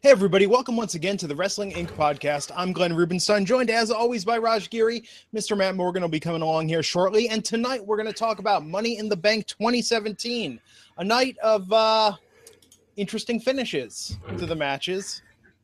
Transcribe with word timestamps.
Hey, 0.00 0.10
everybody, 0.10 0.46
welcome 0.46 0.76
once 0.76 0.94
again 0.94 1.16
to 1.16 1.26
the 1.26 1.34
Wrestling 1.34 1.72
Inc. 1.72 1.88
podcast. 1.88 2.52
I'm 2.54 2.72
Glenn 2.72 2.94
Rubenstein, 2.94 3.44
joined 3.44 3.68
as 3.68 3.90
always 3.90 4.24
by 4.24 4.38
Raj 4.38 4.70
Giri. 4.70 5.02
Mr. 5.34 5.58
Matt 5.58 5.74
Morgan 5.74 6.02
will 6.02 6.08
be 6.08 6.20
coming 6.20 6.40
along 6.40 6.68
here 6.68 6.84
shortly. 6.84 7.28
And 7.28 7.44
tonight 7.44 7.84
we're 7.84 7.96
going 7.96 8.06
to 8.06 8.12
talk 8.12 8.38
about 8.38 8.64
Money 8.64 8.98
in 8.98 9.08
the 9.08 9.16
Bank 9.16 9.48
2017, 9.48 10.60
a 10.98 11.04
night 11.04 11.36
of 11.38 11.72
uh, 11.72 12.12
interesting 12.94 13.40
finishes 13.40 14.16
to 14.38 14.46
the 14.46 14.54
matches, 14.54 15.22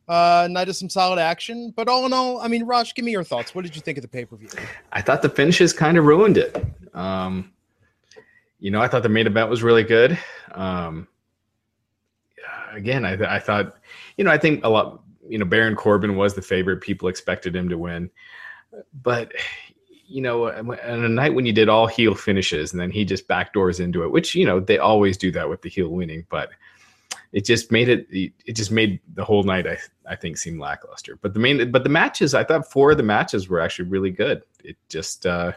uh, 0.09 0.49
night 0.51 0.67
of 0.67 0.75
some 0.75 0.89
solid 0.89 1.17
action. 1.17 1.71
But 1.73 1.87
all 1.87 2.05
in 2.05 2.11
all, 2.11 2.41
I 2.41 2.49
mean, 2.49 2.65
Raj, 2.65 2.93
give 2.93 3.05
me 3.05 3.13
your 3.13 3.23
thoughts. 3.23 3.55
What 3.55 3.63
did 3.63 3.73
you 3.73 3.81
think 3.81 3.97
of 3.97 4.01
the 4.01 4.09
pay 4.09 4.25
per 4.25 4.35
view? 4.35 4.49
I 4.91 5.01
thought 5.01 5.21
the 5.21 5.29
finishes 5.29 5.71
kind 5.71 5.97
of 5.97 6.03
ruined 6.03 6.37
it. 6.37 6.61
Um, 6.93 7.53
you 8.59 8.69
know, 8.69 8.81
I 8.81 8.89
thought 8.89 9.03
the 9.03 9.07
main 9.07 9.27
event 9.27 9.49
was 9.49 9.63
really 9.63 9.83
good. 9.83 10.19
Um, 10.51 11.07
again, 12.75 13.05
I, 13.05 13.35
I 13.35 13.39
thought, 13.39 13.77
you 14.17 14.23
know, 14.23 14.31
I 14.31 14.37
think 14.37 14.63
a 14.63 14.69
lot, 14.69 15.01
you 15.27 15.37
know, 15.37 15.45
Baron 15.45 15.75
Corbin 15.75 16.15
was 16.15 16.33
the 16.33 16.41
favorite. 16.41 16.81
People 16.81 17.07
expected 17.07 17.55
him 17.55 17.69
to 17.69 17.77
win, 17.77 18.09
but 19.01 19.31
you 20.07 20.21
know, 20.21 20.49
on 20.49 20.77
a 21.03 21.09
night 21.09 21.33
when 21.33 21.45
you 21.45 21.53
did 21.53 21.69
all 21.69 21.87
heel 21.87 22.13
finishes 22.13 22.71
and 22.71 22.79
then 22.79 22.91
he 22.91 23.03
just 23.03 23.27
backdoors 23.27 23.79
into 23.79 24.03
it, 24.03 24.11
which 24.11 24.35
you 24.35 24.45
know 24.45 24.59
they 24.59 24.77
always 24.77 25.17
do 25.17 25.31
that 25.31 25.49
with 25.49 25.61
the 25.61 25.69
heel 25.69 25.89
winning, 25.89 26.25
but 26.29 26.49
it 27.31 27.43
just 27.43 27.71
made 27.71 27.89
it. 27.89 28.07
It 28.11 28.53
just 28.53 28.71
made 28.71 28.99
the 29.13 29.23
whole 29.25 29.43
night, 29.43 29.67
I 29.67 29.77
I 30.07 30.15
think, 30.15 30.37
seem 30.37 30.59
lackluster. 30.59 31.17
But 31.21 31.33
the 31.33 31.39
main, 31.39 31.71
but 31.71 31.83
the 31.83 31.89
matches, 31.89 32.33
I 32.33 32.43
thought 32.43 32.71
four 32.71 32.91
of 32.91 32.97
the 32.97 33.03
matches 33.03 33.49
were 33.49 33.59
actually 33.59 33.89
really 33.89 34.11
good. 34.11 34.43
It 34.63 34.77
just 34.89 35.25
uh 35.25 35.53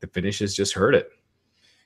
the 0.00 0.06
finishes 0.08 0.54
just 0.54 0.74
hurt 0.74 0.94
it. 0.94 1.10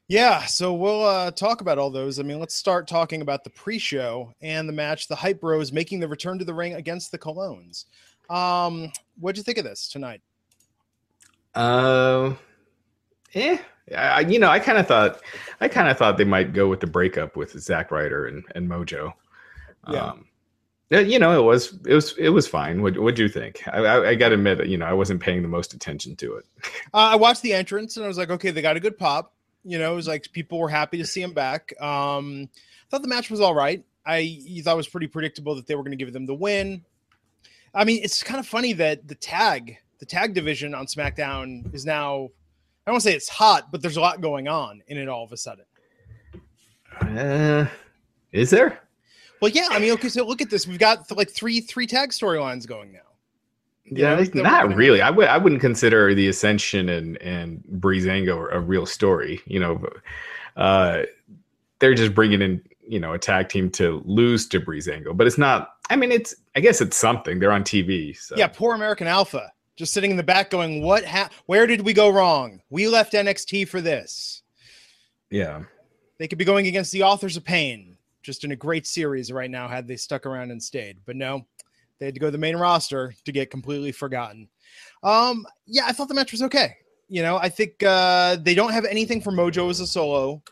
Yeah, 0.09 0.47
so 0.47 0.73
we'll 0.73 1.05
uh, 1.05 1.31
talk 1.31 1.61
about 1.61 1.77
all 1.77 1.91
those. 1.91 2.19
I 2.19 2.23
mean, 2.23 2.41
let's 2.41 2.55
start 2.55 2.89
talking 2.89 3.21
about 3.21 3.45
the 3.45 3.51
pre-show 3.51 4.33
and 4.41 4.67
the 4.67 4.73
match. 4.73 5.07
The 5.07 5.15
Hype 5.15 5.39
Bros 5.39 5.71
making 5.71 6.01
the 6.01 6.09
return 6.09 6.39
to 6.39 6.47
the 6.47 6.55
ring 6.55 6.75
against 6.75 7.13
the 7.13 7.19
Colons. 7.19 7.85
Um, 8.31 8.91
what'd 9.21 9.37
you 9.37 9.43
think 9.43 9.59
of 9.59 9.65
this 9.65 9.87
tonight? 9.87 10.23
Uh, 11.55 12.35
eh. 13.35 13.59
I, 13.95 14.21
you 14.21 14.39
know, 14.39 14.49
I 14.49 14.59
kind 14.59 14.79
of 14.79 14.87
thought, 14.87 15.21
I 15.61 15.69
kind 15.69 15.89
of 15.89 15.99
thought 15.99 16.17
they 16.17 16.25
might 16.25 16.55
go 16.55 16.69
with 16.69 16.81
the 16.81 16.87
breakup 16.87 17.37
with 17.37 17.59
Zack 17.61 17.91
Ryder 17.91 18.27
and, 18.27 18.45
and 18.55 18.69
Mojo. 18.69 19.13
Yeah. 19.91 20.07
Um, 20.07 20.25
you 20.91 21.19
know, 21.19 21.39
it 21.39 21.45
was 21.45 21.79
it 21.87 21.93
was 21.93 22.15
it 22.17 22.31
was 22.31 22.49
fine. 22.49 22.81
What 22.81 22.99
what 22.99 23.15
do 23.15 23.23
you 23.23 23.29
think? 23.29 23.63
I, 23.69 23.79
I, 23.81 24.09
I 24.09 24.15
got 24.15 24.31
to 24.31 24.37
admit, 24.37 24.67
you 24.69 24.79
know, 24.79 24.87
I 24.87 24.95
wasn't 24.95 25.21
paying 25.21 25.43
the 25.43 25.49
most 25.49 25.75
attention 25.75 26.17
to 26.17 26.37
it. 26.37 26.47
Uh, 26.95 27.13
I 27.13 27.17
watched 27.17 27.43
the 27.43 27.53
entrance 27.53 27.99
and 27.99 28.07
I 28.07 28.09
was 28.09 28.17
like, 28.17 28.31
okay, 28.31 28.51
they 28.51 28.63
got 28.63 28.77
a 28.77 28.81
good 28.81 28.97
pop. 28.97 29.35
You 29.65 29.79
know, 29.79 29.93
it 29.93 29.97
was 29.97 30.09
like 30.09 30.31
people 30.33 30.59
were 30.59 30.69
happy 30.69 30.99
to 30.99 31.07
see 31.07 31.23
him 31.23 31.33
back. 31.33 31.75
Um, 31.81 32.49
I 32.55 32.87
thought 32.91 33.03
the 33.03 33.09
match 33.09 33.31
was 33.31 33.41
all 33.41 33.55
right. 33.55 33.85
I 34.07 34.19
you 34.19 34.63
thought 34.63 34.75
it 34.75 34.77
was 34.77 34.89
pretty 34.89 35.09
predictable 35.09 35.55
that 35.57 35.67
they 35.67 35.75
were 35.75 35.83
going 35.83 35.97
to 35.97 36.03
give 36.03 36.13
them 36.13 36.27
the 36.27 36.35
win. 36.35 36.85
I 37.75 37.85
mean, 37.85 38.01
it's 38.03 38.23
kind 38.23 38.41
of 38.41 38.47
funny 38.47 38.73
that 38.75 39.07
the 39.07 39.15
tag, 39.15 39.77
the 39.99 40.07
tag 40.07 40.35
division 40.35 40.75
on 40.75 40.87
SmackDown 40.87 41.75
is 41.75 41.85
now. 41.85 42.31
I 42.87 42.91
don't 42.91 42.95
want 42.95 43.03
to 43.03 43.11
say 43.11 43.15
it's 43.15 43.29
hot, 43.29 43.71
but 43.71 43.83
there's 43.83 43.99
a 43.99 44.01
lot 44.01 44.23
going 44.23 44.49
on 44.49 44.81
in 44.87 44.97
it 44.97 45.09
all 45.11 45.23
of 45.23 45.33
a 45.33 45.37
sudden. 45.37 45.67
Uh, 47.03 47.67
is 48.33 48.49
there? 48.49 48.81
Well, 49.43 49.51
yeah. 49.51 49.69
I 49.71 49.79
mean, 49.79 49.93
okay. 49.93 50.09
So 50.09 50.25
look 50.25 50.41
at 50.41 50.49
this. 50.49 50.67
We've 50.67 50.79
got 50.79 51.11
like 51.11 51.31
three 51.31 51.61
three 51.61 51.87
tag 51.87 52.11
storylines 52.11 52.67
going 52.67 52.93
now. 52.93 53.01
Yeah, 53.91 54.15
know, 54.15 54.21
like, 54.21 54.35
not 54.35 54.75
really. 54.75 55.01
I 55.01 55.11
would 55.11 55.29
I 55.29 55.39
wouldn't 55.39 55.61
consider 55.61 56.15
the 56.15 56.29
Ascension 56.29 56.89
and 56.89 57.21
and 57.23 57.63
Breezango 57.79 58.53
a 58.53 58.61
real 58.61 58.87
story. 58.87 59.41
You 59.47 59.61
know, 59.61 59.89
uh, 60.57 61.03
they're 61.79 61.95
just 61.95 62.15
bringing 62.15 62.43
in 62.43 62.63
you 62.87 63.01
know 63.01 63.13
a 63.13 63.19
tag 63.19 63.49
team 63.49 63.71
to 63.73 64.03
lose 64.05 64.47
to 64.49 64.61
Breezango, 64.61 65.17
but 65.17 65.27
it's 65.27 65.39
not. 65.39 65.75
I 65.91 65.97
mean, 65.97 66.13
it's 66.13 66.35
I 66.57 66.61
guess 66.61 66.81
it's 66.81 66.97
something. 66.97 67.39
They're 67.39 67.53
on 67.53 67.65
TV. 67.65 68.17
So. 68.17 68.35
Yeah, 68.37 68.49
poor 68.49 68.75
American 68.75 69.07
Alpha 69.07 69.53
just 69.79 69.95
sitting 69.95 70.11
in 70.11 70.17
the 70.17 70.23
back 70.23 70.51
going, 70.51 70.83
"What? 70.83 71.05
Ha- 71.05 71.31
where 71.47 71.67
did 71.67 71.83
we 71.83 71.95
go 71.95 72.11
wrong? 72.11 72.61
We 72.69 72.89
left 72.89 73.15
NXT 73.15 73.69
for 73.69 73.81
this. 73.81 74.43
yeah. 75.31 75.63
They 76.19 76.27
could 76.27 76.39
be 76.39 76.45
going 76.45 76.67
against 76.67 76.91
the 76.91 77.05
Authors 77.05 77.37
of 77.37 77.45
Pain, 77.45 77.97
just 78.25 78.43
in 78.43 78.51
a 78.51 78.57
great 78.57 78.89
series 78.89 79.31
right 79.31 79.49
now 79.49 79.69
had 79.69 79.87
they 79.87 79.95
stuck 79.97 80.27
around 80.27 80.51
and 80.51 80.61
stayed. 80.61 80.99
But 81.07 81.15
no, 81.15 81.47
they 81.99 82.07
had 82.07 82.15
to 82.15 82.21
go 82.21 82.27
to 82.27 82.33
the 82.33 82.39
main 82.39 82.57
roster 82.57 83.15
to 83.25 83.33
get 83.33 83.51
completely 83.51 83.93
forgotten. 83.93 84.49
Um, 85.03 85.47
yeah, 85.67 85.85
I 85.87 85.93
thought 85.93 86.09
the 86.09 86.15
match 86.15 86.33
was 86.33 86.43
okay. 86.43 86.77
You 87.09 87.23
know, 87.23 87.39
I 87.39 87.49
think 87.49 87.83
uh, 87.83 88.37
they 88.37 88.55
don't 88.55 88.73
have 88.73 88.85
anything 88.85 89.21
for 89.21 89.33
Mojo 89.33 89.71
as 89.71 89.81
a 89.81 89.87
solo 89.87 90.43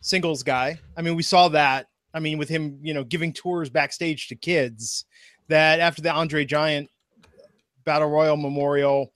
singles 0.00 0.42
guy. 0.42 0.78
I 0.96 1.02
mean, 1.02 1.14
we 1.14 1.22
saw 1.22 1.48
that. 1.48 1.86
I 2.14 2.20
mean, 2.20 2.38
with 2.38 2.48
him, 2.48 2.78
you 2.82 2.94
know, 2.94 3.04
giving 3.04 3.32
tours 3.32 3.70
backstage 3.70 4.28
to 4.28 4.34
kids. 4.34 5.04
That 5.48 5.80
after 5.80 6.02
the 6.02 6.12
Andre 6.12 6.44
Giant 6.44 6.90
Battle 7.84 8.10
Royal 8.10 8.36
Memorial, 8.36 9.12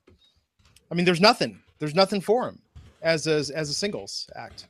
I 0.91 0.95
mean, 0.95 1.05
there's 1.05 1.21
nothing. 1.21 1.61
There's 1.79 1.95
nothing 1.95 2.23
for 2.23 2.49
him 2.49 2.63
as 3.03 3.27
a, 3.27 3.45
as 3.55 3.69
a 3.69 3.75
singles 3.75 4.31
act. 4.35 4.69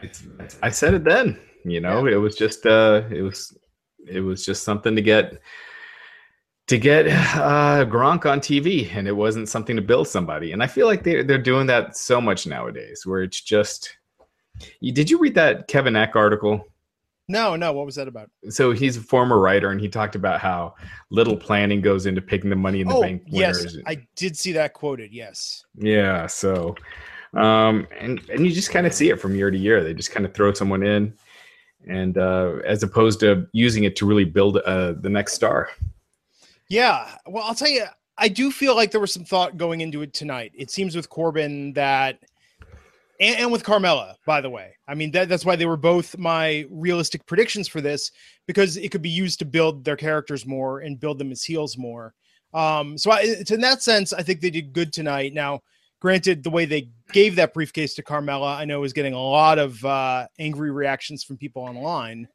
It's, 0.00 0.22
I 0.62 0.70
said 0.70 0.94
it 0.94 1.04
then. 1.04 1.38
You 1.64 1.80
know, 1.80 2.06
it 2.06 2.16
was 2.16 2.34
just 2.34 2.66
uh, 2.66 3.02
it 3.10 3.22
was 3.22 3.56
it 4.06 4.20
was 4.20 4.44
just 4.44 4.64
something 4.64 4.96
to 4.96 5.02
get 5.02 5.40
to 6.72 6.78
get 6.78 7.06
uh, 7.06 7.84
Gronk 7.84 8.24
on 8.24 8.40
TV, 8.40 8.94
and 8.96 9.06
it 9.06 9.12
wasn't 9.12 9.46
something 9.46 9.76
to 9.76 9.82
build 9.82 10.08
somebody. 10.08 10.52
And 10.52 10.62
I 10.62 10.66
feel 10.66 10.86
like 10.86 11.02
they're 11.02 11.22
they're 11.22 11.36
doing 11.36 11.66
that 11.66 11.98
so 11.98 12.18
much 12.20 12.46
nowadays, 12.46 13.04
where 13.04 13.22
it's 13.22 13.40
just. 13.40 13.96
You, 14.80 14.92
did 14.92 15.10
you 15.10 15.18
read 15.18 15.34
that 15.34 15.68
Kevin 15.68 15.96
Eck 15.96 16.16
article? 16.16 16.66
No, 17.28 17.56
no. 17.56 17.72
What 17.74 17.84
was 17.84 17.96
that 17.96 18.08
about? 18.08 18.30
So 18.48 18.72
he's 18.72 18.96
a 18.96 19.02
former 19.02 19.38
writer, 19.38 19.70
and 19.70 19.80
he 19.80 19.88
talked 19.88 20.14
about 20.14 20.40
how 20.40 20.74
little 21.10 21.36
planning 21.36 21.82
goes 21.82 22.06
into 22.06 22.22
picking 22.22 22.48
the 22.48 22.56
money 22.56 22.80
in 22.80 22.88
the 22.88 22.94
oh, 22.94 23.02
bank 23.02 23.24
yes. 23.26 23.76
I 23.86 24.06
did 24.16 24.36
see 24.36 24.52
that 24.52 24.72
quoted. 24.72 25.12
Yes. 25.12 25.64
Yeah, 25.76 26.26
so 26.26 26.74
um 27.34 27.88
and 27.98 28.20
and 28.28 28.46
you 28.46 28.52
just 28.52 28.70
kind 28.70 28.86
of 28.86 28.92
see 28.92 29.08
it 29.08 29.20
from 29.20 29.34
year 29.34 29.50
to 29.50 29.56
year. 29.58 29.82
They 29.82 29.94
just 29.94 30.10
kind 30.10 30.26
of 30.26 30.34
throw 30.34 30.52
someone 30.52 30.82
in 30.82 31.14
and 31.88 32.18
uh 32.18 32.56
as 32.64 32.82
opposed 32.82 33.20
to 33.20 33.46
using 33.52 33.84
it 33.84 33.96
to 33.96 34.06
really 34.06 34.26
build 34.26 34.58
uh 34.58 34.92
the 35.00 35.08
next 35.08 35.32
star. 35.32 35.70
Yeah. 36.68 37.10
Well, 37.26 37.44
I'll 37.44 37.54
tell 37.54 37.68
you, 37.68 37.84
I 38.18 38.28
do 38.28 38.50
feel 38.50 38.76
like 38.76 38.90
there 38.90 39.00
was 39.00 39.12
some 39.12 39.24
thought 39.24 39.56
going 39.56 39.80
into 39.80 40.02
it 40.02 40.14
tonight. 40.14 40.52
It 40.54 40.70
seems 40.70 40.94
with 40.94 41.08
Corbin 41.08 41.72
that, 41.74 42.18
and, 43.20 43.36
and 43.36 43.52
with 43.52 43.62
Carmella, 43.62 44.14
by 44.26 44.40
the 44.40 44.50
way. 44.50 44.74
I 44.88 44.94
mean, 44.94 45.10
that, 45.12 45.28
that's 45.28 45.44
why 45.44 45.56
they 45.56 45.66
were 45.66 45.76
both 45.76 46.16
my 46.18 46.66
realistic 46.70 47.24
predictions 47.26 47.68
for 47.68 47.80
this 47.80 48.10
because 48.46 48.76
it 48.76 48.90
could 48.90 49.02
be 49.02 49.10
used 49.10 49.38
to 49.40 49.44
build 49.44 49.84
their 49.84 49.96
characters 49.96 50.46
more 50.46 50.80
and 50.80 51.00
build 51.00 51.18
them 51.18 51.32
as 51.32 51.42
heels 51.44 51.76
more. 51.78 52.14
Um, 52.54 52.98
so 52.98 53.10
I, 53.10 53.20
it's 53.22 53.50
in 53.50 53.60
that 53.62 53.82
sense, 53.82 54.12
I 54.12 54.22
think 54.22 54.40
they 54.40 54.50
did 54.50 54.72
good 54.72 54.92
tonight. 54.92 55.32
Now, 55.32 55.60
granted, 56.00 56.42
the 56.42 56.50
way 56.50 56.64
they 56.64 56.90
gave 57.12 57.36
that 57.36 57.54
briefcase 57.54 57.94
to 57.94 58.02
Carmella, 58.02 58.56
I 58.56 58.64
know 58.64 58.80
was 58.80 58.92
getting 58.92 59.14
a 59.14 59.22
lot 59.22 59.58
of 59.58 59.82
uh, 59.84 60.26
angry 60.38 60.70
reactions 60.70 61.24
from 61.24 61.38
people 61.38 61.62
online. 61.62 62.28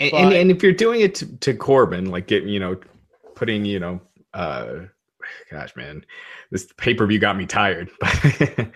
And, 0.00 0.10
But- 0.10 0.16
and, 0.16 0.32
and 0.32 0.50
if 0.50 0.62
you're 0.62 0.72
doing 0.72 1.02
it 1.02 1.14
to, 1.16 1.36
to 1.38 1.54
Corbin, 1.54 2.06
like 2.06 2.26
getting, 2.26 2.48
you 2.48 2.60
know, 2.60 2.80
putting, 3.38 3.64
you 3.64 3.78
know, 3.80 4.00
uh 4.34 4.80
gosh, 5.50 5.74
man, 5.76 6.04
this 6.50 6.68
pay-per-view 6.76 7.18
got 7.18 7.36
me 7.36 7.46
tired. 7.46 7.90
But 8.00 8.70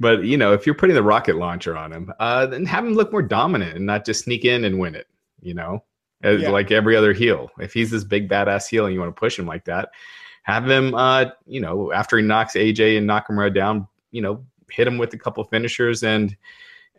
but 0.00 0.24
you 0.24 0.36
know, 0.36 0.52
if 0.52 0.66
you're 0.66 0.74
putting 0.74 0.96
the 0.96 1.02
rocket 1.02 1.36
launcher 1.36 1.76
on 1.76 1.92
him, 1.92 2.12
uh 2.18 2.46
then 2.46 2.66
have 2.66 2.84
him 2.84 2.94
look 2.94 3.12
more 3.12 3.22
dominant 3.22 3.76
and 3.76 3.86
not 3.86 4.04
just 4.04 4.24
sneak 4.24 4.44
in 4.44 4.64
and 4.64 4.78
win 4.78 4.94
it, 4.94 5.06
you 5.40 5.54
know, 5.54 5.84
Yeah. 6.24 6.50
like 6.50 6.70
every 6.70 6.96
other 6.96 7.12
heel. 7.12 7.50
If 7.58 7.72
he's 7.72 7.90
this 7.90 8.04
big 8.04 8.28
badass 8.28 8.68
heel 8.68 8.86
and 8.86 8.94
you 8.94 9.00
want 9.00 9.14
to 9.14 9.20
push 9.20 9.38
him 9.38 9.46
like 9.46 9.64
that, 9.66 9.90
have 10.44 10.68
him 10.68 10.94
uh, 10.94 11.26
you 11.46 11.60
know, 11.60 11.92
after 11.92 12.16
he 12.18 12.24
knocks 12.24 12.54
AJ 12.54 12.98
and 12.98 13.08
Nakamura 13.08 13.54
down, 13.54 13.86
you 14.10 14.22
know, 14.22 14.44
hit 14.70 14.86
him 14.88 14.98
with 14.98 15.12
a 15.14 15.18
couple 15.18 15.44
finishers 15.44 16.02
and 16.02 16.36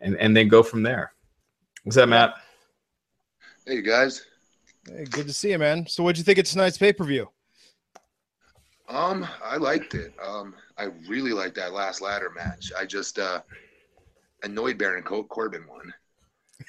and 0.00 0.16
and 0.16 0.34
then 0.36 0.48
go 0.48 0.62
from 0.62 0.82
there. 0.82 1.12
What's 1.82 1.96
that, 1.96 2.08
Matt? 2.08 2.34
Hey, 3.66 3.74
you 3.74 3.82
guys. 3.82 4.24
Hey, 4.86 5.04
good 5.04 5.26
to 5.26 5.32
see 5.32 5.50
you, 5.50 5.58
man. 5.58 5.86
So, 5.86 6.02
what'd 6.02 6.18
you 6.18 6.24
think 6.24 6.38
of 6.38 6.44
tonight's 6.46 6.78
pay 6.78 6.92
per 6.92 7.04
view? 7.04 7.30
Um, 8.88 9.26
I 9.42 9.56
liked 9.56 9.94
it. 9.94 10.12
Um, 10.22 10.54
I 10.76 10.88
really 11.08 11.32
liked 11.32 11.54
that 11.56 11.72
last 11.72 12.02
ladder 12.02 12.30
match. 12.30 12.70
I 12.78 12.84
just 12.84 13.18
uh 13.18 13.40
annoyed 14.42 14.76
Baron 14.78 15.02
Cor- 15.02 15.24
Corbin 15.24 15.64
one. 15.66 15.94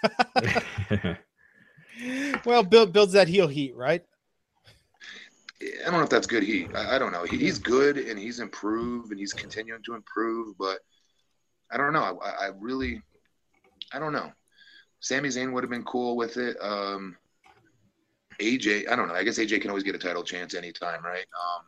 well, 2.45 2.63
build, 2.63 2.93
builds 2.93 3.13
that 3.13 3.27
heel 3.27 3.47
heat, 3.47 3.75
right? 3.75 4.03
I 5.61 5.85
don't 5.85 5.93
know 5.93 6.03
if 6.03 6.09
that's 6.09 6.27
good 6.27 6.43
heat. 6.43 6.69
I, 6.75 6.95
I 6.95 6.99
don't 6.99 7.11
know. 7.11 7.23
He, 7.23 7.37
he's 7.37 7.59
good 7.59 7.97
and 7.97 8.19
he's 8.19 8.39
improved 8.39 9.11
and 9.11 9.19
he's 9.19 9.33
continuing 9.33 9.81
to 9.83 9.95
improve, 9.95 10.57
but 10.57 10.79
I 11.71 11.77
don't 11.77 11.93
know. 11.93 12.19
I, 12.23 12.45
I 12.45 12.49
really, 12.59 13.01
I 13.91 13.99
don't 13.99 14.13
know. 14.13 14.31
Sami 14.99 15.29
Zayn 15.29 15.53
would 15.53 15.63
have 15.63 15.69
been 15.69 15.83
cool 15.83 16.15
with 16.15 16.37
it. 16.37 16.57
Um, 16.61 17.15
AJ, 18.41 18.89
I 18.89 18.95
don't 18.95 19.07
know. 19.07 19.13
I 19.13 19.23
guess 19.23 19.39
AJ 19.39 19.61
can 19.61 19.69
always 19.69 19.83
get 19.83 19.95
a 19.95 19.99
title 19.99 20.23
chance 20.23 20.53
anytime, 20.53 21.03
right? 21.03 21.25
Um, 21.35 21.65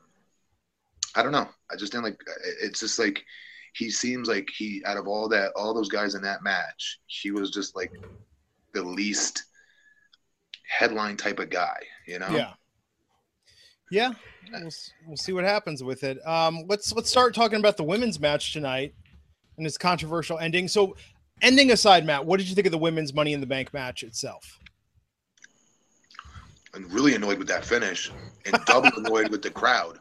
I 1.16 1.24
don't 1.24 1.32
know. 1.32 1.48
I 1.72 1.76
just 1.76 1.92
didn't 1.92 2.06
like. 2.06 2.20
It's 2.62 2.80
just 2.80 3.00
like 3.00 3.24
he 3.74 3.90
seems 3.90 4.28
like 4.28 4.50
he 4.56 4.84
out 4.86 4.98
of 4.98 5.08
all 5.08 5.28
that 5.30 5.52
all 5.56 5.74
those 5.74 5.90
guys 5.90 6.16
in 6.16 6.22
that 6.24 6.44
match, 6.44 7.00
he 7.08 7.32
was 7.32 7.52
just 7.52 7.76
like 7.76 7.92
the 8.74 8.84
least 8.84 9.44
headline 10.68 11.18
type 11.18 11.40
of 11.40 11.50
guy, 11.50 11.78
you 12.08 12.20
know? 12.20 12.30
Yeah. 12.30 12.54
Yeah. 13.90 14.12
We'll, 14.52 14.72
we'll 15.08 15.18
see 15.18 15.34
what 15.34 15.44
happens 15.44 15.84
with 15.84 16.04
it. 16.04 16.26
Um, 16.28 16.66
let's 16.68 16.94
let's 16.94 17.10
start 17.10 17.34
talking 17.34 17.60
about 17.60 17.78
the 17.78 17.84
women's 17.84 18.20
match 18.20 18.54
tonight 18.54 18.94
and 19.58 19.66
its 19.66 19.78
controversial 19.78 20.38
ending. 20.38 20.68
So, 20.68 20.96
ending 21.42 21.72
aside, 21.72 22.06
Matt, 22.06 22.26
what 22.26 22.38
did 22.38 22.50
you 22.50 22.56
think 22.56 22.68
of 22.68 22.72
the 22.72 22.78
women's 22.78 23.14
Money 23.14 23.34
in 23.34 23.40
the 23.42 23.48
Bank 23.48 23.74
match 23.74 24.04
itself? 24.04 24.60
I'm 26.74 26.88
really 26.90 27.16
annoyed 27.16 27.38
with 27.40 27.48
that 27.48 27.66
finish, 27.66 28.12
and 28.46 28.64
double 28.66 28.92
annoyed 28.98 29.30
with 29.30 29.42
the 29.42 29.52
crowd. 29.52 30.00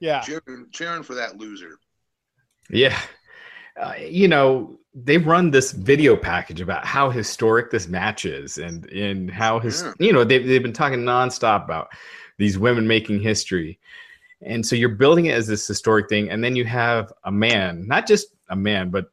Yeah, 0.00 0.20
cheering, 0.20 0.66
cheering 0.72 1.02
for 1.02 1.14
that 1.14 1.38
loser. 1.38 1.78
Yeah. 2.70 2.98
Uh, 3.80 3.94
you 3.98 4.28
know, 4.28 4.78
they 4.94 5.18
run 5.18 5.50
this 5.50 5.72
video 5.72 6.16
package 6.16 6.60
about 6.60 6.86
how 6.86 7.10
historic 7.10 7.70
this 7.70 7.88
match 7.88 8.24
is 8.24 8.58
and, 8.58 8.86
and 8.90 9.30
how 9.30 9.58
his, 9.58 9.82
yeah. 9.82 9.92
you 9.98 10.12
know, 10.12 10.22
they've, 10.22 10.46
they've 10.46 10.62
been 10.62 10.72
talking 10.72 11.00
nonstop 11.00 11.64
about 11.64 11.88
these 12.38 12.56
women 12.56 12.86
making 12.86 13.20
history. 13.20 13.78
And 14.42 14.64
so 14.64 14.76
you're 14.76 14.90
building 14.90 15.26
it 15.26 15.34
as 15.34 15.46
this 15.46 15.66
historic 15.66 16.08
thing. 16.08 16.30
And 16.30 16.44
then 16.44 16.54
you 16.54 16.64
have 16.66 17.12
a 17.24 17.32
man, 17.32 17.86
not 17.88 18.06
just 18.06 18.28
a 18.48 18.56
man, 18.56 18.90
but 18.90 19.10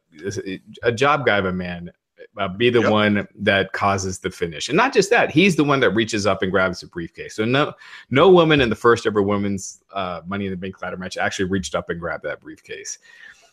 a 0.84 0.92
job 0.92 1.26
guy 1.26 1.38
of 1.38 1.46
a 1.46 1.54
man 1.54 1.92
uh, 2.38 2.48
be 2.48 2.70
the 2.70 2.82
yep. 2.82 2.92
one 2.92 3.28
that 3.36 3.74
causes 3.74 4.20
the 4.20 4.32
finish. 4.32 4.70
And 4.70 4.78
not 4.78 4.94
just 4.94 5.10
that, 5.10 5.32
he's 5.32 5.56
the 5.56 5.64
one 5.64 5.80
that 5.82 5.92
reaches 5.92 6.26
up 6.26 6.42
and 6.42 6.52
grabs 6.52 6.82
the 6.82 6.88
briefcase. 6.88 7.36
So 7.36 7.46
no 7.46 7.74
no 8.10 8.30
woman 8.30 8.62
in 8.62 8.70
the 8.70 8.76
first 8.76 9.06
ever 9.06 9.22
women's 9.22 9.84
uh, 9.94 10.22
Money 10.26 10.46
in 10.46 10.52
the 10.52 10.58
Bank 10.58 10.82
ladder 10.82 10.98
match 10.98 11.18
actually 11.18 11.46
reached 11.46 11.76
up 11.76 11.90
and 11.90 12.00
grabbed 12.00 12.24
that 12.24 12.40
briefcase. 12.40 13.00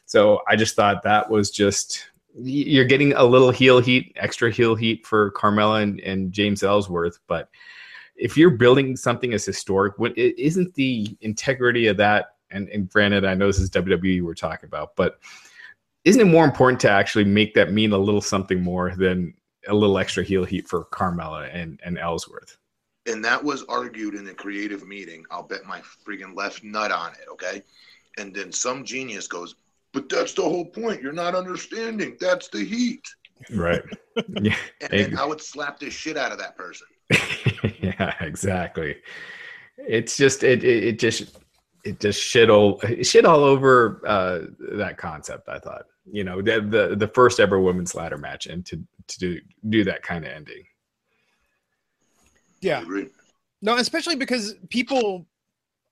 So 0.07 0.41
I 0.49 0.57
just 0.57 0.77
thought 0.77 1.03
that 1.03 1.29
was 1.29 1.51
just 1.51 2.09
you're 2.41 2.85
getting 2.85 3.15
a 3.15 3.25
little 3.25 3.51
heel 3.51 3.81
heat, 3.81 4.13
extra 4.17 4.51
heel 4.51 4.75
heat 4.75 5.07
for 5.07 5.33
Carmella 5.33 5.83
and, 5.83 6.01
and 6.01 6.33
James 6.33 6.63
Ellsworth, 6.63 7.19
but 7.27 7.49
if 8.19 8.37
you're 8.37 8.51
building 8.51 8.97
something 8.97 9.33
as 9.33 9.45
historic, 9.45 9.99
what 9.99 10.17
isn't 10.19 10.75
the 10.75 11.17
integrity 11.21 11.87
of 11.87 11.97
that? 11.97 12.35
And, 12.51 12.69
and 12.69 12.89
granted, 12.89 13.25
I 13.25 13.35
know 13.35 13.47
this 13.47 13.61
is 13.61 13.71
WWE 13.71 14.23
we're 14.23 14.35
talking 14.35 14.67
about, 14.67 14.97
but 14.97 15.21
isn't 16.05 16.21
it 16.21 16.31
more 16.31 16.45
important 16.45 16.81
to 16.81 16.91
actually 16.91 17.25
make 17.25 17.55
that 17.55 17.73
mean 17.73 17.93
a 17.93 17.99
little 17.99 18.21
something 18.21 18.63
more 18.63 18.95
than 18.97 19.35
a 19.67 19.75
little 19.75 19.99
extra 19.99 20.23
heel 20.23 20.45
heat 20.45 20.69
for 20.69 20.85
Carmella 20.87 21.51
and, 21.53 21.81
and 21.85 21.99
Ellsworth? 21.99 22.57
And 23.07 23.25
that 23.25 23.43
was 23.43 23.65
argued 23.65 24.15
in 24.15 24.29
a 24.29 24.35
creative 24.35 24.87
meeting. 24.87 25.25
I'll 25.31 25.43
bet 25.43 25.65
my 25.65 25.81
freaking 26.07 26.37
left 26.37 26.63
nut 26.63 26.93
on 26.93 27.13
it. 27.13 27.29
Okay. 27.33 27.63
And 28.19 28.35
then 28.35 28.53
some 28.53 28.85
genius 28.85 29.27
goes, 29.27 29.57
but 29.93 30.09
that's 30.09 30.35
the 30.35 30.43
whole 30.43 30.67
point. 30.67 31.03
You're 31.03 31.13
not 31.13 31.35
understanding. 31.35 32.17
That's 32.21 32.49
the 32.49 32.65
heat. 32.65 33.07
Right. 33.51 33.83
Yeah. 34.43 34.57
and, 34.91 35.17
I 35.17 35.25
would 35.25 35.41
slap 35.41 35.79
the 35.79 35.91
shit 35.91 36.17
out 36.17 36.33
of 36.33 36.39
that 36.39 36.57
person. 36.57 36.89
yeah, 37.81 38.13
exactly. 38.21 38.97
It's 39.77 40.17
just 40.17 40.43
it, 40.43 40.65
it, 40.65 40.85
it 40.85 40.99
just 40.99 41.39
it 41.89 42.01
just 42.01 42.23
shit 42.23 42.51
all 42.51 42.81
shit 43.03 43.25
all 43.25 43.43
over 43.43 44.03
uh, 44.07 44.41
that 44.77 44.99
concept. 44.99 45.49
I 45.49 45.59
thought, 45.59 45.87
you 46.11 46.25
know, 46.25 46.43
the, 46.43 46.61
the 46.61 46.97
the 46.97 47.09
first 47.09 47.41
ever 47.41 47.61
women's 47.61 47.95
ladder 47.95 48.19
match, 48.19 48.47
and 48.47 48.65
to 48.67 48.77
to 49.07 49.19
do 49.19 49.41
do 49.69 49.85
that 49.85 50.03
kind 50.03 50.25
of 50.25 50.31
ending. 50.31 50.65
Yeah. 52.61 52.85
No, 53.63 53.77
especially 53.77 54.17
because 54.17 54.55
people 54.69 55.27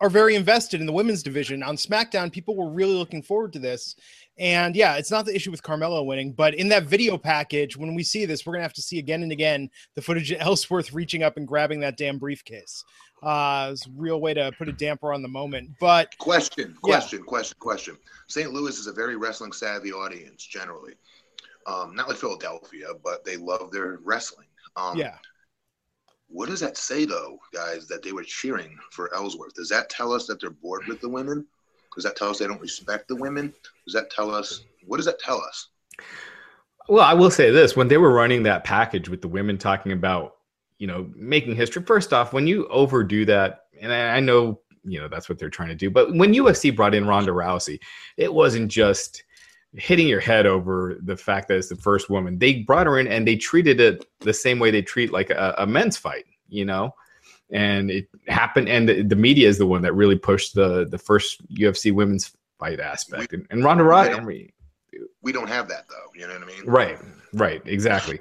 are 0.01 0.11
very 0.11 0.35
invested 0.35 0.81
in 0.81 0.87
the 0.87 0.93
women's 0.93 1.23
division 1.23 1.63
on 1.63 1.77
SmackDown. 1.77 2.31
People 2.31 2.55
were 2.55 2.69
really 2.69 2.95
looking 2.95 3.23
forward 3.23 3.53
to 3.55 3.59
this. 3.59 3.97
And 4.39 4.77
yeah, 4.77 4.97
it's 4.97 5.11
not 5.11 5.25
the 5.25 5.35
issue 5.35 5.51
with 5.51 5.63
Carmella 5.63 6.05
winning, 6.05 6.33
but 6.33 6.55
in 6.55 6.69
that 6.69 6.85
video 6.85 7.17
package, 7.17 7.77
when 7.77 7.95
we 7.95 8.03
see 8.03 8.27
this, 8.27 8.45
we're 8.45 8.53
gonna 8.53 8.63
have 8.63 8.75
to 8.75 8.83
see 8.83 8.99
again 8.99 9.23
and 9.23 9.33
again 9.33 9.71
the 9.95 10.03
footage 10.03 10.31
of 10.31 10.41
Ellsworth 10.41 10.93
reaching 10.93 11.23
up 11.23 11.37
and 11.37 11.49
grabbing 11.49 11.81
that 11.81 11.97
damn 11.97 12.19
briefcase. 12.19 12.85
Uh, 13.23 13.71
it's 13.73 13.87
a 13.87 13.91
real 13.97 14.21
way 14.21 14.35
to 14.35 14.53
put 14.59 14.69
a 14.69 14.73
damper 14.73 15.13
on 15.13 15.23
the 15.23 15.29
moment. 15.29 15.71
But 15.81 16.17
question, 16.19 16.77
question, 16.83 17.21
yeah. 17.21 17.25
question, 17.25 17.57
question. 17.59 17.97
St. 18.29 18.53
Louis 18.53 18.79
is 18.79 18.87
a 18.89 18.93
very 18.93 19.17
wrestling 19.17 19.53
savvy 19.53 19.93
audience 19.93 20.45
generally. 20.45 20.95
Um, 21.67 21.95
not 21.97 22.09
like 22.09 22.19
Philadelphia, 22.19 22.89
but 23.03 23.25
they 23.25 23.37
love 23.37 23.73
their 23.73 23.99
wrestling. 24.05 24.47
Um, 24.77 24.99
yeah. 24.99 25.17
What 26.29 26.49
does 26.49 26.61
that 26.61 26.77
say, 26.77 27.05
though, 27.05 27.39
guys, 27.53 27.87
that 27.89 28.03
they 28.03 28.13
were 28.13 28.25
cheering 28.25 28.77
for 28.91 29.15
Ellsworth? 29.15 29.55
Does 29.55 29.69
that 29.71 29.89
tell 29.89 30.13
us 30.13 30.27
that 30.27 30.41
they're 30.41 30.51
bored 30.51 30.87
with 30.87 31.01
the 31.01 31.09
women? 31.09 31.47
Does 31.97 32.05
that 32.05 32.15
tell 32.15 32.31
us 32.31 32.39
they 32.39 32.47
don't 32.47 32.61
respect 32.61 33.09
the 33.09 33.17
women? 33.17 33.53
Does 33.85 33.95
that 33.95 34.11
tell 34.11 34.33
us 34.33 34.63
what 34.87 34.99
does 34.99 35.07
that 35.07 35.19
tell 35.19 35.41
us? 35.41 35.69
Well, 36.89 37.05
I 37.05 37.15
will 37.15 37.31
say 37.31 37.51
this: 37.51 37.75
when 37.75 37.89
they 37.89 37.97
were 37.97 38.13
running 38.13 38.45
that 38.45 38.63
package 38.63 39.09
with 39.09 39.23
the 39.23 39.29
women 39.29 39.59
talking 39.59 39.93
about, 39.93 40.35
you 40.79 40.87
know, 40.87 41.11
making 41.17 41.57
history. 41.57 41.83
First 41.83 42.13
off, 42.13 42.33
when 42.33 42.47
you 42.47 42.69
overdo 42.69 43.25
that, 43.25 43.63
and 43.81 43.93
I 43.93 44.21
know 44.21 44.61
you 44.85 45.01
know 45.01 45.09
that's 45.09 45.29
what 45.29 45.39
they're 45.39 45.51
trying 45.51 45.71
to 45.71 45.75
do, 45.75 45.91
but 45.91 46.15
when 46.15 46.35
UFC 46.35 46.75
brought 46.75 46.95
in 46.95 47.07
Ronda 47.07 47.33
Rousey, 47.33 47.81
it 48.17 48.33
wasn't 48.33 48.71
just 48.71 49.25
hitting 49.73 50.07
your 50.07 50.21
head 50.21 50.47
over 50.47 50.97
the 51.03 51.17
fact 51.17 51.49
that 51.49 51.59
it's 51.59 51.69
the 51.69 51.77
first 51.77 52.09
woman. 52.09 52.39
They 52.39 52.63
brought 52.63 52.87
her 52.87 52.99
in 52.99 53.09
and 53.09 53.27
they 53.27 53.37
treated 53.37 53.81
it 53.81 54.07
the 54.21 54.33
same 54.33 54.59
way 54.59 54.71
they 54.71 54.81
treat 54.81 55.13
like 55.13 55.31
a, 55.31 55.55
a 55.59 55.67
men's 55.67 55.97
fight, 55.97 56.25
you 56.49 56.65
know 56.65 56.95
and 57.51 57.91
it 57.91 58.09
happened. 58.27 58.69
And 58.69 58.89
the, 58.89 59.03
the, 59.03 59.17
media 59.17 59.49
is 59.49 59.59
the 59.59 59.67
one 59.67 59.83
that 59.83 59.93
really 59.95 60.17
pushed 60.17 60.55
the 60.55 60.87
the 60.87 60.99
first 60.99 61.47
UFC 61.55 61.93
women's 61.93 62.33
fight 62.59 62.81
aspect. 62.81 63.33
We, 63.33 63.39
and, 63.39 63.47
and 63.51 63.65
Ronda 63.65 63.85
Rousey, 63.85 64.51
we 65.23 65.33
don't 65.33 65.49
have 65.49 65.69
that 65.69 65.87
though. 65.89 66.13
You 66.15 66.27
know 66.27 66.35
what 66.35 66.43
I 66.43 66.47
mean? 66.47 66.65
Right, 66.67 66.99
right, 67.35 67.63
exactly. 67.67 68.19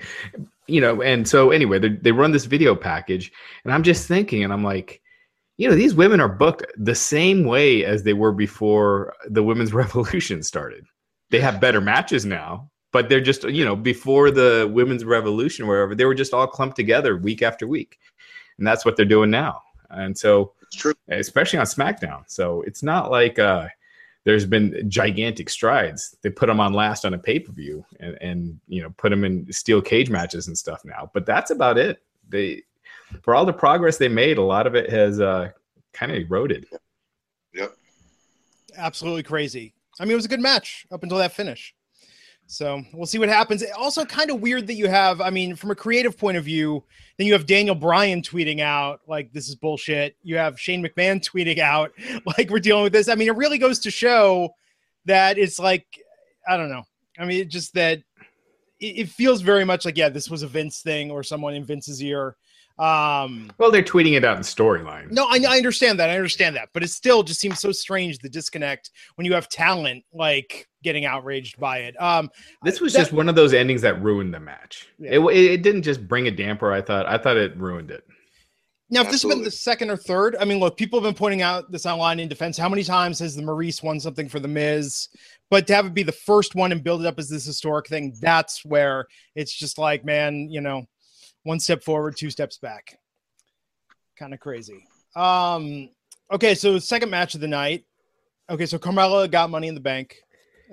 you 0.67 0.81
know, 0.81 1.01
and 1.01 1.27
so 1.27 1.51
anyway, 1.51 1.79
they, 1.79 1.89
they 1.89 2.11
run 2.11 2.31
this 2.31 2.45
video 2.45 2.75
package, 2.75 3.31
and 3.63 3.73
I'm 3.73 3.83
just 3.83 4.07
thinking, 4.07 4.43
and 4.43 4.51
I'm 4.51 4.63
like, 4.63 5.01
you 5.57 5.69
know, 5.69 5.75
these 5.75 5.95
women 5.95 6.19
are 6.19 6.29
booked 6.29 6.65
the 6.77 6.95
same 6.95 7.45
way 7.45 7.85
as 7.85 8.03
they 8.03 8.13
were 8.13 8.33
before 8.33 9.13
the 9.29 9.43
women's 9.43 9.73
revolution 9.83 10.43
started. 10.43 10.85
They 11.31 11.39
have 11.39 11.61
better 11.61 11.81
matches 11.81 12.25
now, 12.25 12.69
but 12.91 13.09
they're 13.09 13.21
just, 13.21 13.43
you 13.43 13.65
know, 13.65 13.75
before 13.75 14.31
the 14.31 14.69
women's 14.71 15.05
revolution, 15.05 15.67
wherever 15.67 15.95
they 15.95 16.05
were 16.05 16.15
just 16.15 16.33
all 16.33 16.47
clumped 16.47 16.75
together 16.75 17.17
week 17.17 17.41
after 17.41 17.67
week 17.67 17.97
and 18.57 18.65
that's 18.65 18.85
what 18.85 18.95
they're 18.95 19.05
doing 19.05 19.29
now. 19.29 19.61
And 19.89 20.17
so, 20.17 20.53
it's 20.61 20.75
true, 20.75 20.93
especially 21.09 21.59
on 21.59 21.65
SmackDown. 21.65 22.23
So 22.27 22.61
it's 22.63 22.83
not 22.83 23.11
like 23.11 23.39
uh, 23.39 23.67
there's 24.23 24.45
been 24.45 24.89
gigantic 24.89 25.49
strides. 25.49 26.17
They 26.21 26.29
put 26.29 26.47
them 26.47 26.59
on 26.59 26.73
last 26.73 27.05
on 27.05 27.13
a 27.13 27.17
pay 27.17 27.39
per 27.39 27.51
view, 27.51 27.85
and, 27.99 28.17
and 28.21 28.59
you 28.67 28.81
know 28.81 28.89
put 28.97 29.09
them 29.09 29.23
in 29.23 29.51
steel 29.51 29.81
cage 29.81 30.09
matches 30.09 30.47
and 30.47 30.57
stuff 30.57 30.83
now. 30.83 31.09
But 31.13 31.25
that's 31.25 31.51
about 31.51 31.77
it. 31.77 32.01
They 32.29 32.63
for 33.21 33.35
all 33.35 33.45
the 33.45 33.53
progress 33.53 33.97
they 33.97 34.09
made, 34.09 34.37
a 34.37 34.43
lot 34.43 34.67
of 34.67 34.75
it 34.75 34.89
has 34.89 35.21
uh, 35.21 35.51
kind 35.93 36.11
of 36.11 36.17
eroded. 36.17 36.67
Yep. 37.53 37.75
Absolutely 38.77 39.23
crazy. 39.23 39.73
I 39.99 40.03
mean, 40.03 40.11
it 40.11 40.15
was 40.15 40.25
a 40.25 40.29
good 40.29 40.41
match 40.41 40.85
up 40.91 41.03
until 41.03 41.19
that 41.19 41.31
finish. 41.31 41.73
So 42.47 42.83
we'll 42.93 43.07
see 43.07 43.17
what 43.17 43.29
happens. 43.29 43.63
Also, 43.75 44.05
kind 44.05 44.29
of 44.29 44.39
weird 44.39 44.67
that 44.67 44.75
you 44.75 44.87
have, 44.87 45.19
I 45.19 45.29
mean, 45.29 45.55
from 45.55 45.71
a 45.71 45.75
creative 45.75 46.17
point 46.17 46.37
of 46.37 46.43
view, 46.43 46.83
then 47.17 47.25
you 47.25 47.33
have 47.33 47.47
Daniel 47.47 47.75
Bryan 47.75 48.21
tweeting 48.21 48.61
out, 48.61 49.01
like, 49.07 49.33
this 49.33 49.49
is 49.49 49.55
bullshit. 49.55 50.15
You 50.21 50.37
have 50.37 50.59
Shane 50.59 50.83
McMahon 50.83 51.19
tweeting 51.19 51.57
out, 51.57 51.91
like, 52.37 52.49
we're 52.49 52.59
dealing 52.59 52.83
with 52.83 52.93
this. 52.93 53.09
I 53.09 53.15
mean, 53.15 53.29
it 53.29 53.35
really 53.35 53.57
goes 53.57 53.79
to 53.79 53.91
show 53.91 54.53
that 55.05 55.37
it's 55.37 55.59
like, 55.59 55.85
I 56.47 56.57
don't 56.57 56.69
know. 56.69 56.83
I 57.17 57.25
mean, 57.25 57.49
just 57.49 57.73
that 57.73 57.99
it, 58.79 58.99
it 58.99 59.09
feels 59.09 59.41
very 59.41 59.65
much 59.65 59.85
like, 59.85 59.97
yeah, 59.97 60.09
this 60.09 60.29
was 60.29 60.43
a 60.43 60.47
Vince 60.47 60.81
thing 60.81 61.09
or 61.09 61.23
someone 61.23 61.55
in 61.55 61.65
Vince's 61.65 62.01
ear. 62.03 62.35
Um, 62.77 63.51
well, 63.57 63.71
they're 63.71 63.81
tweeting 63.81 64.17
it 64.17 64.25
out 64.25 64.35
in 64.35 64.43
storyline. 64.43 65.09
No, 65.09 65.25
I, 65.25 65.39
I 65.47 65.57
understand 65.57 65.97
that. 65.99 66.09
I 66.09 66.15
understand 66.15 66.57
that, 66.57 66.69
but 66.73 66.83
it 66.83 66.89
still 66.89 67.23
just 67.23 67.39
seems 67.39 67.59
so 67.59 67.71
strange 67.71 68.17
the 68.19 68.27
disconnect 68.27 68.91
when 69.15 69.25
you 69.25 69.33
have 69.33 69.47
talent 69.47 70.03
like 70.13 70.67
getting 70.83 71.05
outraged 71.05 71.57
by 71.57 71.79
it. 71.79 72.01
Um, 72.01 72.29
this 72.63 72.81
was 72.81 72.91
that, 72.93 72.99
just 72.99 73.13
one 73.13 73.29
of 73.29 73.35
those 73.35 73.53
endings 73.53 73.81
that 73.83 74.01
ruined 74.03 74.33
the 74.33 74.41
match. 74.41 74.89
Yeah. 74.99 75.19
It, 75.19 75.35
it 75.35 75.61
didn't 75.61 75.83
just 75.83 76.05
bring 76.05 76.27
a 76.27 76.31
damper. 76.31 76.73
I 76.73 76.81
thought 76.81 77.05
I 77.05 77.17
thought 77.17 77.37
it 77.37 77.57
ruined 77.57 77.91
it. 77.91 78.03
Now, 78.89 79.01
if 79.01 79.07
Absolutely. 79.07 79.11
this 79.11 79.21
has 79.23 79.35
been 79.35 79.43
the 79.43 79.51
second 79.51 79.89
or 79.89 79.97
third, 79.97 80.35
I 80.39 80.45
mean, 80.45 80.59
look, 80.59 80.77
people 80.77 80.99
have 80.99 81.03
been 81.03 81.17
pointing 81.17 81.41
out 81.41 81.71
this 81.71 81.87
online 81.87 82.19
in 82.19 82.27
defense. 82.27 82.55
How 82.55 82.69
many 82.69 82.83
times 82.83 83.17
has 83.19 83.35
the 83.35 83.41
Maryse 83.41 83.81
won 83.81 83.99
something 83.99 84.29
for 84.29 84.39
the 84.39 84.47
Miz? 84.47 85.07
But 85.49 85.65
to 85.67 85.75
have 85.75 85.87
it 85.87 85.93
be 85.95 86.03
the 86.03 86.11
first 86.11 86.53
one 86.53 86.71
and 86.71 86.83
build 86.83 87.01
it 87.01 87.07
up 87.07 87.17
as 87.17 87.27
this 87.27 87.45
historic 87.45 87.87
thing, 87.87 88.15
that's 88.21 88.63
where 88.63 89.07
it's 89.33 89.53
just 89.53 89.79
like, 89.79 90.05
man, 90.05 90.49
you 90.51 90.61
know, 90.61 90.85
one 91.45 91.59
step 91.59 91.83
forward, 91.83 92.17
two 92.17 92.29
steps 92.29 92.57
back. 92.57 92.99
Kind 94.17 94.33
of 94.33 94.39
crazy. 94.39 94.85
Um, 95.15 95.89
okay, 96.31 96.55
so 96.55 96.77
second 96.79 97.09
match 97.09 97.35
of 97.35 97.41
the 97.41 97.47
night. 97.47 97.85
Okay, 98.49 98.65
so 98.65 98.77
Carmella 98.77 99.29
got 99.31 99.49
money 99.49 99.67
in 99.67 99.75
the 99.75 99.81
bank, 99.81 100.17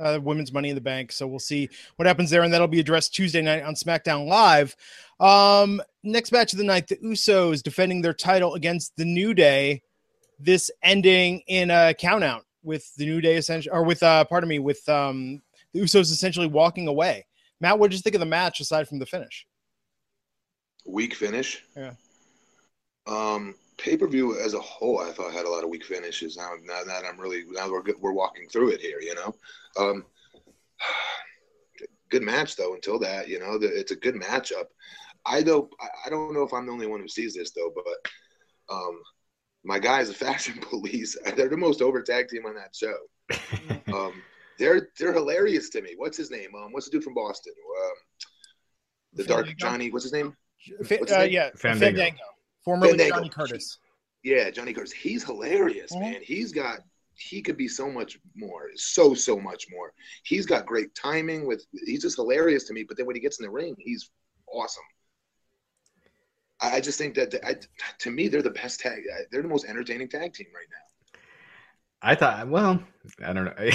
uh, 0.00 0.18
women's 0.20 0.52
money 0.52 0.70
in 0.70 0.74
the 0.74 0.80
bank. 0.80 1.12
So 1.12 1.26
we'll 1.26 1.38
see 1.38 1.68
what 1.96 2.06
happens 2.06 2.30
there, 2.30 2.42
and 2.42 2.52
that'll 2.52 2.66
be 2.66 2.80
addressed 2.80 3.14
Tuesday 3.14 3.42
night 3.42 3.62
on 3.62 3.74
SmackDown 3.74 4.26
Live. 4.26 4.74
Um, 5.20 5.80
next 6.02 6.32
match 6.32 6.52
of 6.52 6.58
the 6.58 6.64
night, 6.64 6.88
the 6.88 6.96
Usos 6.96 7.62
defending 7.62 8.00
their 8.00 8.14
title 8.14 8.54
against 8.54 8.96
the 8.96 9.04
New 9.04 9.34
Day. 9.34 9.82
This 10.40 10.70
ending 10.82 11.42
in 11.46 11.70
a 11.70 11.94
countout 11.98 12.40
with 12.64 12.94
the 12.96 13.04
New 13.04 13.20
Day 13.20 13.36
essentially, 13.36 13.72
or 13.72 13.84
with 13.84 14.02
uh, 14.02 14.24
pardon 14.24 14.48
me, 14.48 14.58
with 14.58 14.88
um 14.88 15.42
the 15.72 15.80
Usos 15.80 16.10
essentially 16.10 16.46
walking 16.46 16.88
away. 16.88 17.26
Matt, 17.60 17.78
what 17.78 17.90
did 17.90 17.96
you 17.96 18.02
think 18.02 18.16
of 18.16 18.20
the 18.20 18.26
match 18.26 18.58
aside 18.60 18.88
from 18.88 18.98
the 18.98 19.06
finish? 19.06 19.46
Weak 20.84 21.14
finish. 21.14 21.64
Yeah. 21.76 21.92
Um, 23.06 23.54
pay 23.78 23.96
per 23.96 24.06
view 24.06 24.38
as 24.38 24.54
a 24.54 24.60
whole, 24.60 25.00
I 25.00 25.10
thought 25.10 25.32
had 25.32 25.46
a 25.46 25.50
lot 25.50 25.64
of 25.64 25.70
weak 25.70 25.84
finishes. 25.84 26.36
Now, 26.36 26.52
now 26.64 26.84
that 26.84 27.04
I'm 27.04 27.18
really 27.18 27.44
now 27.50 27.70
we're 27.70 27.82
we're 28.00 28.12
walking 28.12 28.48
through 28.48 28.70
it 28.70 28.80
here, 28.80 29.00
you 29.00 29.14
know. 29.14 29.34
Um, 29.78 30.04
good 32.10 32.22
match 32.22 32.56
though. 32.56 32.74
Until 32.74 32.98
that, 33.00 33.28
you 33.28 33.38
know, 33.38 33.58
the, 33.58 33.66
it's 33.66 33.92
a 33.92 33.96
good 33.96 34.14
matchup. 34.14 34.66
I 35.24 35.42
don't 35.42 35.70
I 36.04 36.10
don't 36.10 36.34
know 36.34 36.42
if 36.42 36.52
I'm 36.52 36.66
the 36.66 36.72
only 36.72 36.86
one 36.86 37.00
who 37.00 37.08
sees 37.08 37.34
this 37.34 37.52
though, 37.52 37.72
but 37.74 38.10
um, 38.72 39.00
my 39.64 39.78
guys, 39.78 40.08
the 40.08 40.14
Fashion 40.26 40.58
Police, 40.60 41.16
they're 41.36 41.48
the 41.48 41.56
most 41.56 41.82
over 41.82 42.02
tag 42.02 42.28
team 42.28 42.46
on 42.46 42.54
that 42.54 42.74
show. 42.74 42.96
um, 43.94 44.22
they're 44.58 44.88
they're 44.98 45.12
hilarious 45.12 45.70
to 45.70 45.82
me. 45.82 45.94
What's 45.96 46.16
his 46.16 46.30
name? 46.30 46.50
Um, 46.54 46.72
what's 46.72 46.86
the 46.86 46.92
dude 46.92 47.04
from 47.04 47.14
Boston? 47.14 47.54
Um, 47.84 47.94
the 49.14 49.24
Dark 49.24 49.56
Johnny. 49.56 49.90
What's 49.90 50.04
his 50.04 50.12
name? 50.12 50.36
Fa- 50.84 51.20
uh, 51.20 51.22
yeah, 51.24 51.50
Fandango. 51.56 51.98
Fandango. 51.98 52.18
Formerly 52.64 52.90
Fandango. 52.90 53.16
Johnny 53.16 53.28
Curtis. 53.28 53.78
Yeah, 54.22 54.50
Johnny 54.50 54.72
Curtis. 54.72 54.92
He's 54.92 55.24
hilarious, 55.24 55.92
Mhm. 55.92 56.00
man. 56.00 56.20
He's 56.22 56.52
got 56.52 56.80
he 57.14 57.42
could 57.42 57.56
be 57.56 57.68
so 57.68 57.90
much 57.90 58.18
more, 58.34 58.70
so 58.74 59.14
so 59.14 59.38
much 59.38 59.66
more. 59.70 59.92
He's 60.24 60.46
got 60.46 60.64
great 60.66 60.94
timing. 60.94 61.46
With 61.46 61.64
he's 61.84 62.02
just 62.02 62.16
hilarious 62.16 62.64
to 62.64 62.72
me. 62.72 62.84
But 62.84 62.96
then 62.96 63.06
when 63.06 63.16
he 63.16 63.20
gets 63.20 63.38
in 63.38 63.44
the 63.44 63.50
ring, 63.50 63.74
he's 63.78 64.10
awesome. 64.46 64.84
I 66.60 66.76
I 66.76 66.80
just 66.80 66.98
think 66.98 67.14
that 67.16 67.34
I, 67.44 67.56
to 67.98 68.10
me 68.10 68.28
they're 68.28 68.42
the 68.42 68.50
best 68.50 68.80
tag. 68.80 69.02
They're 69.30 69.42
the 69.42 69.48
most 69.48 69.66
entertaining 69.66 70.08
tag 70.08 70.32
team 70.32 70.48
right 70.54 70.66
now. 70.70 71.18
I 72.04 72.14
thought, 72.16 72.48
well, 72.48 72.82
I 73.24 73.32
don't 73.32 73.44
know. 73.44 73.70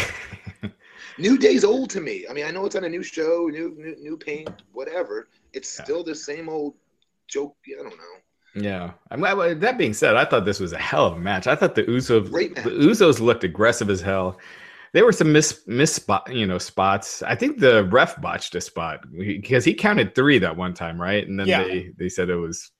New 1.17 1.37
Day's 1.37 1.63
old 1.63 1.89
to 1.91 2.01
me. 2.01 2.25
I 2.29 2.33
mean, 2.33 2.45
I 2.45 2.51
know 2.51 2.65
it's 2.65 2.75
on 2.75 2.83
a 2.83 2.89
new 2.89 3.03
show, 3.03 3.47
new 3.51 3.73
new, 3.77 3.95
new 3.99 4.17
paint, 4.17 4.49
whatever. 4.73 5.29
It's 5.53 5.77
Yeah. 5.77 5.83
still 5.83 6.03
the 6.03 6.15
same 6.15 6.49
old 6.49 6.75
joke. 7.27 7.55
I 7.67 7.81
don't 7.83 7.89
know. 7.97 8.61
yeah. 8.61 8.91
I'm, 9.11 9.23
I, 9.23 9.53
that 9.53 9.77
being 9.77 9.93
said, 9.93 10.15
I 10.15 10.25
thought 10.25 10.45
this 10.45 10.59
was 10.59 10.73
a 10.73 10.77
hell 10.77 11.05
of 11.05 11.13
a 11.17 11.19
match. 11.19 11.47
I 11.47 11.55
thought 11.55 11.75
the 11.75 11.83
Usos, 11.83 12.29
Great 12.31 12.55
the 12.55 12.69
Usos 12.69 13.19
looked 13.19 13.43
aggressive 13.43 13.89
as 13.89 14.01
hell. 14.01 14.39
There 14.93 15.03
were 15.05 15.11
some 15.11 15.31
miss 15.33 15.61
miss 15.67 15.93
spot, 15.93 16.33
you 16.33 16.47
know, 16.47 16.57
spots. 16.57 17.21
I 17.21 17.35
think 17.35 17.59
the 17.59 17.83
ref 17.85 18.19
botched 18.21 18.55
a 18.55 18.61
spot 18.61 19.01
because 19.15 19.65
he 19.65 19.73
counted 19.73 20.15
three 20.15 20.39
that 20.39 20.55
one 20.55 20.73
time, 20.73 20.99
right? 20.99 21.27
And 21.27 21.37
then 21.39 21.47
Yeah. 21.47 21.63
they 21.63 21.91
they 21.97 22.09
said 22.09 22.29
it 22.29 22.35
was 22.35 22.71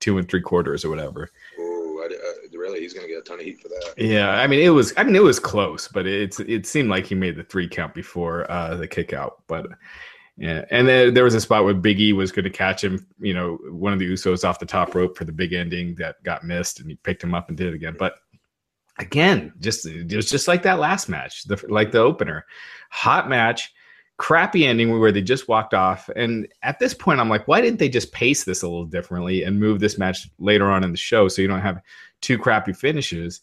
two 0.00 0.16
and 0.18 0.28
three 0.28 0.40
quarters 0.40 0.84
or 0.84 0.88
whatever. 0.90 1.30
Oh, 1.58 2.02
I, 2.02 2.14
I, 2.14 2.56
really? 2.56 2.80
He's 2.80 2.94
gonna 2.94 3.06
get 3.08 3.18
a 3.18 3.22
ton 3.22 3.38
of 3.40 3.44
heat 3.44 3.60
for 3.60 3.68
that. 3.68 3.94
Yeah, 3.98 4.30
I 4.30 4.46
mean 4.46 4.60
it 4.60 4.70
was 4.70 4.94
I 4.96 5.04
mean 5.04 5.14
it 5.14 5.22
was 5.22 5.38
close, 5.38 5.86
but 5.86 6.06
it's 6.06 6.40
it 6.40 6.64
seemed 6.66 6.88
like 6.88 7.04
he 7.06 7.14
made 7.14 7.36
the 7.36 7.44
three 7.44 7.68
count 7.68 7.94
before 7.94 8.50
uh 8.50 8.74
the 8.76 8.88
kick 8.88 9.12
out. 9.12 9.42
But 9.46 9.66
yeah, 10.40 10.64
and 10.70 10.88
then 10.88 11.12
there 11.12 11.24
was 11.24 11.34
a 11.34 11.40
spot 11.40 11.64
where 11.64 11.74
Big 11.74 12.00
E 12.00 12.14
was 12.14 12.32
going 12.32 12.44
to 12.44 12.50
catch 12.50 12.82
him, 12.82 13.06
you 13.20 13.34
know, 13.34 13.58
one 13.68 13.92
of 13.92 13.98
the 13.98 14.10
Usos 14.10 14.42
off 14.42 14.58
the 14.58 14.64
top 14.64 14.94
rope 14.94 15.14
for 15.14 15.26
the 15.26 15.32
big 15.32 15.52
ending 15.52 15.94
that 15.96 16.22
got 16.22 16.44
missed, 16.44 16.80
and 16.80 16.88
he 16.88 16.96
picked 16.96 17.22
him 17.22 17.34
up 17.34 17.48
and 17.48 17.58
did 17.58 17.66
it 17.66 17.74
again. 17.74 17.94
But 17.98 18.14
again, 18.98 19.52
just 19.60 19.84
it 19.84 20.16
was 20.16 20.30
just 20.30 20.48
like 20.48 20.62
that 20.62 20.78
last 20.78 21.10
match, 21.10 21.44
the 21.44 21.62
like 21.68 21.92
the 21.92 21.98
opener, 21.98 22.46
hot 22.88 23.28
match, 23.28 23.70
crappy 24.16 24.64
ending 24.64 24.98
where 24.98 25.12
they 25.12 25.20
just 25.20 25.46
walked 25.46 25.74
off. 25.74 26.08
And 26.16 26.48
at 26.62 26.78
this 26.78 26.94
point, 26.94 27.20
I'm 27.20 27.28
like, 27.28 27.46
why 27.46 27.60
didn't 27.60 27.78
they 27.78 27.90
just 27.90 28.10
pace 28.12 28.44
this 28.44 28.62
a 28.62 28.66
little 28.66 28.86
differently 28.86 29.42
and 29.42 29.60
move 29.60 29.78
this 29.78 29.98
match 29.98 30.26
later 30.38 30.70
on 30.70 30.82
in 30.84 30.90
the 30.90 30.96
show 30.96 31.28
so 31.28 31.42
you 31.42 31.48
don't 31.48 31.60
have 31.60 31.82
two 32.22 32.38
crappy 32.38 32.72
finishes? 32.72 33.42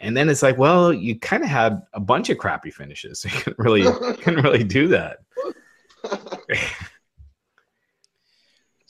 And 0.00 0.16
then 0.16 0.28
it's 0.28 0.42
like, 0.42 0.58
well, 0.58 0.92
you 0.92 1.20
kind 1.20 1.44
of 1.44 1.48
had 1.48 1.82
a 1.92 2.00
bunch 2.00 2.30
of 2.30 2.38
crappy 2.38 2.72
finishes. 2.72 3.20
So 3.20 3.28
you 3.28 3.40
couldn't 3.42 3.58
really 3.60 3.82
couldn't 4.22 4.42
really 4.42 4.64
do 4.64 4.88
that. 4.88 5.18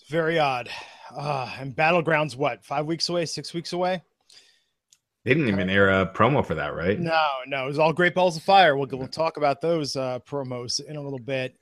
It's 0.06 0.08
very 0.08 0.38
odd. 0.38 0.68
Uh, 1.14 1.50
and 1.58 1.75
Battlegrounds, 1.75 2.37
what, 2.37 2.64
five 2.64 2.87
weeks 2.87 3.08
away, 3.08 3.26
six 3.26 3.52
weeks 3.52 3.73
away? 3.73 4.02
They 5.25 5.35
didn't 5.35 5.49
even 5.49 5.68
air 5.68 5.88
a 5.88 6.06
promo 6.06 6.46
for 6.46 6.54
that, 6.54 6.76
right? 6.76 7.00
No, 7.00 7.26
no, 7.49 7.64
it 7.64 7.66
was 7.66 7.80
all 7.80 7.92
Great 7.92 8.14
Balls 8.14 8.37
of 8.37 8.44
Fire. 8.44 8.76
We'll, 8.76 8.87
we'll 8.92 9.08
talk 9.08 9.37
about 9.37 9.61
those 9.61 9.96
uh, 9.96 10.20
promos 10.20 10.78
in 10.85 10.94
a 10.94 11.02
little 11.02 11.18
bit. 11.18 11.56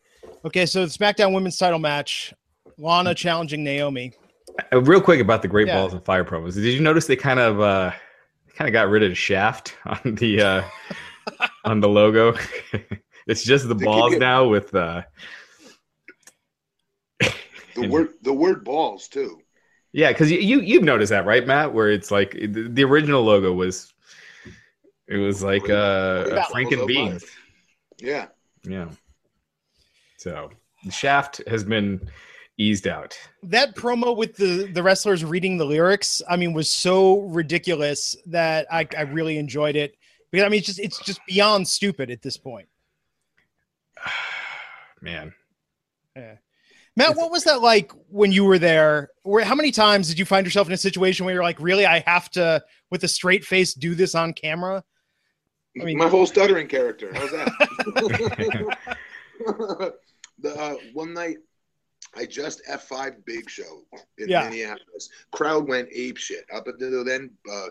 Okay, 0.44 0.66
so 0.66 0.84
the 0.84 0.90
SmackDown 0.90 1.32
Women's 1.32 1.56
Title 1.56 1.78
match: 1.78 2.34
Lana 2.76 3.14
challenging 3.14 3.64
Naomi. 3.64 4.12
Uh, 4.72 4.82
real 4.82 5.00
quick 5.00 5.20
about 5.20 5.40
the 5.40 5.48
Great 5.48 5.66
Yeah. 5.66 5.76
Balls 5.76 5.94
of 5.94 6.04
Fire 6.04 6.24
promos. 6.24 6.54
Did 6.54 6.64
you 6.64 6.80
notice 6.80 7.06
they 7.06 7.16
kind 7.16 7.40
of 7.40 7.60
uh 7.60 7.92
kind 8.54 8.68
of 8.68 8.72
got 8.72 8.88
rid 8.90 9.02
of 9.02 9.08
the 9.08 9.14
shaft 9.14 9.74
on 9.86 10.14
the 10.16 10.42
uh 10.42 10.62
on 11.64 11.80
the 11.80 11.88
logo? 11.88 12.36
it's 13.26 13.44
just 13.44 13.66
the 13.68 13.74
balls 13.74 14.16
now 14.16 14.46
with 14.46 14.74
uh 14.74 15.02
The 17.74 17.88
word 17.88 18.08
the 18.22 18.32
word 18.32 18.64
balls 18.64 19.08
too. 19.08 19.40
yeah, 19.92 20.12
because 20.12 20.30
you, 20.30 20.38
you 20.38 20.60
you've 20.60 20.84
noticed 20.84 21.10
that, 21.10 21.26
right, 21.26 21.46
Matt? 21.46 21.72
Where 21.72 21.90
it's 21.90 22.10
like 22.10 22.32
the, 22.32 22.68
the 22.68 22.84
original 22.84 23.22
logo 23.22 23.52
was 23.52 23.92
it 25.06 25.16
was 25.16 25.42
like 25.42 25.68
uh 25.68 26.24
Yeah, 26.28 26.44
Franken 26.44 26.78
logo 26.78 26.86
beans. 26.86 27.24
Yeah. 27.98 28.26
Yeah. 28.64 28.90
So 30.18 30.50
the 30.84 30.90
shaft 30.90 31.42
has 31.48 31.64
been 31.64 32.08
eased 32.56 32.86
out. 32.86 33.18
That 33.42 33.74
promo 33.74 34.16
with 34.16 34.36
the 34.36 34.70
the 34.72 34.82
wrestlers 34.82 35.24
reading 35.24 35.56
the 35.58 35.66
lyrics, 35.66 36.22
I 36.28 36.36
mean, 36.36 36.52
was 36.52 36.70
so 36.70 37.20
ridiculous 37.20 38.16
that 38.26 38.66
I, 38.72 38.86
I 38.96 39.02
really 39.02 39.38
enjoyed 39.38 39.76
it. 39.76 39.96
Because 40.30 40.46
I 40.46 40.48
mean, 40.48 40.58
it's 40.58 40.66
just 40.66 40.78
it's 40.80 40.98
just 41.00 41.20
beyond 41.26 41.68
stupid 41.68 42.10
at 42.10 42.22
this 42.22 42.36
point. 42.36 42.68
Man. 45.00 45.34
Matt, 46.96 47.16
what 47.16 47.30
was 47.30 47.44
that 47.44 47.60
like 47.60 47.90
when 48.08 48.30
you 48.30 48.44
were 48.44 48.58
there? 48.58 49.10
Where 49.22 49.44
how 49.44 49.54
many 49.54 49.72
times 49.72 50.08
did 50.08 50.18
you 50.18 50.24
find 50.24 50.46
yourself 50.46 50.68
in 50.68 50.72
a 50.72 50.76
situation 50.78 51.26
where 51.26 51.34
you're 51.34 51.42
like, 51.42 51.60
really, 51.60 51.86
I 51.86 52.00
have 52.06 52.30
to, 52.32 52.62
with 52.90 53.02
a 53.04 53.08
straight 53.08 53.44
face, 53.44 53.74
do 53.74 53.94
this 53.94 54.14
on 54.14 54.32
camera? 54.32 54.84
I 55.80 55.84
mean- 55.84 55.98
my 55.98 56.08
whole 56.08 56.26
stuttering 56.26 56.68
character. 56.68 57.10
How's 57.14 57.30
that? 57.32 58.76
the 60.38 60.54
uh, 60.60 60.74
one 60.92 61.12
night, 61.14 61.38
I 62.16 62.26
just 62.26 62.62
F 62.68 62.84
five 62.84 63.24
Big 63.24 63.50
Show 63.50 63.82
in 64.18 64.28
Yeah. 64.28 64.48
Minneapolis. 64.48 65.08
Crowd 65.32 65.66
went 65.66 65.88
ape 65.92 66.16
shit. 66.16 66.44
Up 66.54 66.68
until 66.68 67.04
then, 67.04 67.30
uh, 67.50 67.66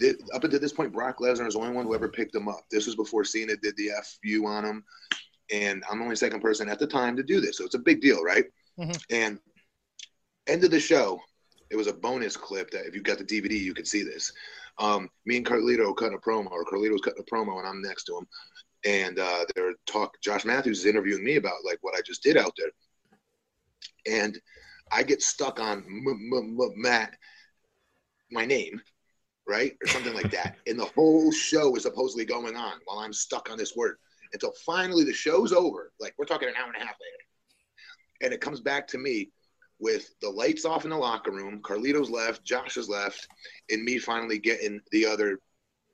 th- 0.00 0.16
up 0.34 0.42
until 0.42 0.58
this 0.58 0.72
point, 0.72 0.92
Brock 0.92 1.18
Lesnar 1.20 1.46
is 1.46 1.54
the 1.54 1.60
only 1.60 1.72
one 1.72 1.84
who 1.86 1.94
ever 1.94 2.08
picked 2.08 2.34
him 2.34 2.48
up. 2.48 2.62
This 2.72 2.86
was 2.86 2.96
before 2.96 3.24
Cena 3.24 3.56
did 3.56 3.76
the 3.76 3.90
FU 4.04 4.46
on 4.46 4.64
him, 4.64 4.84
and 5.50 5.84
I'm 5.90 5.98
the 5.98 6.04
only 6.04 6.16
second 6.16 6.40
person 6.40 6.68
at 6.68 6.78
the 6.78 6.86
time 6.86 7.16
to 7.16 7.22
do 7.22 7.40
this, 7.40 7.58
so 7.58 7.64
it's 7.64 7.74
a 7.74 7.80
big 7.80 8.00
deal, 8.00 8.22
right? 8.22 8.44
Mhm. 8.78 9.04
And 9.10 9.40
end 10.46 10.64
of 10.64 10.70
the 10.70 10.80
show, 10.80 11.20
it 11.70 11.76
was 11.76 11.86
a 11.86 11.92
bonus 11.92 12.36
clip 12.36 12.70
that 12.70 12.86
if 12.86 12.94
you 12.94 13.02
got 13.02 13.18
the 13.18 13.24
DVD, 13.24 13.58
you 13.58 13.74
could 13.74 13.88
see 13.88 14.02
this. 14.02 14.32
Um, 14.78 15.08
me 15.24 15.36
and 15.36 15.46
Carlito 15.46 15.96
cutting 15.96 16.16
a 16.16 16.20
promo, 16.20 16.50
or 16.50 16.64
Carlito's 16.64 17.00
cutting 17.00 17.22
a 17.22 17.34
promo, 17.34 17.58
and 17.58 17.66
I'm 17.66 17.82
next 17.82 18.04
to 18.04 18.18
him. 18.18 18.28
And 18.84 19.18
uh, 19.18 19.44
they're 19.54 19.74
talk. 19.86 20.20
Josh 20.20 20.44
Matthews 20.44 20.80
is 20.80 20.86
interviewing 20.86 21.24
me 21.24 21.36
about 21.36 21.64
like 21.64 21.78
what 21.80 21.96
I 21.96 22.02
just 22.02 22.22
did 22.22 22.36
out 22.36 22.52
there, 22.56 22.70
and 24.06 24.40
I 24.92 25.02
get 25.02 25.22
stuck 25.22 25.58
on 25.58 25.78
m- 25.78 26.30
m- 26.32 26.58
m- 26.60 26.72
Matt, 26.76 27.14
my 28.30 28.44
name, 28.44 28.80
right, 29.46 29.76
or 29.82 29.88
something 29.88 30.14
like 30.14 30.30
that. 30.30 30.58
and 30.66 30.78
the 30.78 30.84
whole 30.84 31.32
show 31.32 31.74
is 31.74 31.82
supposedly 31.82 32.24
going 32.24 32.54
on 32.54 32.74
while 32.84 32.98
I'm 32.98 33.12
stuck 33.12 33.50
on 33.50 33.58
this 33.58 33.74
word 33.74 33.96
until 34.32 34.52
finally 34.64 35.04
the 35.04 35.12
show's 35.12 35.52
over. 35.52 35.92
Like 36.00 36.14
we're 36.18 36.24
talking 36.24 36.48
an 36.48 36.54
hour 36.56 36.66
and 36.66 36.76
a 36.76 36.86
half 36.86 36.96
later, 37.00 38.22
and 38.22 38.32
it 38.32 38.40
comes 38.40 38.60
back 38.60 38.86
to 38.88 38.98
me 38.98 39.30
with 39.78 40.14
the 40.20 40.30
lights 40.30 40.64
off 40.64 40.84
in 40.84 40.90
the 40.90 40.96
locker 40.96 41.30
room. 41.30 41.60
Carlito's 41.62 42.10
left, 42.10 42.44
Josh 42.44 42.76
is 42.76 42.88
left, 42.88 43.26
and 43.70 43.84
me 43.84 43.98
finally 43.98 44.38
getting 44.38 44.80
the 44.90 45.04
other, 45.04 45.38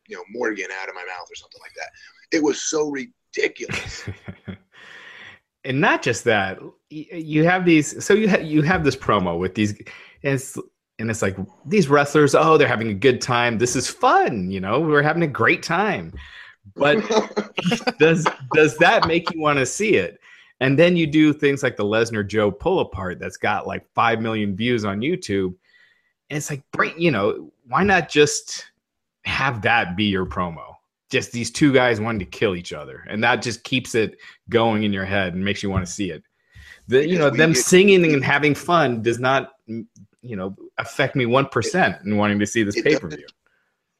you 0.06 0.16
know, 0.16 0.22
Morgan 0.30 0.68
out 0.80 0.88
of 0.88 0.94
my 0.94 1.04
mouth 1.04 1.28
or 1.30 1.34
something 1.34 1.60
like 1.60 1.74
that. 1.76 1.90
It 2.36 2.42
was 2.42 2.62
so 2.62 2.90
ridiculous. 2.90 4.08
and 5.64 5.80
not 5.80 6.02
just 6.02 6.24
that 6.24 6.58
you 6.90 7.44
have 7.44 7.64
these 7.64 8.04
so 8.04 8.14
you 8.14 8.28
have 8.28 8.42
you 8.42 8.62
have 8.62 8.84
this 8.84 8.96
promo 8.96 9.38
with 9.38 9.54
these 9.54 9.70
and 10.22 10.34
it's 10.34 10.58
and 10.98 11.10
it's 11.10 11.22
like 11.22 11.36
these 11.64 11.88
wrestlers 11.88 12.34
oh 12.34 12.58
they're 12.58 12.68
having 12.68 12.88
a 12.88 12.94
good 12.94 13.20
time 13.20 13.58
this 13.58 13.76
is 13.76 13.88
fun 13.88 14.50
you 14.50 14.60
know 14.60 14.80
we're 14.80 15.02
having 15.02 15.22
a 15.22 15.28
great 15.28 15.62
time 15.62 16.12
but 16.74 16.96
does 17.98 18.26
does 18.54 18.76
that 18.78 19.06
make 19.06 19.32
you 19.32 19.40
want 19.40 19.58
to 19.58 19.66
see 19.66 19.96
it 19.96 20.18
And 20.62 20.78
then 20.78 20.96
you 20.96 21.08
do 21.08 21.32
things 21.32 21.64
like 21.64 21.76
the 21.76 21.84
Lesnar 21.84 22.24
Joe 22.24 22.52
pull 22.52 22.78
apart 22.78 23.18
that's 23.18 23.36
got 23.36 23.66
like 23.66 23.84
5 23.94 24.20
million 24.20 24.54
views 24.54 24.84
on 24.84 25.00
YouTube. 25.00 25.56
And 26.30 26.36
it's 26.36 26.50
like, 26.50 26.62
you 26.96 27.10
know, 27.10 27.50
why 27.66 27.82
not 27.82 28.08
just 28.08 28.66
have 29.24 29.60
that 29.62 29.96
be 29.96 30.04
your 30.04 30.24
promo? 30.24 30.76
Just 31.10 31.32
these 31.32 31.50
two 31.50 31.72
guys 31.72 32.00
wanting 32.00 32.20
to 32.20 32.38
kill 32.38 32.54
each 32.54 32.72
other. 32.72 33.04
And 33.10 33.24
that 33.24 33.42
just 33.42 33.64
keeps 33.64 33.96
it 33.96 34.18
going 34.50 34.84
in 34.84 34.92
your 34.92 35.04
head 35.04 35.34
and 35.34 35.44
makes 35.44 35.64
you 35.64 35.70
want 35.70 35.84
to 35.84 35.92
see 35.92 36.12
it. 36.12 36.22
The, 36.86 37.08
you 37.08 37.18
know, 37.18 37.28
them 37.28 37.56
singing 37.56 38.04
and 38.12 38.24
having 38.24 38.54
fun 38.54 39.02
does 39.02 39.18
not, 39.18 39.54
you 39.66 40.36
know, 40.36 40.54
affect 40.78 41.16
me 41.16 41.24
1% 41.24 42.04
in 42.04 42.16
wanting 42.16 42.38
to 42.38 42.46
see 42.46 42.62
this 42.62 42.80
pay 42.80 42.96
per 42.96 43.08
view 43.08 43.26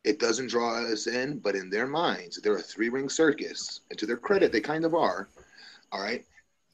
it 0.05 0.19
doesn't 0.19 0.49
draw 0.49 0.85
us 0.85 1.07
in, 1.07 1.39
but 1.39 1.55
in 1.55 1.71
their 1.71 1.87
minds, 1.87 2.41
they're 2.41 2.57
a 2.57 2.63
three 2.63 2.89
ring 2.89 3.09
circus. 3.09 3.83
And 3.91 3.99
to 3.99 4.07
their 4.07 4.17
credit, 4.17 4.53
they 4.53 4.61
kind 4.61 4.85
of 4.85 4.95
are. 4.95 5.29
All 5.93 6.03
right. 6.03 6.25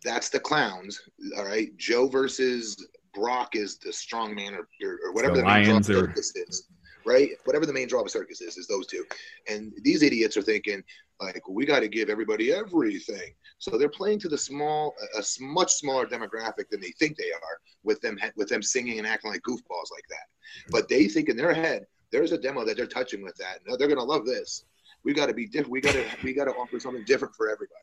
That's 0.05 0.29
the 0.31 0.41
clowns. 0.41 1.01
All 1.37 1.45
right. 1.45 1.77
Joe 1.77 2.09
versus 2.09 2.87
Brock 3.15 3.55
is 3.55 3.79
the 3.79 3.93
strong 3.93 4.35
man 4.35 4.55
or, 4.55 4.69
or, 4.83 4.99
or 5.05 5.13
whatever 5.13 5.35
the, 5.35 5.43
the 5.43 5.47
main 5.47 5.65
draw 5.65 5.77
of 5.77 5.87
the 5.87 5.95
circus 5.95 6.37
is. 6.37 6.69
Right. 7.05 7.31
Whatever 7.45 7.67
the 7.67 7.73
main 7.73 7.89
draw 7.89 8.01
of 8.01 8.07
a 8.07 8.11
circus 8.11 8.41
is, 8.41 8.57
is 8.57 8.67
those 8.67 8.87
two. 8.87 9.05
And 9.49 9.73
these 9.83 10.03
idiots 10.03 10.37
are 10.37 10.43
thinking, 10.43 10.83
like, 11.21 11.43
we 11.49 11.67
got 11.67 11.81
to 11.81 11.89
give 11.89 12.11
everybody 12.11 12.53
everything. 12.53 13.35
So 13.59 13.77
they're 13.77 13.89
playing 13.89 14.21
to 14.21 14.29
the 14.29 14.39
small, 14.39 14.95
a, 15.17 15.21
a 15.21 15.23
much 15.41 15.73
smaller 15.73 16.07
demographic 16.07 16.69
than 16.71 16.81
they 16.81 16.93
think 16.99 17.17
they 17.17 17.33
are 17.33 17.61
with 17.83 18.01
them, 18.01 18.19
with 18.37 18.49
them 18.49 18.63
singing 18.63 18.99
and 18.99 19.07
acting 19.07 19.33
like 19.33 19.43
goofballs 19.43 19.91
like 19.91 20.05
that. 20.11 20.71
But 20.71 20.89
they 20.89 21.09
think 21.09 21.29
in 21.29 21.37
their 21.37 21.53
head, 21.53 21.87
there's 22.11 22.33
a 22.33 22.39
demo 22.39 22.65
that 22.65 22.77
they're 22.77 22.87
touching 22.87 23.23
with 23.23 23.37
that. 23.37 23.61
No, 23.67 23.77
they're 23.77 23.89
gonna 23.89 24.05
love 24.05 24.25
this. 24.25 24.65
We 25.05 25.15
got 25.15 25.27
to 25.27 25.35
be 25.35 25.47
different. 25.47 25.71
We 25.71 25.81
got 25.81 25.95
to 25.95 26.05
we 26.23 26.33
got 26.33 26.45
to 26.45 26.53
offer 26.53 26.81
something 26.81 27.05
different 27.05 27.35
for 27.35 27.49
everybody. 27.49 27.81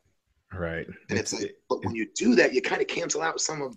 Right. 0.52 0.86
And 1.10 1.18
it's, 1.18 1.32
it's 1.32 1.42
like, 1.42 1.56
but 1.68 1.84
when 1.84 1.94
you 1.94 2.06
do 2.14 2.34
that, 2.36 2.52
you 2.52 2.62
kind 2.62 2.80
of 2.80 2.86
cancel 2.86 3.22
out 3.22 3.40
some 3.40 3.62
of 3.62 3.76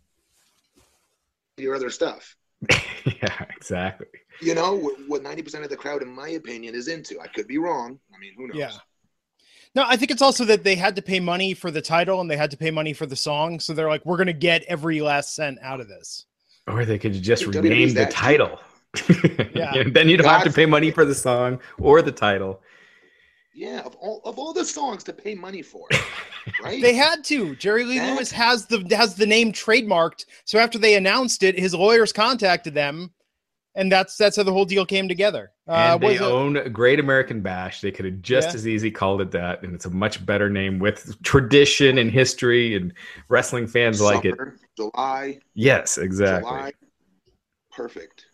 your 1.57 1.75
other 1.75 1.89
stuff. 1.89 2.35
yeah, 3.05 3.45
exactly. 3.55 4.07
You 4.41 4.55
know 4.55 4.77
what? 5.07 5.23
Ninety 5.23 5.41
percent 5.41 5.63
of 5.63 5.69
the 5.69 5.77
crowd, 5.77 6.01
in 6.01 6.13
my 6.13 6.29
opinion, 6.29 6.75
is 6.75 6.87
into. 6.87 7.19
I 7.19 7.27
could 7.27 7.47
be 7.47 7.57
wrong. 7.57 7.99
I 8.13 8.19
mean, 8.19 8.33
who 8.37 8.47
knows? 8.47 8.57
Yeah. 8.57 8.71
No, 9.75 9.83
I 9.87 9.97
think 9.97 10.09
it's 10.09 10.21
also 10.21 10.45
that 10.45 10.63
they 10.63 10.75
had 10.75 10.95
to 10.95 11.01
pay 11.01 11.19
money 11.19 11.53
for 11.53 11.69
the 11.69 11.81
title 11.81 12.21
and 12.21 12.29
they 12.29 12.35
had 12.35 12.49
to 12.51 12.57
pay 12.57 12.71
money 12.71 12.91
for 12.91 13.05
the 13.05 13.15
song. 13.15 13.59
So 13.59 13.73
they're 13.73 13.87
like, 13.87 14.03
we're 14.03 14.17
going 14.17 14.27
to 14.27 14.33
get 14.33 14.63
every 14.63 14.99
last 14.99 15.35
cent 15.35 15.59
out 15.61 15.79
of 15.79 15.87
this. 15.87 16.25
Or 16.67 16.85
they 16.85 16.97
could 16.97 17.13
just 17.13 17.45
rename 17.45 17.93
the 17.93 18.07
title 18.07 18.59
yeah. 19.53 19.83
then 19.91 20.09
you 20.09 20.17
don't 20.17 20.27
have 20.27 20.43
to 20.43 20.51
pay 20.51 20.65
money 20.65 20.91
for 20.91 21.05
the 21.05 21.15
song 21.15 21.59
or 21.79 22.01
the 22.01 22.11
title. 22.11 22.61
Yeah, 23.53 23.81
of 23.81 23.95
all 23.95 24.21
of 24.23 24.39
all 24.39 24.53
the 24.53 24.63
songs 24.63 25.03
to 25.05 25.13
pay 25.13 25.35
money 25.35 25.61
for, 25.61 25.87
right? 26.63 26.81
they 26.81 26.93
had 26.93 27.23
to. 27.25 27.55
Jerry 27.57 27.83
Lee 27.83 27.99
that... 27.99 28.13
Lewis 28.13 28.31
has 28.31 28.67
the 28.67 28.85
has 28.95 29.15
the 29.15 29.25
name 29.25 29.51
trademarked. 29.51 30.25
So 30.45 30.59
after 30.59 30.77
they 30.77 30.95
announced 30.95 31.43
it, 31.43 31.59
his 31.59 31.73
lawyers 31.73 32.13
contacted 32.13 32.73
them, 32.73 33.11
and 33.75 33.91
that's 33.91 34.15
that's 34.15 34.37
how 34.37 34.43
the 34.43 34.53
whole 34.53 34.65
deal 34.65 34.85
came 34.85 35.09
together. 35.09 35.51
Uh, 35.67 35.97
and 36.01 36.01
they 36.01 36.19
own 36.19 36.55
a 36.57 36.69
Great 36.69 36.99
American 36.99 37.41
Bash. 37.41 37.81
They 37.81 37.91
could 37.91 38.05
have 38.05 38.21
just 38.21 38.49
yeah. 38.49 38.55
as 38.55 38.67
easy 38.67 38.91
called 38.91 39.19
it 39.19 39.31
that, 39.31 39.61
and 39.63 39.75
it's 39.75 39.85
a 39.85 39.89
much 39.89 40.25
better 40.25 40.49
name 40.49 40.79
with 40.79 41.21
tradition 41.23 41.97
and 41.97 42.09
history, 42.09 42.75
and 42.75 42.93
wrestling 43.27 43.67
fans 43.67 43.97
Summer, 43.97 44.15
like 44.15 44.25
it. 44.25 44.35
July. 44.77 45.39
Yes, 45.53 45.97
exactly. 45.97 46.49
July. 46.49 46.73
Perfect. 47.71 48.28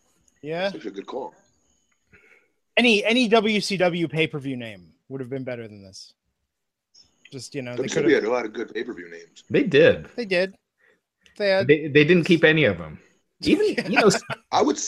Yeah, 0.46 0.70
such 0.70 0.86
a 0.86 0.92
good 0.92 1.06
call. 1.06 1.34
Any 2.76 3.04
any 3.04 3.28
WCW 3.28 4.08
pay 4.08 4.28
per 4.28 4.38
view 4.38 4.56
name 4.56 4.92
would 5.08 5.20
have 5.20 5.28
been 5.28 5.42
better 5.42 5.66
than 5.66 5.82
this. 5.82 6.14
Just 7.32 7.52
you 7.56 7.62
know, 7.62 7.74
they 7.74 7.88
could 7.88 8.04
have, 8.04 8.12
had 8.12 8.24
a 8.24 8.30
lot 8.30 8.44
of 8.44 8.52
good 8.52 8.72
pay 8.72 8.84
per 8.84 8.94
view 8.94 9.10
names. 9.10 9.42
They 9.50 9.64
did. 9.64 10.08
They 10.14 10.24
did. 10.24 10.54
They 11.36 11.48
had. 11.48 11.66
They, 11.66 11.88
they 11.88 12.04
didn't 12.04 12.24
keep 12.24 12.44
any 12.44 12.62
of 12.62 12.78
them. 12.78 13.00
Even 13.42 13.66
you 13.90 14.00
know, 14.00 14.10
I 14.52 14.62
would. 14.62 14.78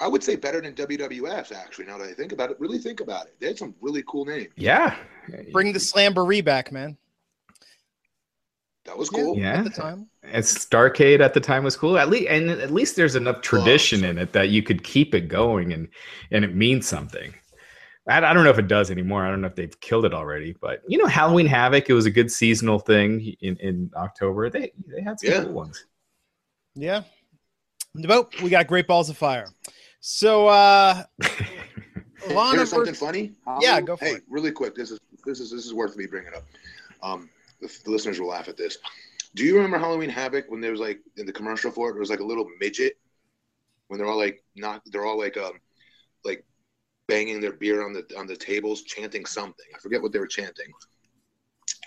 I 0.00 0.08
would 0.08 0.24
say 0.24 0.34
better 0.34 0.60
than 0.60 0.74
WWF 0.74 1.52
actually. 1.52 1.86
Now 1.86 1.98
that 1.98 2.08
I 2.08 2.12
think 2.12 2.32
about 2.32 2.50
it, 2.50 2.58
really 2.58 2.78
think 2.78 2.98
about 3.00 3.26
it. 3.26 3.36
They 3.38 3.46
had 3.46 3.58
some 3.58 3.76
really 3.80 4.02
cool 4.08 4.24
names. 4.24 4.48
Yeah. 4.56 4.96
Bring 5.52 5.72
the 5.72 5.78
Slamboree 5.78 6.44
back, 6.44 6.72
man. 6.72 6.98
That 8.84 8.98
was 8.98 9.08
cool. 9.08 9.36
Yeah. 9.38 9.58
At 9.58 9.64
the 9.64 9.70
time. 9.70 10.08
It's 10.22 10.66
Starcade 10.66 11.20
at 11.20 11.34
the 11.34 11.40
time 11.40 11.64
was 11.64 11.76
cool. 11.76 11.98
At 11.98 12.10
least 12.10 12.28
and 12.28 12.50
at 12.50 12.70
least 12.70 12.96
there's 12.96 13.16
enough 13.16 13.40
tradition 13.40 14.04
oh, 14.04 14.10
in 14.10 14.18
it 14.18 14.32
that 14.32 14.50
you 14.50 14.62
could 14.62 14.84
keep 14.84 15.14
it 15.14 15.28
going 15.28 15.72
and 15.72 15.88
and 16.30 16.44
it 16.44 16.54
means 16.54 16.86
something. 16.86 17.34
I, 18.08 18.18
I 18.18 18.34
don't 18.34 18.44
know 18.44 18.50
if 18.50 18.58
it 18.58 18.68
does 18.68 18.90
anymore. 18.90 19.24
I 19.24 19.30
don't 19.30 19.40
know 19.40 19.46
if 19.46 19.54
they've 19.54 19.80
killed 19.80 20.04
it 20.04 20.12
already, 20.12 20.54
but 20.60 20.82
you 20.86 20.98
know, 20.98 21.06
Halloween 21.06 21.46
Havoc, 21.46 21.88
it 21.88 21.94
was 21.94 22.06
a 22.06 22.10
good 22.10 22.30
seasonal 22.30 22.78
thing 22.78 23.34
in, 23.40 23.56
in 23.56 23.90
October. 23.96 24.50
They 24.50 24.72
they 24.86 25.02
had 25.02 25.18
some 25.18 25.30
yeah. 25.30 25.44
cool 25.44 25.52
ones. 25.52 25.86
Yeah. 26.74 27.02
But 27.94 28.40
we 28.42 28.50
got 28.50 28.66
great 28.66 28.86
balls 28.86 29.08
of 29.08 29.16
fire. 29.16 29.46
So 30.00 30.48
uh 30.48 31.04
Lana 32.30 32.56
Here's 32.56 32.70
something 32.70 32.94
funny. 32.94 33.32
yeah, 33.60 33.80
go 33.80 33.96
for 33.96 34.04
hey, 34.04 34.12
it. 34.12 34.24
really 34.28 34.50
quick. 34.50 34.74
This 34.74 34.90
is 34.90 35.00
this 35.24 35.40
is 35.40 35.50
this 35.50 35.64
is 35.64 35.72
worth 35.72 35.96
me 35.96 36.06
bringing 36.06 36.34
up. 36.34 36.44
Um, 37.02 37.28
the, 37.64 37.78
the 37.84 37.90
listeners 37.90 38.20
will 38.20 38.28
laugh 38.28 38.48
at 38.48 38.56
this. 38.56 38.78
Do 39.34 39.44
you 39.44 39.56
remember 39.56 39.78
Halloween 39.78 40.10
Havoc 40.10 40.50
when 40.50 40.60
there 40.60 40.70
was 40.70 40.80
like 40.80 41.00
in 41.16 41.26
the 41.26 41.32
commercial 41.32 41.70
for 41.70 41.88
it, 41.88 41.94
there 41.94 42.00
was 42.00 42.10
like 42.10 42.20
a 42.20 42.24
little 42.24 42.46
midget 42.60 42.98
when 43.88 43.98
they're 43.98 44.06
all 44.06 44.18
like 44.18 44.44
not 44.54 44.82
they're 44.86 45.04
all 45.04 45.18
like 45.18 45.36
um 45.36 45.54
like 46.24 46.44
banging 47.08 47.40
their 47.40 47.52
beer 47.52 47.84
on 47.84 47.92
the 47.92 48.04
on 48.16 48.26
the 48.26 48.36
tables, 48.36 48.82
chanting 48.82 49.24
something. 49.24 49.66
I 49.74 49.78
forget 49.78 50.02
what 50.02 50.12
they 50.12 50.18
were 50.18 50.26
chanting. 50.26 50.66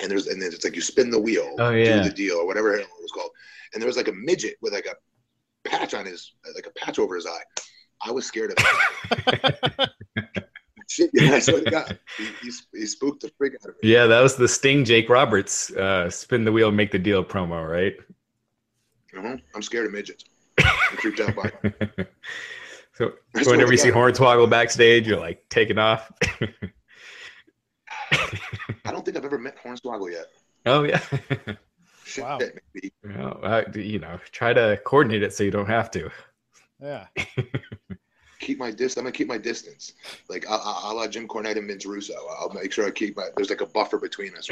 And 0.01 0.11
there's 0.11 0.27
and 0.27 0.41
then 0.41 0.51
it's 0.51 0.63
like 0.63 0.75
you 0.75 0.81
spin 0.81 1.09
the 1.09 1.19
wheel, 1.19 1.55
oh, 1.59 1.71
yeah. 1.71 2.03
do 2.03 2.09
the 2.09 2.15
deal, 2.15 2.37
or 2.37 2.45
whatever 2.45 2.75
it 2.75 2.87
was 3.01 3.11
called. 3.11 3.31
And 3.73 3.81
there 3.81 3.87
was 3.87 3.97
like 3.97 4.09
a 4.09 4.13
midget 4.13 4.55
with 4.61 4.73
like 4.73 4.87
a 4.87 5.69
patch 5.69 5.93
on 5.93 6.05
his 6.05 6.33
like 6.55 6.67
a 6.67 6.79
patch 6.79 6.99
over 6.99 7.15
his 7.15 7.25
eye. 7.25 7.43
I 8.05 8.11
was 8.11 8.25
scared 8.25 8.53
of 8.55 8.63
him. 8.63 9.87
shit, 10.88 11.10
yeah, 11.13 11.34
I 11.34 11.39
swear 11.39 11.63
to 11.63 11.71
God, 11.71 12.00
he, 12.17 12.26
he, 12.41 12.52
he, 12.73 12.86
spooked 12.86 13.21
the 13.21 13.32
freak 13.38 13.54
out 13.62 13.69
of 13.69 13.76
me. 13.82 13.89
Yeah, 13.89 14.08
that 14.08 14.21
was 14.21 14.36
the 14.36 14.47
Sting 14.47 14.86
Jake 14.86 15.10
Roberts 15.10 15.71
uh, 15.71 16.10
spin 16.10 16.43
the 16.43 16.52
wheel, 16.52 16.71
make 16.71 16.91
the 16.91 17.00
deal 17.00 17.23
promo, 17.23 17.67
right? 17.69 17.95
Uh-huh. 19.17 19.38
I'm 19.56 19.62
scared 19.62 19.86
of 19.88 19.91
midgets. 19.91 20.26
I'm 20.60 20.97
creeped 20.97 21.19
out 21.19 21.36
by 21.36 21.52
So 22.93 23.13
whenever 23.45 23.71
you 23.71 23.78
see 23.78 23.91
Hornswoggle 23.91 24.50
backstage, 24.50 25.06
you're 25.06 25.19
like 25.19 25.47
taking 25.50 25.78
off. 25.78 26.12
I 28.12 28.91
don't 28.91 29.06
think 29.06 29.15
I've 29.15 29.26
ever 29.26 29.38
met 29.38 29.56
Hornswoggle 29.63 30.12
yet. 30.12 30.26
Oh 30.65 30.84
yeah. 30.84 31.00
Shit, 32.06 32.23
wow. 32.23 32.39
Maybe. 32.73 32.91
Well, 33.04 33.39
uh, 33.43 33.62
you 33.76 34.00
know, 34.00 34.19
try 34.32 34.52
to 34.52 34.82
coordinate 34.84 35.21
it 35.21 35.32
so 35.32 35.43
you 35.43 35.52
don't 35.52 35.67
have 35.67 35.91
to. 35.91 36.10
Yeah 36.82 37.06
keep 38.39 38.58
my 38.58 38.69
distance. 38.71 38.97
I'm 38.97 39.04
gonna 39.04 39.12
keep 39.12 39.28
my 39.28 39.38
distance, 39.38 39.93
like 40.30 40.45
a, 40.45 40.54
a, 40.54 40.82
a 40.86 40.93
la 40.93 41.08
Jim 41.08 41.28
Cornette 41.28 41.58
and 41.58 41.67
Vince 41.67 41.86
Russo. 41.86 42.13
I'll 42.39 42.52
make 42.54 42.71
sure 42.71 42.86
I 42.86 42.91
keep 42.91 43.15
my. 43.17 43.28
There's 43.36 43.50
like 43.50 43.62
a 43.62 43.65
buffer 43.65 43.97
between 43.97 44.34
us. 44.36 44.50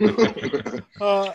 uh, 1.00 1.32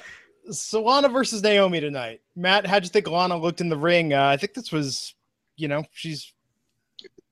so 0.52 0.82
Lana 0.82 1.10
versus 1.10 1.44
Naomi 1.44 1.80
tonight. 1.80 2.22
Matt, 2.36 2.66
how'd 2.66 2.84
you 2.84 2.90
think 2.90 3.08
Lana 3.08 3.38
looked 3.38 3.62
in 3.62 3.70
the 3.70 3.78
ring? 3.78 4.14
Uh, 4.14 4.26
I 4.26 4.38
think 4.38 4.54
this 4.54 4.72
was, 4.72 5.16
you 5.56 5.68
know, 5.68 5.84
she's 5.92 6.34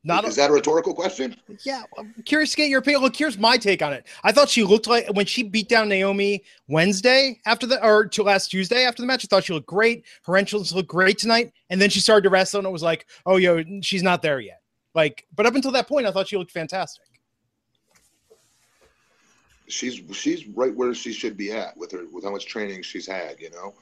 not 0.03 0.25
is 0.25 0.37
a, 0.37 0.41
that 0.41 0.49
a 0.49 0.53
rhetorical 0.53 0.93
question? 0.93 1.35
Yeah, 1.65 1.83
I'm 1.97 2.13
curious 2.23 2.51
to 2.51 2.57
get 2.57 2.69
your 2.69 2.79
opinion. 2.79 3.01
Look, 3.01 3.15
here's 3.15 3.37
my 3.37 3.57
take 3.57 3.81
on 3.81 3.93
it. 3.93 4.07
I 4.23 4.31
thought 4.31 4.49
she 4.49 4.63
looked 4.63 4.87
like 4.87 5.07
when 5.13 5.25
she 5.25 5.43
beat 5.43 5.67
down 5.67 5.89
Naomi 5.89 6.43
Wednesday 6.67 7.39
after 7.45 7.67
the 7.67 7.83
or 7.85 8.05
to 8.05 8.23
last 8.23 8.49
Tuesday 8.49 8.85
after 8.85 9.01
the 9.01 9.07
match. 9.07 9.25
I 9.25 9.27
thought 9.27 9.43
she 9.43 9.53
looked 9.53 9.67
great. 9.67 10.05
Her 10.23 10.37
entrance 10.37 10.71
looked 10.71 10.89
great 10.89 11.17
tonight, 11.17 11.51
and 11.69 11.81
then 11.81 11.89
she 11.89 11.99
started 11.99 12.23
to 12.23 12.29
wrestle, 12.29 12.59
and 12.59 12.67
it 12.67 12.71
was 12.71 12.83
like, 12.83 13.07
oh, 13.25 13.37
yo, 13.37 13.63
she's 13.81 14.03
not 14.03 14.21
there 14.21 14.39
yet. 14.39 14.61
Like, 14.93 15.25
but 15.35 15.45
up 15.45 15.55
until 15.55 15.71
that 15.71 15.87
point, 15.87 16.07
I 16.07 16.11
thought 16.11 16.27
she 16.27 16.37
looked 16.37 16.51
fantastic. 16.51 17.03
She's 19.67 20.01
she's 20.13 20.47
right 20.47 20.73
where 20.73 20.93
she 20.93 21.11
should 21.11 21.35
be 21.35 21.51
at 21.51 21.75
with 21.75 21.91
her 21.91 22.05
with 22.11 22.23
how 22.23 22.31
much 22.31 22.45
training 22.45 22.81
she's 22.83 23.05
had. 23.05 23.41
You 23.41 23.51
know, 23.51 23.73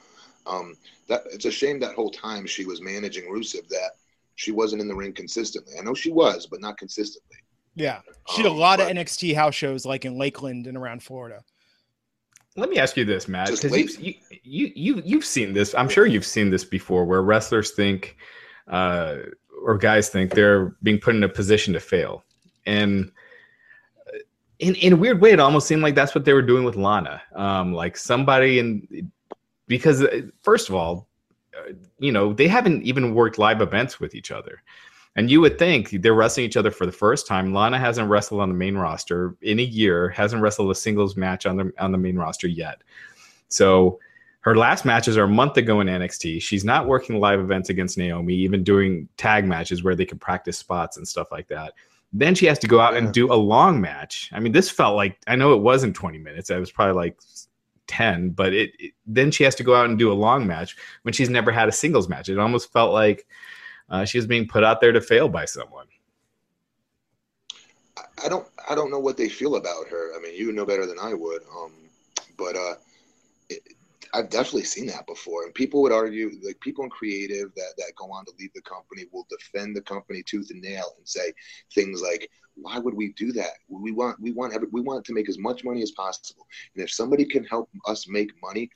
um, 0.47 0.75
that 1.08 1.21
it's 1.32 1.45
a 1.45 1.51
shame 1.51 1.80
that 1.82 1.93
whole 1.93 2.10
time 2.10 2.47
she 2.47 2.65
was 2.65 2.82
managing 2.82 3.25
Rusev 3.25 3.67
that 3.67 3.91
she 4.36 4.52
wasn't 4.52 4.82
in 4.82 4.88
the 4.88 4.95
ring 4.95 5.13
consistently. 5.13 5.74
I 5.80 5.84
know 5.84 5.93
she 5.93 6.12
was, 6.12 6.45
but 6.45 6.62
not 6.62 6.78
consistently. 6.78 7.38
Yeah, 7.76 8.02
she 8.30 8.43
did 8.43 8.50
a 8.50 8.52
um, 8.52 8.58
lot 8.58 8.80
of 8.80 8.88
NXT 8.88 9.36
house 9.36 9.56
shows, 9.56 9.86
like 9.86 10.06
in 10.06 10.17
Lakeland 10.17 10.67
and 10.67 10.78
around 10.78 11.04
Florida. 11.04 11.43
Let 12.56 12.69
me 12.69 12.78
ask 12.78 12.95
you 12.95 13.04
this, 13.04 13.28
Matt, 13.28 13.50
because 13.50 14.00
you, 14.00 14.13
you 14.43 14.71
you 14.74 15.02
you've 15.04 15.26
seen 15.26 15.54
this. 15.54 15.76
I'm 15.76 15.89
sure 15.89 16.06
you've 16.06 16.26
seen 16.26 16.50
this 16.50 16.63
before, 16.63 17.04
where 17.04 17.21
wrestlers 17.21 17.71
think, 17.71 18.15
uh, 18.69 19.17
or 19.62 19.78
guys 19.78 20.08
think 20.08 20.32
they're 20.32 20.78
being 20.82 21.00
put 21.00 21.15
in 21.15 21.24
a 21.24 21.30
position 21.30 21.74
to 21.74 21.82
fail, 21.82 22.24
and 22.65 23.12
in 24.60 24.76
in 24.76 24.93
a 24.93 24.95
weird 24.95 25.19
way, 25.19 25.32
it 25.32 25.39
almost 25.41 25.67
seemed 25.67 25.82
like 25.82 25.95
that's 25.95 26.15
what 26.15 26.24
they 26.24 26.32
were 26.32 26.41
doing 26.41 26.63
with 26.63 26.78
Lana. 26.78 27.21
Um, 27.34 27.74
like 27.74 27.98
somebody 27.98 28.60
in 28.60 29.12
because 29.67 30.02
uh, 30.02 30.21
first 30.41 30.69
of 30.69 30.76
all, 30.76 31.10
Uh, 31.58 31.74
you 32.00 32.12
know, 32.12 32.34
they 32.34 32.48
haven't 32.48 32.84
even 32.84 33.13
worked 33.13 33.38
live 33.38 33.62
events 33.62 34.00
with 34.00 34.15
each 34.15 34.32
other. 34.32 34.62
And 35.18 35.32
you 35.32 35.39
would 35.39 35.58
think 35.58 35.91
they're 36.02 36.13
wrestling 36.13 36.46
each 36.46 36.58
other 36.58 36.72
for 36.72 36.86
the 36.86 36.91
first 36.91 37.26
time. 37.26 37.54
Lana 37.54 37.80
hasn't 37.80 38.10
wrestled 38.10 38.41
on 38.41 38.50
the 38.50 38.56
main 38.56 38.76
roster 38.76 39.38
in 39.41 39.60
a 39.60 39.63
year, 39.63 40.10
hasn't 40.10 40.41
wrestled 40.41 40.70
a 40.72 40.76
singles 40.76 41.15
match 41.15 41.46
on 41.46 41.56
the 41.56 41.72
on 41.80 41.91
the 41.94 41.98
main 41.98 42.18
roster 42.18 42.48
yet. 42.48 42.82
So 43.48 44.00
her 44.41 44.56
last 44.56 44.86
matches 44.86 45.18
are 45.18 45.24
a 45.24 45.30
month 45.30 45.58
ago 45.58 45.80
in 45.80 45.88
NXT. 45.88 46.41
She's 46.41 46.65
not 46.65 46.88
working 46.88 47.20
live 47.20 47.39
events 47.39 47.70
against 47.70 47.98
Naomi, 47.98 48.36
even 48.36 48.63
doing 48.63 49.08
tag 49.18 49.46
matches 49.46 49.84
where 49.84 49.96
they 49.96 50.06
can 50.06 50.20
practice 50.20 50.58
spots 50.58 50.98
and 50.98 51.08
stuff 51.08 51.32
like 51.32 51.48
that. 51.48 51.74
Then 52.13 52.36
she 52.36 52.46
has 52.46 52.60
to 52.60 52.68
go 52.68 52.80
out 52.80 52.96
and 52.96 53.13
do 53.13 53.32
a 53.32 53.36
long 53.36 53.82
match. 53.82 54.30
I 54.34 54.39
mean, 54.39 54.52
this 54.52 54.70
felt 54.70 54.96
like 54.96 55.18
I 55.28 55.36
know 55.36 55.54
it 55.54 55.62
wasn't 55.62 55.96
20 55.96 56.20
minutes. 56.20 56.50
It 56.50 56.60
was 56.60 56.72
probably 56.72 56.94
like 56.94 57.20
10, 57.88 58.30
but 58.32 58.54
it, 58.54 58.71
it 58.80 58.93
then 59.06 59.32
she 59.32 59.43
has 59.43 59.56
to 59.56 59.63
go 59.63 59.76
out 59.76 59.89
and 59.89 60.00
do 60.00 60.12
a 60.12 60.13
long 60.13 60.45
match 60.48 60.76
when 61.04 61.13
she's 61.13 61.30
never 61.30 61.52
had 61.52 61.69
a 61.69 61.71
singles 61.71 62.10
match. 62.10 62.30
It 62.30 62.39
almost 62.39 62.71
felt 62.71 62.93
like 62.93 63.28
uh, 63.89 64.06
she 64.06 64.17
was 64.17 64.28
being 64.28 64.48
put 64.48 64.63
out 64.63 64.82
there 64.82 64.91
to 64.91 65.02
fail 65.02 65.30
by 65.30 65.45
someone. 65.45 65.88
I 68.24 68.30
don't 68.30 68.48
I 68.69 68.76
don't 68.76 68.91
know 68.91 69.00
what 69.00 69.17
they 69.17 69.30
feel 69.30 69.56
about 69.56 69.88
her. 69.89 70.15
I 70.15 70.21
mean, 70.21 70.36
you 70.36 70.52
know 70.52 70.65
better 70.65 70.86
than 70.86 71.00
I 71.00 71.13
would. 71.13 71.41
Um, 71.56 71.71
but 72.38 72.56
uh, 72.56 72.76
I've 74.15 74.30
definitely 74.30 74.63
seen 74.63 74.88
that 74.88 75.06
before, 75.08 75.43
and 75.43 75.54
people 75.54 75.82
would 75.82 75.91
argue, 75.91 76.32
like 76.41 76.58
people 76.62 76.86
in 76.86 76.89
creative 76.89 77.54
that 77.56 77.73
that 77.78 77.91
go 77.97 78.06
on 78.13 78.23
to 78.25 78.32
leave 78.39 78.54
the 78.56 78.62
company 78.62 79.04
will 79.12 79.28
defend 79.30 79.75
the 79.75 79.82
company 79.82 80.23
tooth 80.23 80.51
and 80.51 80.62
nail 80.62 80.93
and 80.97 81.06
say 81.06 81.34
things 81.73 82.01
like, 82.01 82.30
"Why 82.56 82.80
would 82.80 82.93
we 82.93 83.12
do 83.13 83.34
that? 83.34 83.56
We 83.67 83.91
want 83.91 84.17
we 84.21 84.32
want 84.32 84.54
we 84.71 84.80
want 84.80 85.04
to 85.06 85.13
make 85.13 85.28
as 85.28 85.38
much 85.38 85.65
money 85.65 85.82
as 85.82 85.91
possible, 85.91 86.47
and 86.73 86.84
if 86.84 86.91
somebody 86.91 87.25
can 87.25 87.43
help 87.43 87.69
us 87.88 88.08
make 88.08 88.32
money." 88.41 88.69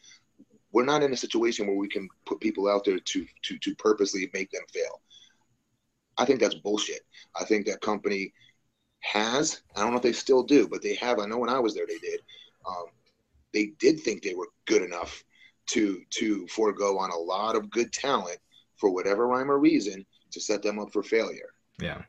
We're 0.72 0.86
not 0.86 1.02
in 1.04 1.14
a 1.14 1.18
situation 1.18 1.66
where 1.66 1.78
we 1.78 1.88
can 1.88 2.08
put 2.26 2.42
people 2.42 2.70
out 2.70 2.84
there 2.84 3.00
to 3.00 3.26
to 3.44 3.58
to 3.60 3.76
purposely 3.76 4.30
make 4.34 4.52
them 4.52 4.66
fail. 4.74 5.02
I 6.18 6.26
think 6.26 6.42
that's 6.42 6.56
bullshit. 6.56 7.02
I 7.40 7.46
think 7.46 7.66
that 7.68 7.80
company 7.80 8.34
has. 9.00 9.62
I 9.76 9.82
don't 9.82 9.92
know 9.92 9.98
if 9.98 10.04
they 10.04 10.12
still 10.12 10.44
do, 10.44 10.68
but 10.68 10.82
they 10.82 10.96
have. 10.96 11.18
I 11.18 11.28
know 11.28 11.38
when 11.38 11.50
I 11.50 11.60
was 11.60 11.76
there, 11.76 11.88
they 11.88 11.98
did. 11.98 12.20
Um, 12.68 12.88
they 13.54 13.68
did 13.80 14.02
think 14.02 14.22
they 14.22 14.36
were 14.36 14.50
good 14.68 14.82
enough 14.82 15.24
to 15.70 16.02
to 16.10 16.48
forego 16.48 16.98
on 16.98 17.12
a 17.12 17.18
lot 17.18 17.56
of 17.56 17.70
good 17.70 17.92
talent 17.92 18.38
for 18.78 18.90
whatever 18.90 19.28
rhyme 19.28 19.52
or 19.52 19.60
reason 19.60 20.06
to 20.32 20.40
set 20.40 20.62
them 20.62 20.80
up 20.80 20.92
for 20.92 21.04
failure. 21.04 21.54
Yeah. 21.82 22.02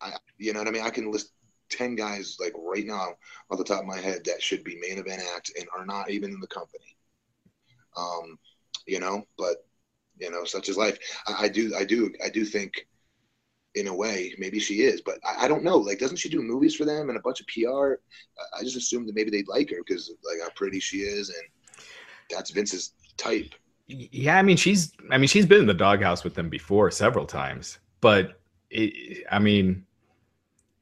I, 0.00 0.12
you 0.38 0.52
know 0.52 0.60
what 0.60 0.68
I 0.68 0.72
mean? 0.72 0.82
I 0.82 0.90
can 0.90 1.10
list 1.10 1.32
ten 1.68 1.94
guys 1.94 2.36
like 2.40 2.52
right 2.56 2.86
now 2.86 3.14
off 3.50 3.58
the 3.58 3.64
top 3.64 3.80
of 3.80 3.86
my 3.86 4.00
head 4.00 4.24
that 4.24 4.42
should 4.42 4.64
be 4.64 4.78
main 4.80 4.98
event 4.98 5.22
acts 5.34 5.52
and 5.58 5.66
are 5.76 5.86
not 5.86 6.10
even 6.10 6.30
in 6.30 6.40
the 6.40 6.46
company. 6.46 6.96
Um, 7.96 8.38
you 8.86 9.00
know, 9.00 9.26
but 9.38 9.66
you 10.18 10.30
know, 10.30 10.44
such 10.44 10.68
is 10.68 10.76
life. 10.76 10.98
I, 11.26 11.44
I 11.44 11.48
do, 11.48 11.74
I 11.76 11.84
do, 11.84 12.12
I 12.24 12.28
do 12.28 12.44
think 12.44 12.86
in 13.74 13.88
a 13.88 13.94
way, 13.94 14.32
maybe 14.38 14.60
she 14.60 14.82
is, 14.82 15.00
but 15.00 15.18
I, 15.24 15.46
I, 15.46 15.48
don't 15.48 15.64
know. 15.64 15.76
Like, 15.76 15.98
doesn't 15.98 16.18
she 16.18 16.28
do 16.28 16.40
movies 16.42 16.76
for 16.76 16.84
them 16.84 17.08
and 17.08 17.18
a 17.18 17.22
bunch 17.22 17.40
of 17.40 17.46
PR? 17.48 17.94
I 18.56 18.62
just 18.62 18.76
assumed 18.76 19.08
that 19.08 19.16
maybe 19.16 19.30
they'd 19.30 19.48
like 19.48 19.70
her 19.70 19.78
because 19.84 20.12
like 20.24 20.40
how 20.40 20.50
pretty 20.54 20.78
she 20.78 20.98
is, 20.98 21.30
and 21.30 21.48
that's 22.30 22.50
Vince's 22.50 22.92
type. 23.16 23.54
Yeah, 23.86 24.38
I 24.38 24.42
mean 24.42 24.56
she's, 24.56 24.92
I 25.10 25.18
mean 25.18 25.28
she's 25.28 25.46
been 25.46 25.60
in 25.60 25.66
the 25.66 25.74
doghouse 25.74 26.24
with 26.24 26.34
them 26.34 26.48
before 26.48 26.90
several 26.90 27.26
times, 27.26 27.78
but 28.00 28.40
it, 28.70 29.24
I 29.30 29.38
mean, 29.38 29.84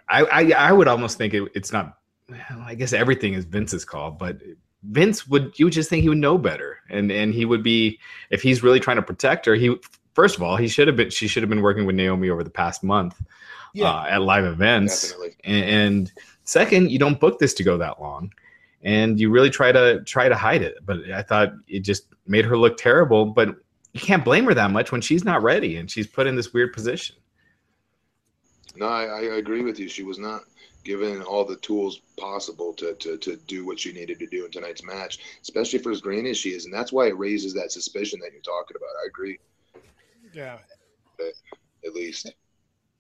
I, 0.09 0.23
I, 0.25 0.69
I 0.69 0.73
would 0.73 0.89
almost 0.89 1.19
think 1.19 1.35
it, 1.35 1.51
it's 1.55 1.73
not. 1.73 1.99
Well, 2.29 2.61
I 2.65 2.75
guess 2.75 2.93
everything 2.93 3.35
is 3.35 3.45
Vince's 3.45 3.85
call, 3.85 4.13
but 4.13 4.39
Vince 4.85 5.27
would 5.29 5.59
you 5.59 5.67
would 5.67 5.73
just 5.73 5.91
think 5.91 6.03
he 6.03 6.09
would 6.09 6.19
know 6.19 6.39
better, 6.39 6.79
and 6.91 7.11
and 7.11 7.35
he 7.35 7.45
would 7.45 7.63
be 7.63 7.99
if 8.31 8.43
he's 8.43 8.63
really 8.63 8.81
trying 8.81 8.97
to 8.97 9.03
protect 9.03 9.47
her. 9.47 9.55
He 9.55 9.77
first 10.15 10.37
of 10.37 10.43
all, 10.43 10.57
he 10.57 10.69
should 10.69 10.87
have 10.87 10.97
been. 10.97 11.11
She 11.11 11.27
should 11.27 11.43
have 11.43 11.51
been 11.51 11.63
working 11.63 11.87
with 11.87 11.97
Naomi 11.97 12.31
over 12.31 12.45
the 12.45 12.51
past 12.51 12.83
month 12.83 13.21
yeah. 13.73 13.91
uh, 13.91 14.07
at 14.09 14.23
live 14.23 14.45
events. 14.45 15.15
And, 15.45 15.65
and, 15.65 16.13
second, 16.45 16.91
you 16.91 16.99
don't 16.99 17.21
book 17.21 17.39
this 17.39 17.55
to 17.55 17.65
go 17.65 17.79
that 17.79 18.01
long, 18.01 18.33
and 18.83 19.19
you 19.19 19.31
really 19.31 19.51
try 19.51 19.73
to 19.73 20.03
try 20.05 20.29
to 20.29 20.35
hide 20.35 20.63
it. 20.63 20.79
But 20.85 21.11
I 21.11 21.23
thought 21.23 21.53
it 21.69 21.81
just 21.81 22.07
made 22.27 22.45
her 22.45 22.57
look 22.57 22.77
terrible. 22.77 23.27
But 23.27 23.57
you 23.93 24.01
can't 24.01 24.25
blame 24.25 24.45
her 24.45 24.55
that 24.55 24.71
much 24.71 24.93
when 24.93 25.01
she's 25.01 25.25
not 25.25 25.43
ready 25.43 25.77
and 25.77 25.91
she's 25.91 26.07
put 26.07 26.27
in 26.27 26.37
this 26.37 26.53
weird 26.53 26.73
position. 26.73 27.17
No, 28.75 28.87
I, 28.87 29.05
I 29.05 29.21
agree 29.37 29.63
with 29.63 29.79
you. 29.79 29.89
She 29.89 30.03
was 30.03 30.19
not 30.19 30.43
given 30.85 31.23
all 31.23 31.45
the 31.45 31.57
tools 31.57 32.01
possible 32.19 32.73
to, 32.75 32.95
to, 32.95 33.17
to 33.19 33.37
do 33.47 33.65
what 33.65 33.79
she 33.79 33.93
needed 33.93 34.19
to 34.19 34.27
do 34.27 34.45
in 34.45 34.51
tonight's 34.51 34.83
match, 34.83 35.19
especially 35.43 35.79
for 35.79 35.93
as 35.93 36.01
green 36.01 36.27
as 36.27 36.37
she 36.37 36.51
is. 36.51 36.65
And 36.65 36.75
that's 36.75 36.93
why 36.93 37.07
it 37.07 37.19
raises 37.19 37.55
that 37.55 37.71
suspicion 37.71 38.19
that 38.21 38.33
you're 38.33 38.43
talking 38.43 38.77
about. 38.77 38.91
I 39.03 39.07
agree. 39.07 39.39
Yeah. 40.33 40.59
At 41.87 41.95
least. 41.95 42.33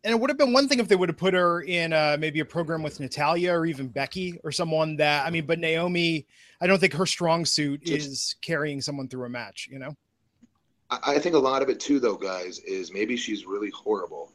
And 0.04 0.12
it 0.12 0.20
would 0.20 0.30
have 0.30 0.38
been 0.38 0.52
one 0.52 0.68
thing 0.68 0.80
if 0.80 0.88
they 0.88 0.96
would 0.96 1.08
have 1.08 1.18
put 1.18 1.34
her 1.34 1.62
in 1.62 1.92
uh, 1.92 2.16
maybe 2.18 2.40
a 2.40 2.44
program 2.44 2.82
with 2.82 2.98
Natalya 2.98 3.52
or 3.52 3.66
even 3.66 3.88
Becky 3.88 4.40
or 4.42 4.50
someone 4.50 4.96
that 4.96 5.26
I 5.26 5.30
mean, 5.30 5.46
but 5.46 5.58
Naomi, 5.58 6.26
I 6.60 6.66
don't 6.66 6.78
think 6.78 6.94
her 6.94 7.06
strong 7.06 7.44
suit 7.44 7.82
is 7.88 8.34
carrying 8.42 8.80
someone 8.80 9.08
through 9.08 9.26
a 9.26 9.28
match. 9.28 9.68
You 9.70 9.78
know. 9.78 9.96
I 10.90 11.18
think 11.18 11.34
a 11.34 11.38
lot 11.38 11.62
of 11.62 11.70
it 11.70 11.80
too, 11.80 11.98
though, 11.98 12.16
guys, 12.16 12.58
is 12.58 12.92
maybe 12.92 13.16
she's 13.16 13.46
really 13.46 13.70
horrible, 13.70 14.30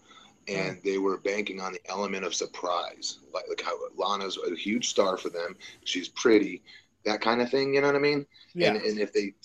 and 0.47 0.79
they 0.83 0.97
were 0.97 1.17
banking 1.17 1.61
on 1.61 1.73
the 1.73 1.79
element 1.87 2.25
of 2.25 2.33
surprise, 2.33 3.19
like, 3.31 3.43
like 3.47 3.61
how 3.61 3.77
Lana's 3.95 4.39
a 4.51 4.55
huge 4.55 4.89
star 4.89 5.17
for 5.17 5.29
them. 5.29 5.55
She's 5.83 6.07
pretty, 6.07 6.63
that 7.05 7.21
kind 7.21 7.41
of 7.41 7.51
thing. 7.51 7.75
You 7.75 7.81
know 7.81 7.87
what 7.87 7.95
I 7.95 7.99
mean? 7.99 8.25
Yeah. 8.55 8.69
And, 8.69 8.81
and 8.81 8.99
if 8.99 9.13
they, 9.13 9.35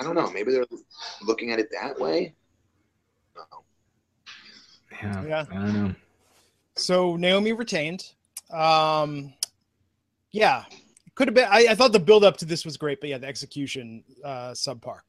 I 0.00 0.02
don't 0.02 0.14
know, 0.14 0.30
maybe 0.30 0.50
they're 0.50 0.64
looking 1.22 1.52
at 1.52 1.58
it 1.58 1.68
that 1.78 2.00
way. 2.00 2.34
Yeah, 5.02 5.24
yeah. 5.24 5.44
I 5.50 5.54
don't 5.54 5.72
know. 5.72 5.94
So 6.76 7.16
Naomi 7.16 7.52
retained. 7.52 8.12
Um, 8.52 9.32
yeah, 10.32 10.64
could 11.14 11.28
have 11.28 11.34
been. 11.34 11.48
I, 11.50 11.68
I, 11.70 11.74
thought 11.74 11.92
the 11.92 12.00
build 12.00 12.24
up 12.24 12.36
to 12.38 12.44
this 12.44 12.64
was 12.64 12.76
great, 12.76 13.00
but 13.00 13.10
yeah, 13.10 13.18
the 13.18 13.26
execution 13.26 14.02
uh, 14.24 14.50
subpar. 14.50 15.00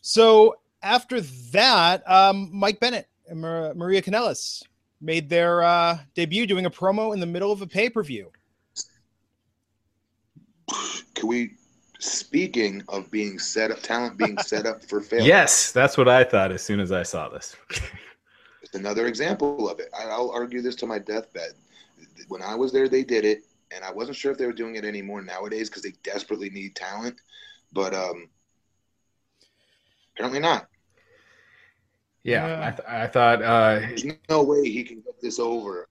So 0.00 0.56
after 0.82 1.20
that, 1.20 2.08
um, 2.10 2.50
Mike 2.52 2.80
Bennett 2.80 3.08
and 3.28 3.40
Mar- 3.40 3.74
Maria 3.74 4.02
Kanellis 4.02 4.62
made 5.00 5.28
their 5.28 5.62
uh, 5.62 5.98
debut 6.14 6.46
doing 6.46 6.66
a 6.66 6.70
promo 6.70 7.12
in 7.12 7.20
the 7.20 7.26
middle 7.26 7.52
of 7.52 7.62
a 7.62 7.66
pay 7.66 7.90
per 7.90 8.02
view. 8.02 8.30
Can 11.14 11.28
we? 11.28 11.50
Speaking 12.00 12.82
of 12.88 13.10
being 13.10 13.38
set 13.38 13.70
up, 13.70 13.80
talent 13.80 14.18
being 14.18 14.36
set 14.38 14.66
up 14.66 14.84
for 14.84 15.00
failure. 15.00 15.26
Yes, 15.26 15.72
that's 15.72 15.96
what 15.96 16.06
I 16.06 16.22
thought 16.22 16.52
as 16.52 16.62
soon 16.62 16.78
as 16.80 16.92
I 16.92 17.02
saw 17.02 17.30
this. 17.30 17.56
another 18.74 19.06
example 19.06 19.68
of 19.68 19.80
it. 19.80 19.88
I'll 19.96 20.30
argue 20.30 20.62
this 20.62 20.76
to 20.76 20.86
my 20.86 20.98
deathbed. 20.98 21.52
When 22.28 22.42
I 22.42 22.54
was 22.54 22.72
there, 22.72 22.88
they 22.88 23.04
did 23.04 23.24
it, 23.24 23.44
and 23.74 23.84
I 23.84 23.92
wasn't 23.92 24.16
sure 24.16 24.32
if 24.32 24.38
they 24.38 24.46
were 24.46 24.52
doing 24.52 24.76
it 24.76 24.84
anymore 24.84 25.22
nowadays 25.22 25.68
because 25.68 25.82
they 25.82 25.94
desperately 26.02 26.50
need 26.50 26.74
talent. 26.74 27.20
But 27.72 27.94
um, 27.94 28.28
apparently 30.14 30.40
not. 30.40 30.68
Yeah, 32.22 32.46
yeah. 32.46 32.66
I, 32.66 32.70
th- 32.70 32.88
I, 32.88 33.06
thought 33.06 33.42
uh, 33.42 33.80
there's 33.80 34.04
no 34.30 34.42
way 34.42 34.62
he 34.64 34.82
can 34.82 35.00
get 35.02 35.20
this 35.20 35.38
over. 35.38 35.88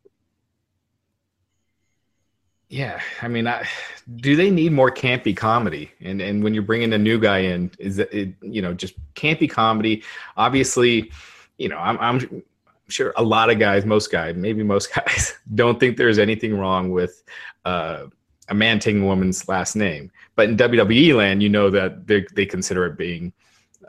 Yeah, 2.70 3.00
I 3.22 3.28
mean, 3.28 3.46
I, 3.46 3.68
do 4.16 4.36
they 4.36 4.50
need 4.50 4.72
more 4.72 4.90
campy 4.90 5.38
comedy? 5.38 5.92
And 6.02 6.20
and 6.20 6.44
when 6.44 6.56
you're 6.56 6.64
bringing 6.64 6.92
a 6.94 6.98
new 6.98 7.20
guy 7.20 7.40
in, 7.40 7.70
is 7.78 8.00
it 8.00 8.34
you 8.42 8.64
know 8.64 8.74
just 8.74 8.96
campy 9.14 9.48
comedy? 9.48 10.02
Obviously, 10.38 11.12
you 11.60 11.70
know, 11.70 11.78
I'm 11.78 12.00
I'm 12.00 12.44
sure 12.88 13.14
a 13.18 13.24
lot 13.24 13.50
of 13.50 13.60
guys, 13.60 13.86
most 13.86 14.12
guys, 14.12 14.36
maybe 14.36 14.64
most 14.64 14.94
guys, 14.96 15.34
don't 15.56 15.80
think 15.80 15.98
there's 15.98 16.20
anything 16.20 16.58
wrong 16.58 16.92
with 16.92 17.24
uh, 17.66 18.06
a 18.50 18.54
man 18.54 18.80
taking 18.80 19.04
a 19.04 19.06
woman's 19.06 19.48
last 19.48 19.76
name. 19.76 20.12
But 20.36 20.50
in 20.50 20.58
WWE 20.58 21.16
land, 21.16 21.44
you 21.44 21.50
know 21.50 21.70
that 21.70 22.08
they 22.08 22.26
they 22.34 22.46
consider 22.46 22.86
it 22.86 22.98
being, 22.98 23.34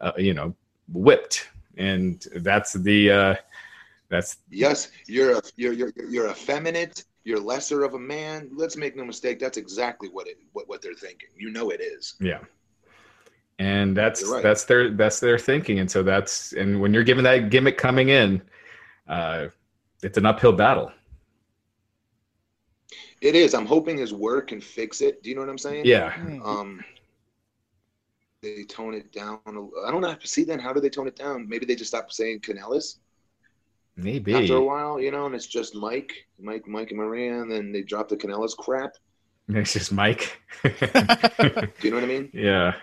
uh, 0.01 0.13
you 0.17 0.35
know, 0.35 0.55
whipped, 0.93 1.49
and 1.77 2.25
that's 2.37 2.73
the 2.75 3.11
uh, 3.11 3.35
that's 4.09 4.39
yes, 4.51 4.91
you're 5.07 5.39
a 5.39 5.43
you're 5.57 5.73
you're 5.73 5.93
you're 6.09 6.31
effeminate. 6.31 7.05
You're 7.25 7.41
lesser 7.41 7.85
of 7.85 7.95
a 7.95 7.99
man. 7.99 8.51
Let's 8.53 8.77
make 8.77 8.97
no 8.97 9.05
mistake. 9.05 9.39
That's 9.39 9.57
exactly 9.57 10.11
what 10.11 10.27
it 10.27 10.39
what, 10.53 10.69
what 10.69 10.83
they're 10.83 10.95
thinking. 10.95 11.31
You 11.37 11.51
know 11.51 11.71
it 11.71 11.81
is. 11.81 12.15
Yeah 12.21 12.41
and 13.61 13.97
that's 13.97 14.27
right. 14.27 14.43
that's 14.43 14.65
their 14.65 14.91
that's 14.91 15.21
their 15.21 15.39
thinking 15.39 15.79
and 15.79 15.89
so 15.89 16.03
that's 16.03 16.53
and 16.55 16.81
when 16.81 16.93
you're 16.93 17.05
given 17.05 17.23
that 17.23 17.51
gimmick 17.51 17.79
coming 17.79 18.09
in 18.09 18.43
uh, 19.09 19.47
it's 20.03 20.19
an 20.19 20.27
uphill 20.27 20.53
battle. 20.53 20.93
It 23.21 23.35
is. 23.35 23.55
I'm 23.55 23.67
hoping 23.67 23.97
his 23.97 24.13
work 24.13 24.49
can 24.49 24.61
fix 24.61 25.01
it. 25.01 25.23
Do 25.23 25.31
you 25.31 25.37
know 25.37 25.43
what 25.43 25.51
I'm 25.51 25.59
saying? 25.59 25.87
Yeah. 25.87 26.15
Um, 26.45 26.85
they 28.43 28.65
tone 28.65 28.95
it 28.95 29.11
down. 29.13 29.41
I 29.47 29.91
don't 29.91 30.03
know. 30.03 30.15
To 30.15 30.27
see, 30.27 30.45
then 30.45 30.59
how 30.59 30.73
do 30.73 30.81
they 30.81 30.91
tone 30.91 31.09
it 31.09 31.17
down? 31.17 31.49
Maybe 31.49 31.65
they 31.65 31.75
just 31.75 31.91
stop 31.91 32.13
saying 32.13 32.41
Kanellis. 32.41 32.99
Maybe 33.97 34.35
after 34.35 34.57
a 34.57 34.63
while, 34.63 35.01
you 35.01 35.11
know, 35.11 35.27
and 35.27 35.35
it's 35.35 35.47
just 35.47 35.75
Mike, 35.75 36.13
Mike, 36.39 36.67
Mike, 36.67 36.91
and 36.91 36.99
Maria, 36.99 37.41
and 37.41 37.51
then 37.51 37.73
they 37.73 37.83
drop 37.83 38.09
the 38.09 38.17
Kanellis 38.17 38.57
crap. 38.57 38.93
It's 39.49 39.75
just 39.75 39.93
Mike. 39.93 40.41
do 40.63 40.71
you 41.83 41.91
know 41.91 41.97
what 41.97 42.05
I 42.05 42.07
mean? 42.07 42.31
Yeah. 42.33 42.75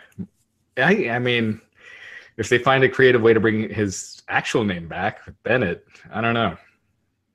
I 0.78 1.10
I 1.10 1.18
mean, 1.18 1.60
if 2.38 2.50
they 2.50 2.58
find 2.58 2.84
a 2.84 2.90
creative 2.90 3.22
way 3.22 3.34
to 3.34 3.40
bring 3.40 3.70
his 3.70 4.22
actual 4.28 4.64
name 4.64 4.88
back, 4.88 5.20
Bennett, 5.44 5.86
I 6.12 6.22
don't 6.22 6.34
know. 6.34 6.58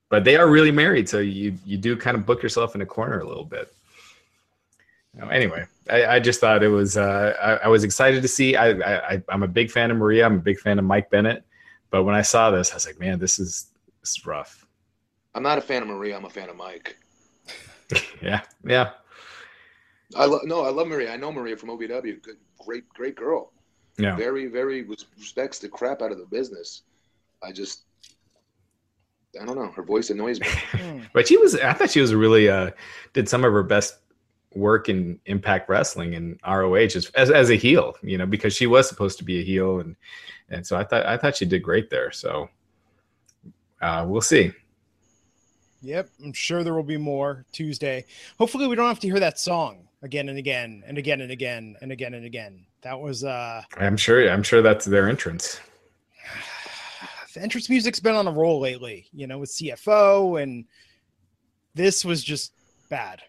But 0.08 0.24
they 0.24 0.36
are 0.36 0.48
really 0.48 0.70
married, 0.70 1.08
so 1.08 1.18
you 1.18 1.56
you 1.64 1.76
do 1.76 1.96
kind 1.96 2.16
of 2.16 2.24
book 2.24 2.42
yourself 2.42 2.74
in 2.74 2.80
a 2.80 2.86
corner 2.86 3.20
a 3.20 3.26
little 3.26 3.44
bit. 3.44 3.72
anyway, 5.30 5.66
I, 5.90 6.06
I, 6.06 6.20
just 6.20 6.40
thought 6.40 6.62
it 6.62 6.68
was. 6.68 6.96
Uh, 6.96 7.34
I, 7.42 7.66
I, 7.66 7.68
was 7.68 7.82
excited 7.82 8.22
to 8.22 8.28
see. 8.28 8.54
I, 8.54 8.70
I, 9.14 9.22
I'm 9.28 9.42
a 9.42 9.48
big 9.48 9.70
fan 9.70 9.90
of 9.90 9.96
Maria. 9.96 10.24
I'm 10.24 10.36
a 10.36 10.38
big 10.50 10.60
fan 10.60 10.78
of 10.78 10.84
Mike 10.84 11.10
Bennett. 11.10 11.44
But 11.90 12.04
when 12.04 12.14
I 12.14 12.22
saw 12.22 12.50
this, 12.50 12.70
I 12.70 12.74
was 12.74 12.86
like, 12.86 13.00
man, 13.00 13.18
this 13.18 13.38
is 13.38 13.72
this 14.00 14.10
is 14.10 14.26
rough. 14.26 14.66
I'm 15.34 15.42
not 15.42 15.58
a 15.58 15.60
fan 15.60 15.82
of 15.82 15.88
Maria. 15.88 16.16
I'm 16.16 16.24
a 16.24 16.30
fan 16.30 16.48
of 16.48 16.56
Mike. 16.56 16.96
yeah, 18.22 18.42
yeah. 18.64 18.90
I 20.14 20.26
love 20.26 20.42
no, 20.44 20.64
I 20.64 20.70
love 20.70 20.86
Maria. 20.86 21.12
I 21.12 21.16
know 21.16 21.32
Maria 21.32 21.56
from 21.56 21.70
OVW. 21.70 22.22
Good, 22.22 22.36
great, 22.64 22.88
great 22.90 23.16
girl. 23.16 23.52
Yeah. 23.98 24.16
Very, 24.16 24.46
very 24.46 24.82
respects 24.82 25.58
the 25.58 25.68
crap 25.68 26.02
out 26.02 26.12
of 26.12 26.18
the 26.18 26.26
business. 26.26 26.82
I 27.42 27.52
just, 27.52 27.82
I 29.40 29.44
don't 29.44 29.56
know. 29.56 29.68
Her 29.68 29.82
voice 29.82 30.10
annoys 30.10 30.40
me. 30.40 30.48
Hmm. 30.72 31.00
but 31.12 31.28
she 31.28 31.36
was. 31.36 31.56
I 31.56 31.72
thought 31.72 31.90
she 31.90 32.00
was 32.00 32.14
really 32.14 32.48
uh 32.48 32.70
did 33.12 33.28
some 33.28 33.44
of 33.44 33.52
her 33.52 33.62
best 33.62 33.96
work 34.54 34.88
in 34.88 35.18
Impact 35.26 35.68
Wrestling 35.68 36.14
and 36.14 36.38
ROH 36.46 36.74
as, 36.74 37.10
as 37.14 37.30
as 37.30 37.50
a 37.50 37.54
heel. 37.54 37.94
You 38.02 38.18
know, 38.18 38.26
because 38.26 38.54
she 38.54 38.66
was 38.66 38.88
supposed 38.88 39.18
to 39.18 39.24
be 39.24 39.40
a 39.40 39.44
heel, 39.44 39.80
and 39.80 39.96
and 40.50 40.66
so 40.66 40.76
I 40.76 40.84
thought 40.84 41.06
I 41.06 41.16
thought 41.16 41.36
she 41.36 41.46
did 41.46 41.62
great 41.62 41.90
there. 41.90 42.12
So 42.12 42.48
uh, 43.80 44.04
we'll 44.06 44.20
see. 44.20 44.52
Yep, 45.82 46.08
I'm 46.24 46.32
sure 46.32 46.64
there 46.64 46.74
will 46.74 46.82
be 46.82 46.96
more 46.96 47.44
Tuesday. 47.52 48.04
Hopefully, 48.38 48.66
we 48.66 48.76
don't 48.76 48.88
have 48.88 49.00
to 49.00 49.06
hear 49.06 49.20
that 49.20 49.38
song 49.38 49.86
again 50.02 50.28
and 50.28 50.38
again 50.38 50.82
and 50.86 50.98
again 50.98 51.20
and 51.20 51.30
again 51.30 51.76
and 51.80 51.92
again 51.92 52.14
and 52.14 52.24
again. 52.24 52.64
That 52.86 53.00
was 53.00 53.24
uh 53.24 53.62
I'm 53.78 53.96
sure 53.96 54.30
I'm 54.30 54.44
sure 54.44 54.62
that's 54.62 54.84
their 54.84 55.08
entrance. 55.08 55.60
The 57.34 57.42
entrance 57.42 57.68
music's 57.68 58.00
been 58.00 58.14
on 58.14 58.26
a 58.26 58.30
roll 58.30 58.60
lately, 58.60 59.08
you 59.12 59.26
know, 59.26 59.38
with 59.38 59.50
CFO 59.50 60.42
and 60.42 60.64
this 61.74 62.02
was 62.02 62.22
just 62.22 62.52
bad. 62.88 63.22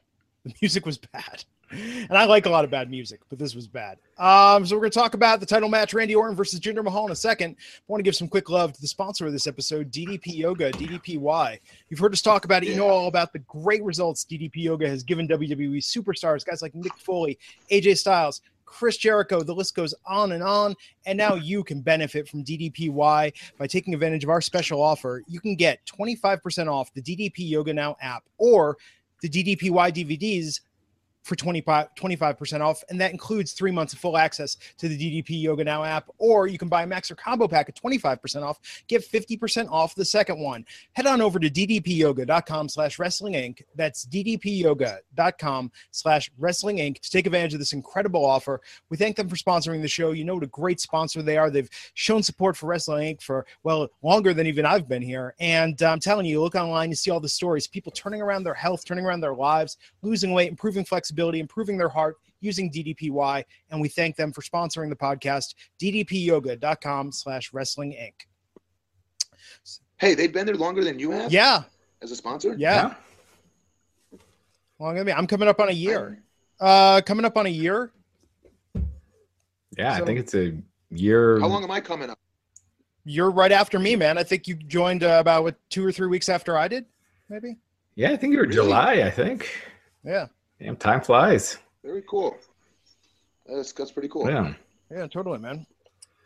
The 0.46 0.54
music 0.62 0.86
was 0.86 0.98
bad. 0.98 1.44
And 1.72 2.14
I 2.14 2.24
like 2.24 2.46
a 2.46 2.50
lot 2.50 2.64
of 2.64 2.72
bad 2.72 2.90
music, 2.90 3.20
but 3.28 3.38
this 3.38 3.54
was 3.54 3.68
bad. 3.68 3.98
Um, 4.18 4.66
so 4.66 4.76
we're 4.76 4.82
going 4.82 4.92
to 4.92 5.00
talk 5.00 5.14
about 5.14 5.42
the 5.42 5.46
title 5.46 5.68
match, 5.68 5.94
Randy 5.94 6.16
Orton 6.16 6.38
versus 6.38 6.62
Jinder 6.62 6.82
Mahal 6.82 7.08
in 7.08 7.12
a 7.12 7.16
second. 7.16 7.58
I 7.60 7.84
want 7.88 8.00
to 8.00 8.04
give 8.04 8.16
some 8.16 8.30
quick 8.30 8.50
love 8.50 8.72
to 8.72 8.80
the 8.80 8.88
sponsor 8.88 9.26
of 9.26 9.34
this 9.34 9.48
episode, 9.48 9.92
DDP 9.92 10.38
Yoga, 10.38 10.72
DDPY. 10.72 11.60
You've 11.90 12.00
heard 12.00 12.14
us 12.14 12.22
talk 12.22 12.46
about 12.46 12.64
it. 12.64 12.70
You 12.70 12.78
know 12.78 12.88
all 12.88 13.10
about 13.10 13.34
the 13.34 13.40
great 13.40 13.84
results 13.84 14.24
DDP 14.24 14.56
Yoga 14.56 14.88
has 14.88 15.04
given 15.04 15.28
WWE 15.28 15.80
superstars, 15.80 16.46
guys 16.46 16.62
like 16.62 16.72
Mick 16.72 16.96
Foley, 17.00 17.38
AJ 17.70 17.98
Styles, 17.98 18.42
Chris 18.68 18.98
Jericho. 18.98 19.42
The 19.42 19.56
list 19.56 19.74
goes 19.74 19.96
on 20.06 20.34
and 20.34 20.44
on. 20.44 20.76
And 21.08 21.18
now 21.18 21.34
you 21.36 21.64
can 21.64 21.82
benefit 21.82 22.28
from 22.28 22.44
DDPY 22.44 23.34
by 23.58 23.68
taking 23.68 23.96
advantage 23.96 24.24
of 24.24 24.30
our 24.30 24.42
special 24.42 24.82
offer. 24.82 25.24
You 25.28 25.40
can 25.40 25.56
get 25.56 25.84
25% 25.88 26.72
off 26.72 26.94
the 26.94 27.02
DDP 27.02 27.50
Yoga 27.50 27.74
Now 27.74 27.98
app 28.02 28.24
or 28.38 28.78
the 29.22 29.30
DDPY 29.30 29.72
DVDs 29.72 30.60
for 31.28 31.36
25, 31.36 31.94
25% 31.96 32.62
off. 32.62 32.84
And 32.90 33.00
that 33.02 33.12
includes 33.12 33.52
three 33.52 33.72
months 33.72 33.94
of 33.94 34.00
full 34.00 34.18
access 34.18 34.56
to 34.78 34.88
the 34.88 34.98
DDP 34.98 35.42
Yoga 35.42 35.64
Now 35.64 35.84
app. 35.84 36.10
Or 36.18 36.48
you 36.48 36.58
can 36.58 36.70
buy 36.70 36.84
a 36.84 36.88
Max 36.88 37.12
or 37.12 37.16
combo 37.16 37.48
pack 37.48 37.68
at 37.68 37.76
25% 37.76 38.44
off. 38.44 38.60
Get 38.88 39.04
50% 39.04 39.70
off 39.70 39.94
the 39.94 40.06
second 40.06 40.40
one. 40.40 40.66
Head 40.94 41.06
on 41.06 41.22
over 41.22 41.38
to 41.38 41.50
ddpyoga.com 41.50 42.70
slash 42.70 42.98
wrestling 42.98 43.34
inc. 43.34 43.62
That's 43.76 44.06
ddpyoga.com 44.06 45.72
slash 45.92 46.32
wrestling 46.38 46.78
inc. 46.78 47.02
to 47.02 47.12
take 47.12 47.26
advantage 47.26 47.54
of 47.54 47.60
this 47.60 47.74
incredible 47.74 48.26
offer. 48.26 48.62
We 48.90 48.96
thank 48.96 49.18
them 49.18 49.28
for 49.28 49.36
sponsoring 49.36 49.82
the 49.82 49.88
show. 49.88 50.12
You 50.12 50.24
know 50.24 50.36
what 50.36 50.44
a 50.44 50.48
great 50.48 50.80
sponsor 50.80 51.22
they 51.22 51.38
are. 51.38 51.50
They've 51.50 51.70
shown 51.94 52.24
support 52.24 52.56
for 52.56 52.68
Wrestling 52.68 53.16
Inc. 53.16 53.22
for, 53.22 53.46
well, 53.64 53.90
longer 54.02 54.34
than 54.34 54.48
even 54.48 54.66
I've 54.66 54.88
been 54.88 55.02
here. 55.02 55.36
And 55.40 55.82
uh, 55.84 55.92
I'm 55.92 56.00
telling 56.00 56.26
you, 56.26 56.42
look 56.42 56.56
online, 56.56 56.90
you 56.90 56.96
see 56.96 57.12
all 57.12 57.20
the 57.20 57.28
stories, 57.28 57.68
people 57.68 57.92
turning 57.92 58.22
around 58.22 58.44
their 58.44 58.54
health, 58.54 58.86
turning 58.86 59.06
around 59.06 59.20
their 59.20 59.36
lives, 59.36 59.78
losing 60.02 60.32
weight, 60.32 60.50
improving 60.50 60.86
flexibility 60.86 61.17
flexibility, 61.18 61.40
improving 61.40 61.78
their 61.78 61.90
heart 61.90 62.18
using 62.40 62.72
DDPY. 62.72 63.44
And 63.72 63.82
we 63.82 63.90
thank 63.90 64.16
them 64.16 64.32
for 64.32 64.42
sponsoring 64.42 64.90
the 64.90 64.96
podcast, 64.96 65.56
ddpyoga.com 65.82 67.12
slash 67.12 67.54
wrestling 67.54 67.92
inc. 67.92 68.14
Hey, 69.98 70.14
they've 70.14 70.32
been 70.32 70.46
there 70.46 70.56
longer 70.56 70.84
than 70.84 71.00
you 71.00 71.12
have? 71.12 71.32
Yeah. 71.32 71.64
As 72.02 72.12
a 72.12 72.16
sponsor? 72.16 72.56
Yeah. 72.58 72.94
yeah. 74.12 74.20
Longer 74.80 75.00
than 75.00 75.08
me. 75.08 75.14
I'm 75.14 75.26
coming 75.26 75.48
up 75.48 75.60
on 75.60 75.70
a 75.70 75.74
year. 75.74 76.22
Uh 76.60 77.02
coming 77.06 77.26
up 77.26 77.38
on 77.38 77.46
a 77.46 77.50
year. 77.50 77.92
Yeah, 79.78 79.96
so, 79.96 80.04
I 80.04 80.06
think 80.06 80.20
it's 80.20 80.34
a 80.34 80.56
year. 80.90 81.40
How 81.40 81.48
long 81.48 81.64
am 81.64 81.70
I 81.70 81.82
coming 81.82 82.10
up? 82.10 82.18
You're 83.04 83.30
right 83.30 83.52
after 83.52 83.80
me, 83.80 83.96
man. 83.96 84.18
I 84.18 84.24
think 84.24 84.48
you 84.48 84.56
joined 84.56 85.04
uh, 85.04 85.18
about 85.20 85.44
what 85.44 85.56
two 85.70 85.86
or 85.86 85.92
three 85.92 86.08
weeks 86.08 86.30
after 86.30 86.58
I 86.58 86.68
did, 86.68 86.86
maybe. 87.30 87.58
Yeah, 87.96 88.12
I 88.12 88.18
think 88.18 88.34
you 88.34 88.40
were 88.40 88.46
really? 88.46 88.56
July. 88.56 88.94
I 89.04 89.12
think. 89.12 89.50
Yeah. 90.04 90.28
Damn, 90.60 90.76
time 90.78 91.02
flies. 91.02 91.58
Very 91.84 92.04
cool. 92.10 92.38
That's 93.46 93.72
that's 93.72 93.92
pretty 93.92 94.10
cool. 94.10 94.30
Yeah. 94.30 94.54
Yeah, 94.92 95.08
totally, 95.08 95.40
man. 95.40 95.66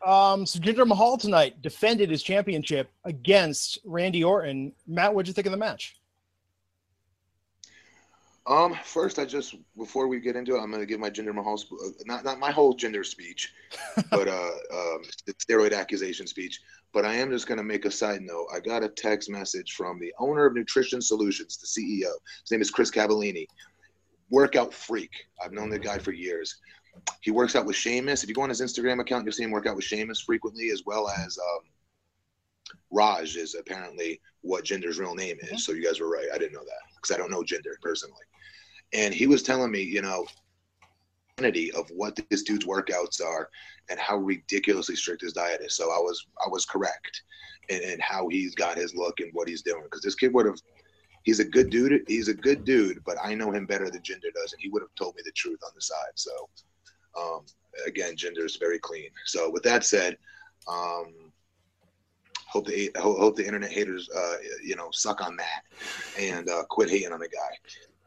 Um, 0.06 0.46
so 0.46 0.60
Jinder 0.60 0.88
Mahal 0.88 1.18
tonight 1.18 1.62
defended 1.62 2.10
his 2.10 2.24
championship 2.24 2.90
against 3.06 3.80
Randy 3.86 4.24
Orton. 4.24 4.74
Matt, 4.88 5.14
what'd 5.14 5.28
you 5.28 5.34
think 5.34 5.46
of 5.46 5.52
the 5.52 5.58
match? 5.58 5.98
Um, 8.48 8.76
first, 8.84 9.20
I 9.20 9.26
just 9.26 9.56
before 9.78 10.08
we 10.08 10.20
get 10.20 10.36
into 10.36 10.56
it, 10.56 10.60
I'm 10.60 10.72
going 10.72 10.82
to 10.82 10.88
give 10.88 11.00
my 11.00 11.12
Jinder 11.12 11.34
Mahal 11.34 11.62
uh, 11.72 11.90
not 12.06 12.24
not 12.24 12.40
my 12.40 12.50
whole 12.50 12.74
gender 12.74 13.04
speech, 13.04 13.54
but 14.10 14.28
uh, 14.28 14.52
um, 14.74 15.04
steroid 15.28 15.74
accusation 15.74 16.26
speech. 16.26 16.60
But 16.92 17.06
I 17.06 17.14
am 17.14 17.30
just 17.30 17.48
going 17.48 17.60
to 17.60 17.64
make 17.64 17.86
a 17.86 17.92
side 17.92 18.22
note. 18.22 18.48
I 18.54 18.60
got 18.60 18.84
a 18.84 18.90
text 18.90 19.30
message 19.30 19.74
from 19.74 20.00
the 20.00 20.12
owner 20.18 20.46
of 20.46 20.56
Nutrition 20.56 21.02
Solutions, 21.02 21.58
the 21.58 21.68
CEO. 21.68 22.12
His 22.42 22.52
name 22.52 22.62
is 22.62 22.72
Chris 22.72 22.90
Cavallini 22.90 23.46
workout 24.32 24.74
freak. 24.74 25.12
I've 25.44 25.52
known 25.52 25.70
the 25.70 25.78
guy 25.78 26.00
for 26.00 26.12
years. 26.12 26.58
He 27.22 27.32
works 27.32 27.56
out 27.56 27.66
with 27.66 27.76
Sheamus. 27.76 28.24
If 28.24 28.30
you 28.30 28.36
go 28.36 28.42
on 28.42 28.50
his 28.50 28.62
Instagram 28.62 29.00
account, 29.00 29.26
you'll 29.26 29.34
see 29.34 29.44
him 29.44 29.52
work 29.52 29.68
out 29.68 29.76
with 29.76 29.86
Sheamus 29.86 30.22
frequently, 30.22 30.70
as 30.72 30.84
well 30.86 31.08
as 31.10 31.38
um, 31.38 31.70
Raj 32.92 33.36
is 33.36 33.56
apparently 33.56 34.20
what 34.42 34.66
Jinder's 34.66 35.00
real 35.00 35.14
name 35.14 35.38
is. 35.42 35.48
Mm-hmm. 35.48 35.58
So 35.58 35.74
you 35.74 35.86
guys 35.86 36.00
were 36.00 36.10
right. 36.10 36.28
I 36.34 36.38
didn't 36.38 36.54
know 36.54 36.64
that 36.64 36.96
because 36.96 37.16
I 37.16 37.18
don't 37.18 37.32
know 37.32 37.44
Jinder 37.44 37.80
personally. 37.82 38.24
And 38.94 39.14
he 39.14 39.28
was 39.28 39.44
telling 39.44 39.72
me, 39.72 39.82
you 39.82 40.02
know, 40.02 40.26
of 41.76 41.90
what 41.96 42.20
this 42.30 42.44
dude's 42.44 42.68
workouts 42.68 43.20
are 43.20 43.50
and 43.90 44.00
how 44.00 44.18
ridiculously 44.18 44.96
strict 44.96 45.24
his 45.24 45.34
diet 45.34 45.62
is. 45.62 45.76
So 45.76 45.86
I 45.86 45.98
was 45.98 46.28
I 46.46 46.48
was 46.50 46.66
correct 46.66 47.24
in, 47.70 47.82
in 47.82 48.00
how 48.00 48.28
he's 48.28 48.54
got 48.54 48.78
his 48.78 48.94
look 48.94 49.20
and 49.22 49.32
what 49.34 49.48
he's 49.48 49.64
doing 49.64 49.82
because 49.84 50.02
this 50.02 50.14
kid 50.14 50.34
would 50.36 50.46
have 50.46 50.62
he's 51.24 51.40
a 51.40 51.46
good 51.46 51.70
dude. 51.70 52.04
He's 52.08 52.28
a 52.28 52.34
good 52.34 52.64
dude, 52.64 53.04
but 53.06 53.18
I 53.24 53.34
know 53.36 53.52
him 53.52 53.66
better 53.66 53.90
than 53.90 54.02
Jinder 54.02 54.34
does, 54.34 54.54
and 54.54 54.62
he 54.62 54.70
would 54.70 54.82
have 54.82 54.94
told 54.96 55.16
me 55.16 55.22
the 55.26 55.32
truth 55.32 55.60
on 55.64 55.72
the 55.76 55.82
side. 55.82 56.14
So, 56.16 56.50
um, 57.20 57.46
again, 57.86 58.16
Jinder 58.16 58.46
is 58.46 58.58
very 58.58 58.80
clean. 58.80 59.10
So, 59.26 59.50
with 59.50 59.64
that 59.64 59.84
said, 59.84 60.18
um, 60.68 61.32
hope 62.48 62.68
the 62.68 62.92
hope 62.98 63.36
the 63.36 63.46
internet 63.46 63.72
haters, 63.72 64.10
uh, 64.16 64.36
you 64.64 64.76
know, 64.76 64.90
suck 64.92 65.22
on 65.22 65.36
that 65.38 65.64
and 66.20 66.50
uh, 66.50 66.64
quit 66.70 66.90
hating 66.90 67.14
on 67.14 67.20
the 67.20 67.30
guy. 67.30 67.58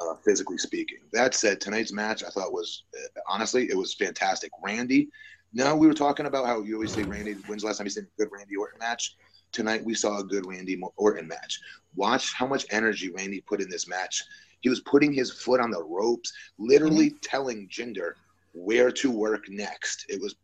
Uh, 0.00 0.16
physically 0.24 0.58
speaking. 0.58 0.98
That 1.12 1.34
said, 1.34 1.60
tonight's 1.60 1.92
match 1.92 2.24
I 2.24 2.28
thought 2.30 2.52
was 2.52 2.82
uh, 2.96 3.20
honestly 3.28 3.68
it 3.70 3.76
was 3.76 3.94
fantastic. 3.94 4.50
Randy. 4.62 5.08
Now 5.52 5.76
we 5.76 5.86
were 5.86 5.94
talking 5.94 6.26
about 6.26 6.46
how 6.46 6.62
you 6.62 6.74
always 6.74 6.92
say 6.92 7.04
Randy. 7.04 7.34
The 7.34 7.64
last 7.64 7.78
time 7.78 7.86
you 7.86 7.90
seen 7.90 8.04
a 8.04 8.20
good 8.20 8.28
Randy 8.32 8.56
Orton 8.56 8.80
match? 8.80 9.14
Tonight 9.54 9.84
we 9.84 9.94
saw 9.94 10.18
a 10.18 10.24
good 10.24 10.46
Randy 10.46 10.78
Orton 10.96 11.28
match. 11.28 11.60
Watch 11.94 12.34
how 12.34 12.46
much 12.46 12.66
energy 12.70 13.10
Randy 13.10 13.40
put 13.40 13.60
in 13.60 13.70
this 13.70 13.86
match. 13.86 14.24
He 14.60 14.68
was 14.68 14.80
putting 14.80 15.12
his 15.12 15.30
foot 15.30 15.60
on 15.60 15.70
the 15.70 15.82
ropes, 15.82 16.32
literally 16.58 17.10
mm-hmm. 17.10 17.18
telling 17.22 17.68
Jinder 17.68 18.14
where 18.52 18.90
to 18.90 19.10
work 19.12 19.48
next. 19.48 20.06
It 20.08 20.20
was 20.20 20.34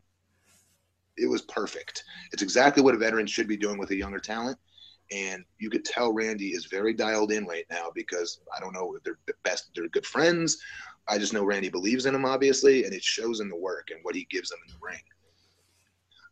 it 1.17 1.29
was 1.29 1.41
perfect. 1.41 2.05
It's 2.31 2.41
exactly 2.41 2.81
what 2.81 2.95
a 2.95 2.97
veteran 2.97 3.27
should 3.27 3.49
be 3.49 3.57
doing 3.57 3.77
with 3.77 3.91
a 3.91 3.95
younger 3.95 4.17
talent. 4.17 4.57
And 5.11 5.43
you 5.59 5.69
could 5.69 5.83
tell 5.83 6.13
Randy 6.13 6.51
is 6.51 6.67
very 6.67 6.93
dialed 6.93 7.33
in 7.33 7.45
right 7.45 7.65
now 7.69 7.91
because 7.93 8.39
I 8.55 8.61
don't 8.61 8.73
know 8.73 8.95
if 8.95 9.03
they're 9.03 9.19
the 9.27 9.33
best, 9.43 9.71
they're 9.75 9.89
good 9.89 10.05
friends. 10.05 10.57
I 11.09 11.17
just 11.17 11.33
know 11.33 11.43
Randy 11.43 11.67
believes 11.67 12.05
in 12.05 12.15
him, 12.15 12.23
obviously, 12.23 12.85
and 12.85 12.93
it 12.93 13.03
shows 13.03 13.41
in 13.41 13.49
the 13.49 13.57
work 13.57 13.89
and 13.91 13.99
what 14.03 14.15
he 14.15 14.25
gives 14.29 14.49
them 14.49 14.59
in 14.65 14.73
the 14.73 14.79
ring. 14.81 15.01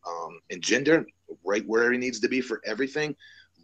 Um, 0.07 0.39
and 0.49 0.61
Jinder, 0.61 1.05
right 1.43 1.63
where 1.67 1.91
he 1.91 1.97
needs 1.97 2.19
to 2.19 2.27
be 2.27 2.41
for 2.41 2.61
everything. 2.65 3.15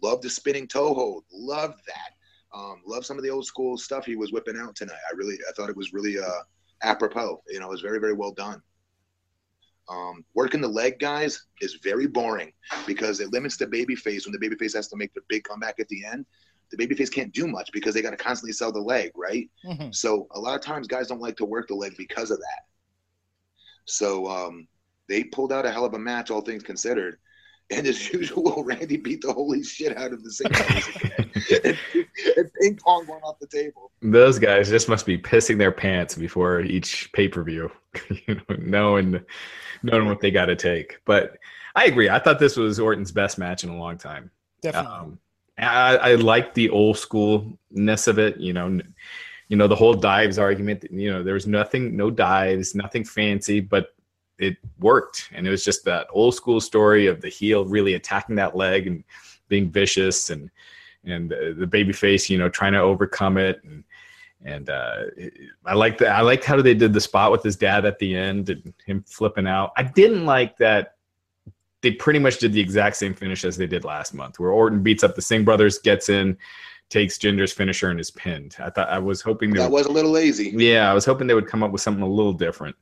Love 0.02 0.20
the 0.20 0.30
spinning 0.30 0.66
toe 0.66 0.94
hold. 0.94 1.24
Love 1.32 1.74
that. 1.86 2.12
Um, 2.54 2.82
love 2.86 3.04
some 3.04 3.18
of 3.18 3.24
the 3.24 3.30
old 3.30 3.44
school 3.46 3.76
stuff 3.76 4.06
he 4.06 4.16
was 4.16 4.32
whipping 4.32 4.56
out 4.56 4.74
tonight. 4.74 4.98
I 5.10 5.16
really, 5.16 5.36
I 5.48 5.52
thought 5.52 5.68
it 5.68 5.76
was 5.76 5.92
really 5.92 6.18
uh, 6.18 6.42
apropos. 6.82 7.42
You 7.48 7.60
know, 7.60 7.66
it 7.66 7.70
was 7.70 7.80
very, 7.80 7.98
very 7.98 8.14
well 8.14 8.32
done. 8.32 8.62
Um, 9.88 10.24
working 10.34 10.60
the 10.60 10.68
leg, 10.68 10.98
guys, 10.98 11.46
is 11.60 11.74
very 11.82 12.06
boring 12.06 12.52
because 12.86 13.20
it 13.20 13.32
limits 13.32 13.56
the 13.56 13.66
baby 13.66 13.94
face 13.94 14.26
when 14.26 14.32
the 14.32 14.38
baby 14.38 14.56
face 14.56 14.74
has 14.74 14.88
to 14.88 14.96
make 14.96 15.14
their 15.14 15.22
big 15.28 15.44
comeback 15.44 15.78
at 15.78 15.88
the 15.88 16.04
end. 16.04 16.26
The 16.70 16.76
baby 16.76 16.96
face 16.96 17.10
can't 17.10 17.32
do 17.32 17.46
much 17.46 17.70
because 17.72 17.94
they 17.94 18.02
got 18.02 18.10
to 18.10 18.16
constantly 18.16 18.52
sell 18.52 18.72
the 18.72 18.80
leg, 18.80 19.12
right? 19.14 19.48
Mm-hmm. 19.64 19.92
So 19.92 20.26
a 20.32 20.40
lot 20.40 20.56
of 20.56 20.60
times 20.60 20.88
guys 20.88 21.06
don't 21.06 21.20
like 21.20 21.36
to 21.36 21.44
work 21.44 21.68
the 21.68 21.76
leg 21.76 21.94
because 21.96 22.32
of 22.32 22.38
that. 22.38 22.64
So 23.84 24.26
um, 24.26 24.66
they 25.08 25.22
pulled 25.22 25.52
out 25.52 25.66
a 25.66 25.70
hell 25.70 25.84
of 25.84 25.94
a 25.94 25.98
match, 25.98 26.32
all 26.32 26.40
things 26.40 26.64
considered 26.64 27.18
And 27.70 27.86
as 27.86 28.12
usual, 28.12 28.62
Randy 28.64 28.96
beat 28.96 29.22
the 29.22 29.32
holy 29.32 29.62
shit 29.62 29.96
out 29.96 30.12
of 30.12 30.22
the 30.22 30.30
singles 30.30 30.88
again. 30.88 31.30
and, 31.64 31.78
and 32.36 32.50
ping 32.60 32.76
pong 32.76 33.06
went 33.06 33.22
off 33.22 33.38
the 33.38 33.46
table. 33.46 33.90
Those 34.02 34.38
guys 34.38 34.68
just 34.68 34.88
must 34.88 35.06
be 35.06 35.18
pissing 35.18 35.58
their 35.58 35.72
pants 35.72 36.14
before 36.14 36.60
each 36.60 37.10
pay 37.12 37.28
per 37.28 37.42
view, 37.42 37.70
you 38.26 38.34
know, 38.34 38.56
knowing 38.58 39.20
knowing 39.82 40.06
what 40.06 40.20
they 40.20 40.30
got 40.30 40.46
to 40.46 40.56
take. 40.56 41.00
But 41.04 41.38
I 41.74 41.84
agree. 41.84 42.08
I 42.08 42.18
thought 42.18 42.38
this 42.38 42.56
was 42.56 42.80
Orton's 42.80 43.12
best 43.12 43.38
match 43.38 43.64
in 43.64 43.70
a 43.70 43.76
long 43.76 43.98
time. 43.98 44.30
Definitely. 44.62 44.96
Um, 44.96 45.18
I, 45.58 45.96
I 45.96 46.14
like 46.16 46.54
the 46.54 46.68
old 46.70 46.96
schoolness 46.96 48.08
of 48.08 48.18
it. 48.18 48.38
You 48.38 48.52
know, 48.52 48.80
you 49.48 49.56
know 49.56 49.66
the 49.66 49.76
whole 49.76 49.94
dives 49.94 50.38
argument. 50.38 50.86
You 50.90 51.12
know, 51.12 51.22
there 51.22 51.34
was 51.34 51.46
nothing, 51.46 51.96
no 51.96 52.10
dives, 52.10 52.74
nothing 52.74 53.04
fancy, 53.04 53.60
but 53.60 53.95
it 54.38 54.56
worked, 54.78 55.30
and 55.32 55.46
it 55.46 55.50
was 55.50 55.64
just 55.64 55.84
that 55.84 56.06
old 56.10 56.34
school 56.34 56.60
story 56.60 57.06
of 57.06 57.20
the 57.20 57.28
heel 57.28 57.64
really 57.64 57.94
attacking 57.94 58.36
that 58.36 58.56
leg 58.56 58.86
and 58.86 59.04
being 59.48 59.70
vicious, 59.70 60.30
and 60.30 60.50
and 61.04 61.30
the 61.30 61.66
baby 61.66 61.92
face, 61.92 62.28
you 62.28 62.38
know, 62.38 62.48
trying 62.48 62.72
to 62.72 62.80
overcome 62.80 63.38
it, 63.38 63.62
and 63.64 63.84
and 64.44 64.70
uh, 64.70 65.04
I 65.64 65.74
like 65.74 65.98
that. 65.98 66.16
I 66.16 66.20
liked 66.20 66.44
how 66.44 66.60
they 66.60 66.74
did 66.74 66.92
the 66.92 67.00
spot 67.00 67.32
with 67.32 67.42
his 67.42 67.56
dad 67.56 67.84
at 67.84 67.98
the 67.98 68.16
end 68.16 68.50
and 68.50 68.74
him 68.84 69.04
flipping 69.06 69.46
out. 69.46 69.72
I 69.76 69.82
didn't 69.82 70.26
like 70.26 70.56
that 70.58 70.96
they 71.82 71.92
pretty 71.92 72.18
much 72.18 72.38
did 72.38 72.52
the 72.52 72.60
exact 72.60 72.96
same 72.96 73.14
finish 73.14 73.44
as 73.44 73.56
they 73.56 73.66
did 73.66 73.84
last 73.84 74.14
month, 74.14 74.40
where 74.40 74.50
Orton 74.50 74.82
beats 74.82 75.04
up 75.04 75.14
the 75.14 75.22
Singh 75.22 75.44
brothers, 75.44 75.78
gets 75.78 76.08
in, 76.08 76.36
takes 76.88 77.18
Jinder's 77.18 77.52
finisher, 77.52 77.90
and 77.90 78.00
is 78.00 78.10
pinned. 78.10 78.56
I 78.58 78.70
thought 78.70 78.88
I 78.88 78.98
was 78.98 79.20
hoping 79.20 79.52
that 79.52 79.70
would, 79.70 79.72
was 79.72 79.86
a 79.86 79.92
little 79.92 80.10
lazy. 80.10 80.52
Yeah, 80.54 80.90
I 80.90 80.94
was 80.94 81.04
hoping 81.04 81.26
they 81.26 81.34
would 81.34 81.46
come 81.46 81.62
up 81.62 81.70
with 81.70 81.82
something 81.82 82.02
a 82.02 82.08
little 82.08 82.32
different. 82.32 82.76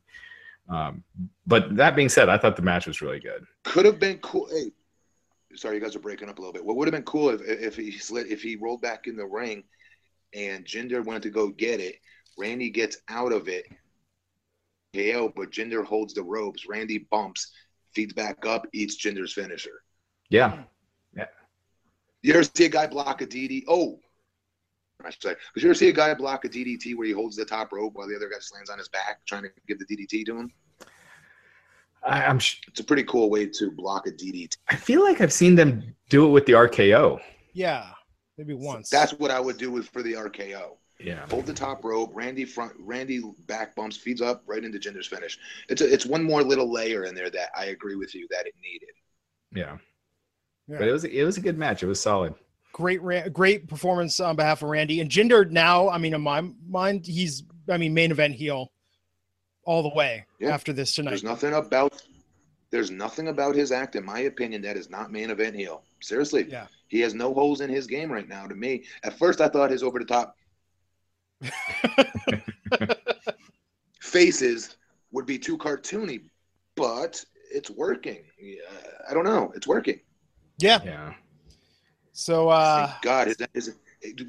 Um, 0.69 1.03
but 1.45 1.75
that 1.75 1.95
being 1.95 2.09
said, 2.09 2.29
I 2.29 2.37
thought 2.37 2.55
the 2.55 2.61
match 2.61 2.87
was 2.87 3.01
really 3.01 3.19
good. 3.19 3.45
Could 3.63 3.85
have 3.85 3.99
been 3.99 4.17
cool. 4.19 4.47
Hey, 4.51 4.71
sorry, 5.55 5.75
you 5.75 5.81
guys 5.81 5.95
are 5.95 5.99
breaking 5.99 6.29
up 6.29 6.37
a 6.37 6.41
little 6.41 6.53
bit. 6.53 6.65
What 6.65 6.75
would 6.75 6.87
have 6.87 6.93
been 6.93 7.03
cool 7.03 7.29
if, 7.29 7.41
if 7.41 7.75
he 7.75 7.91
slid, 7.91 8.27
if 8.27 8.41
he 8.41 8.55
rolled 8.55 8.81
back 8.81 9.07
in 9.07 9.15
the 9.15 9.25
ring, 9.25 9.63
and 10.33 10.65
Jinder 10.65 11.05
went 11.05 11.23
to 11.23 11.29
go 11.29 11.49
get 11.49 11.79
it. 11.79 11.95
Randy 12.37 12.69
gets 12.69 12.97
out 13.09 13.31
of 13.31 13.47
it. 13.47 13.65
KO, 14.95 15.31
but 15.35 15.51
Jinder 15.51 15.85
holds 15.85 16.13
the 16.13 16.23
ropes. 16.23 16.65
Randy 16.67 16.99
bumps 17.11 17.51
feeds 17.93 18.13
back 18.13 18.45
up, 18.45 18.67
eats 18.73 19.03
Jinder's 19.03 19.33
finisher. 19.33 19.81
Yeah. 20.29 20.63
Yeah. 21.15 21.25
You 22.21 22.33
ever 22.33 22.43
see 22.43 22.65
a 22.65 22.69
guy 22.69 22.87
block 22.87 23.21
a 23.21 23.27
DD? 23.27 23.63
Oh, 23.67 23.99
I 25.05 25.09
should 25.11 25.21
say, 25.21 25.29
because 25.29 25.63
you 25.63 25.69
ever 25.69 25.75
see 25.75 25.89
a 25.89 25.93
guy 25.93 26.13
block 26.13 26.45
a 26.45 26.49
DDT 26.49 26.95
where 26.95 27.07
he 27.07 27.13
holds 27.13 27.35
the 27.35 27.45
top 27.45 27.71
rope 27.71 27.93
while 27.95 28.07
the 28.07 28.15
other 28.15 28.29
guy 28.29 28.37
lands 28.53 28.69
on 28.69 28.77
his 28.77 28.89
back 28.89 29.25
trying 29.25 29.43
to 29.43 29.49
give 29.67 29.79
the 29.79 29.85
DDT 29.85 30.25
to 30.25 30.37
him? 30.37 30.51
I, 32.03 32.23
am 32.23 32.39
sh- 32.39 32.61
it's 32.67 32.79
a 32.79 32.83
pretty 32.83 33.03
cool 33.03 33.29
way 33.29 33.47
to 33.47 33.71
block 33.71 34.07
a 34.07 34.11
DDT. 34.11 34.57
I 34.69 34.75
feel 34.75 35.03
like 35.03 35.21
I've 35.21 35.33
seen 35.33 35.55
them 35.55 35.95
do 36.09 36.25
it 36.27 36.29
with 36.29 36.45
the 36.45 36.53
RKO. 36.53 37.19
Yeah, 37.53 37.89
maybe 38.37 38.53
once. 38.53 38.89
That's 38.89 39.13
what 39.13 39.31
I 39.31 39.39
would 39.39 39.57
do 39.57 39.71
with 39.71 39.89
for 39.89 40.03
the 40.03 40.13
RKO. 40.13 40.77
Yeah. 40.99 41.25
Hold 41.29 41.45
the 41.45 41.53
top 41.53 41.83
rope. 41.83 42.11
Randy 42.13 42.45
front. 42.45 42.73
Randy 42.79 43.21
back 43.47 43.75
bumps, 43.75 43.97
feeds 43.97 44.21
up 44.21 44.43
right 44.45 44.63
into 44.63 44.79
Jinder's 44.79 45.07
finish. 45.07 45.37
It's 45.67 45.81
a, 45.81 45.91
it's 45.91 46.05
one 46.05 46.23
more 46.23 46.41
little 46.43 46.71
layer 46.71 47.03
in 47.05 47.15
there 47.15 47.29
that 47.29 47.49
I 47.57 47.65
agree 47.65 47.95
with 47.95 48.15
you 48.15 48.27
that 48.31 48.45
it 48.45 48.53
needed. 48.61 48.89
Yeah. 49.53 49.77
yeah. 50.67 50.77
But 50.77 50.87
it 50.87 50.91
was 50.91 51.03
it 51.03 51.23
was 51.23 51.37
a 51.37 51.41
good 51.41 51.57
match. 51.57 51.83
It 51.83 51.87
was 51.87 51.99
solid. 51.99 52.35
Great, 52.75 53.31
great 53.31 53.69
performance 53.69 54.19
on 54.19 54.35
behalf 54.35 54.61
of 54.61 54.67
Randy 54.67 54.99
and 54.99 55.09
Jinder. 55.09 55.49
Now, 55.49 55.87
I 55.87 55.97
mean, 55.97 56.13
in 56.13 56.19
my 56.19 56.41
mind, 56.67 57.05
he's 57.05 57.43
I 57.69 57.77
mean 57.77 57.93
main 57.93 58.11
event 58.11 58.35
heel 58.35 58.73
all 59.63 59.81
the 59.81 59.95
way 59.95 60.25
yeah. 60.41 60.49
after 60.49 60.73
this 60.73 60.93
tonight. 60.93 61.11
There's 61.11 61.23
nothing 61.23 61.53
about 61.53 62.03
there's 62.71 62.91
nothing 62.91 63.29
about 63.29 63.55
his 63.55 63.71
act, 63.71 63.95
in 63.95 64.03
my 64.03 64.19
opinion, 64.19 64.61
that 64.63 64.75
is 64.75 64.89
not 64.89 65.09
main 65.09 65.29
event 65.29 65.55
heel. 65.55 65.83
Seriously. 66.01 66.47
Yeah. 66.49 66.67
He 66.89 66.99
has 66.99 67.13
no 67.13 67.33
holes 67.33 67.61
in 67.61 67.69
his 67.69 67.87
game 67.87 68.11
right 68.11 68.27
now. 68.27 68.45
To 68.45 68.55
me, 68.55 68.83
at 69.05 69.17
first, 69.17 69.39
I 69.39 69.47
thought 69.47 69.71
his 69.71 69.81
over 69.81 69.97
the 69.97 70.03
top 70.03 70.35
faces 74.01 74.75
would 75.13 75.25
be 75.25 75.39
too 75.39 75.57
cartoony, 75.57 76.23
but 76.75 77.23
it's 77.53 77.69
working. 77.69 78.25
Yeah, 78.37 78.59
I 79.09 79.13
don't 79.13 79.23
know. 79.23 79.53
It's 79.55 79.65
working. 79.65 80.01
Yeah. 80.57 80.81
Yeah. 80.83 81.13
So, 82.17 82.47
uh, 82.47 82.87
Thank 82.87 83.01
God, 83.01 83.27
is 83.27 83.37
that 83.37 83.49
is 83.53 83.75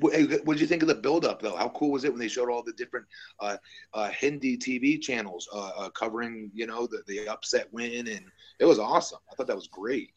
what 0.00 0.12
did 0.12 0.60
you 0.60 0.66
think 0.66 0.82
of 0.82 0.88
the 0.88 0.94
build-up 0.94 1.40
though? 1.40 1.54
How 1.54 1.68
cool 1.68 1.92
was 1.92 2.02
it 2.02 2.10
when 2.10 2.18
they 2.18 2.26
showed 2.26 2.50
all 2.50 2.62
the 2.62 2.72
different 2.72 3.06
uh, 3.38 3.58
uh, 3.94 4.08
Hindi 4.08 4.56
TV 4.56 5.00
channels 5.00 5.48
uh, 5.54 5.70
uh, 5.76 5.90
covering, 5.90 6.50
you 6.52 6.66
know, 6.66 6.88
the, 6.88 7.02
the 7.06 7.28
upset 7.28 7.72
win, 7.72 8.08
and 8.08 8.24
it 8.58 8.64
was 8.64 8.80
awesome. 8.80 9.18
I 9.30 9.36
thought 9.36 9.46
that 9.46 9.54
was 9.54 9.68
great. 9.68 10.10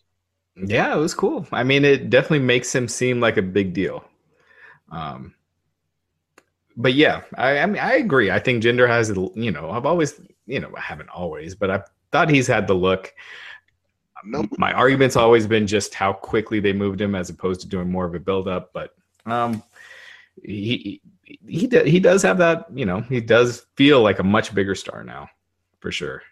Yeah, 0.56 0.96
it 0.96 1.00
was 1.00 1.14
cool. 1.14 1.48
I 1.52 1.64
mean, 1.64 1.86
it 1.86 2.10
definitely 2.10 2.40
makes 2.40 2.74
him 2.74 2.88
seem 2.88 3.20
like 3.20 3.38
a 3.38 3.44
big 3.44 3.74
deal. 3.74 4.04
Um, 4.92 5.36
but 6.76 6.96
yeah, 6.96 7.22
I, 7.38 7.60
I 7.60 7.66
mean, 7.68 7.82
I 7.82 7.98
agree. 7.98 8.32
I 8.32 8.40
think 8.40 8.64
Jinder 8.64 8.88
has, 8.88 9.10
you 9.36 9.52
know, 9.52 9.70
I've 9.70 9.86
always, 9.86 10.20
you 10.48 10.60
know, 10.60 10.72
I 10.76 10.82
haven't 10.82 11.10
always, 11.10 11.54
but 11.54 11.70
I 11.70 11.84
thought 12.12 12.32
he's 12.32 12.48
had 12.48 12.68
the 12.68 12.74
look. 12.74 13.14
My 14.58 14.74
argument's 14.74 15.16
always 15.16 15.48
been 15.48 15.68
just 15.68 15.94
how 15.94 16.14
quickly 16.14 16.60
they 16.60 16.74
moved 16.74 17.00
him 17.00 17.16
as 17.16 17.30
opposed 17.30 17.62
to 17.62 17.68
doing 17.68 17.90
more 17.90 18.06
of 18.06 18.16
a 18.16 18.20
build 18.20 18.48
up. 18.48 18.72
But 18.74 18.94
um, 19.26 19.64
he 20.44 21.02
he 21.24 21.38
he, 21.48 21.68
he 21.68 22.00
does 22.00 22.24
have 22.24 22.38
that, 22.40 22.66
you 22.74 22.86
know, 22.86 23.02
he 23.02 23.22
does 23.22 23.66
feel 23.76 24.02
like 24.02 24.20
a 24.20 24.24
much 24.24 24.54
bigger 24.54 24.76
star 24.76 25.04
now, 25.04 25.30
for 25.80 25.92
sure. 25.92 26.24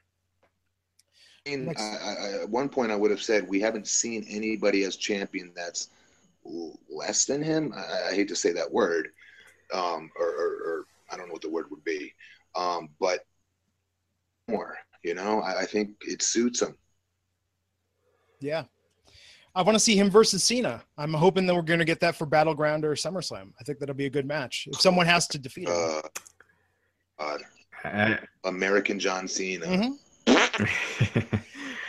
I 1.45 1.49
mean, 1.49 1.73
I, 1.77 1.81
I, 1.81 2.41
at 2.41 2.49
one 2.49 2.67
point, 2.67 2.91
I 2.91 2.95
would 2.95 3.11
have 3.11 3.21
said 3.21 3.47
we 3.47 3.61
haven't 3.61 3.87
seen 3.87 4.25
anybody 4.29 4.83
as 4.83 4.95
champion 4.95 5.53
that's 5.55 5.89
less 6.89 7.25
than 7.25 7.41
him. 7.41 7.73
I, 7.75 8.09
I 8.09 8.15
hate 8.15 8.27
to 8.29 8.35
say 8.35 8.51
that 8.53 8.71
word, 8.71 9.09
um, 9.73 10.09
or, 10.19 10.27
or, 10.27 10.47
or, 10.47 10.85
I 11.11 11.15
don't 11.15 11.27
know 11.27 11.33
what 11.33 11.41
the 11.41 11.49
word 11.49 11.67
would 11.69 11.83
be, 11.85 12.13
um, 12.55 12.89
but 12.99 13.25
more. 14.49 14.77
You 15.03 15.13
know, 15.13 15.41
I, 15.41 15.61
I 15.61 15.65
think 15.65 15.91
it 16.01 16.21
suits 16.21 16.61
him. 16.61 16.75
Yeah. 18.39 18.63
I 19.55 19.63
want 19.63 19.75
to 19.75 19.79
see 19.79 19.95
him 19.95 20.09
versus 20.09 20.43
Cena. 20.43 20.83
I'm 20.97 21.13
hoping 21.13 21.47
that 21.47 21.55
we're 21.55 21.63
going 21.63 21.79
to 21.79 21.85
get 21.85 21.99
that 22.01 22.15
for 22.15 22.27
Battleground 22.27 22.85
or 22.85 22.93
SummerSlam. 22.93 23.53
I 23.59 23.63
think 23.63 23.79
that'll 23.79 23.95
be 23.95 24.05
a 24.05 24.09
good 24.09 24.27
match. 24.27 24.67
If 24.71 24.79
someone 24.79 25.07
has 25.07 25.27
to 25.29 25.39
defeat 25.39 25.67
him. 25.67 26.01
Uh, 27.19 27.37
uh, 27.83 28.17
American 28.43 28.99
John 28.99 29.27
Cena. 29.27 29.65
Mm-hmm. 29.65 29.91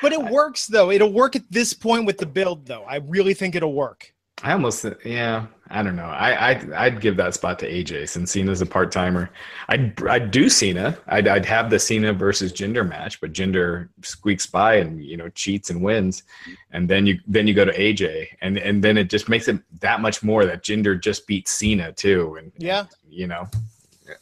but 0.02 0.12
it 0.12 0.22
works 0.22 0.66
though. 0.66 0.90
It'll 0.90 1.12
work 1.12 1.36
at 1.36 1.42
this 1.50 1.74
point 1.74 2.06
with 2.06 2.18
the 2.18 2.26
build 2.26 2.66
though. 2.66 2.84
I 2.84 2.96
really 2.96 3.34
think 3.34 3.54
it'll 3.54 3.74
work. 3.74 4.12
I 4.42 4.52
almost, 4.52 4.86
yeah, 5.04 5.46
I 5.68 5.82
don't 5.82 5.96
know. 5.96 6.04
I, 6.04 6.50
I'd, 6.50 6.72
I'd 6.72 7.00
give 7.00 7.16
that 7.16 7.34
spot 7.34 7.58
to 7.58 7.70
AJ 7.70 8.08
since 8.08 8.30
Cena's 8.32 8.60
a 8.60 8.66
part 8.66 8.92
timer. 8.92 9.30
I'd, 9.68 10.00
I'd 10.06 10.30
do 10.30 10.48
Cena. 10.48 10.96
I'd, 11.08 11.26
I'd 11.26 11.44
have 11.44 11.70
the 11.70 11.78
Cena 11.78 12.12
versus 12.12 12.52
Jinder 12.52 12.88
match, 12.88 13.20
but 13.20 13.32
Jinder 13.32 13.88
squeaks 14.02 14.46
by 14.46 14.76
and 14.76 15.04
you 15.04 15.16
know 15.16 15.28
cheats 15.30 15.70
and 15.70 15.82
wins, 15.82 16.22
and 16.70 16.88
then 16.88 17.04
you 17.06 17.18
then 17.26 17.46
you 17.46 17.54
go 17.54 17.64
to 17.64 17.76
AJ, 17.76 18.28
and 18.40 18.58
and 18.58 18.82
then 18.82 18.96
it 18.96 19.10
just 19.10 19.28
makes 19.28 19.48
it 19.48 19.60
that 19.80 20.00
much 20.00 20.22
more 20.22 20.46
that 20.46 20.62
Jinder 20.62 21.00
just 21.00 21.26
beats 21.26 21.50
Cena 21.50 21.92
too, 21.92 22.36
and 22.36 22.52
yeah, 22.58 22.80
and, 22.80 22.88
you 23.10 23.26
know, 23.26 23.48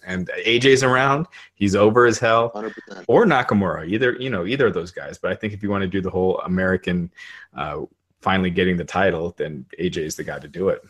and 0.06 0.28
AJ's 0.46 0.82
around, 0.82 1.26
he's 1.54 1.76
over 1.76 2.06
as 2.06 2.18
hell, 2.18 2.50
100%. 2.54 3.04
or 3.06 3.26
Nakamura, 3.26 3.88
either 3.88 4.16
you 4.18 4.30
know 4.30 4.46
either 4.46 4.66
of 4.66 4.74
those 4.74 4.90
guys. 4.90 5.18
But 5.18 5.30
I 5.30 5.34
think 5.34 5.52
if 5.52 5.62
you 5.62 5.70
want 5.70 5.82
to 5.82 5.88
do 5.88 6.00
the 6.00 6.10
whole 6.10 6.38
American. 6.40 7.12
Uh, 7.54 7.82
finally 8.26 8.50
getting 8.50 8.76
the 8.76 8.84
title, 8.84 9.32
then 9.36 9.64
AJ 9.78 9.98
is 9.98 10.16
the 10.16 10.24
guy 10.24 10.36
to 10.36 10.48
do 10.48 10.68
it. 10.68 10.82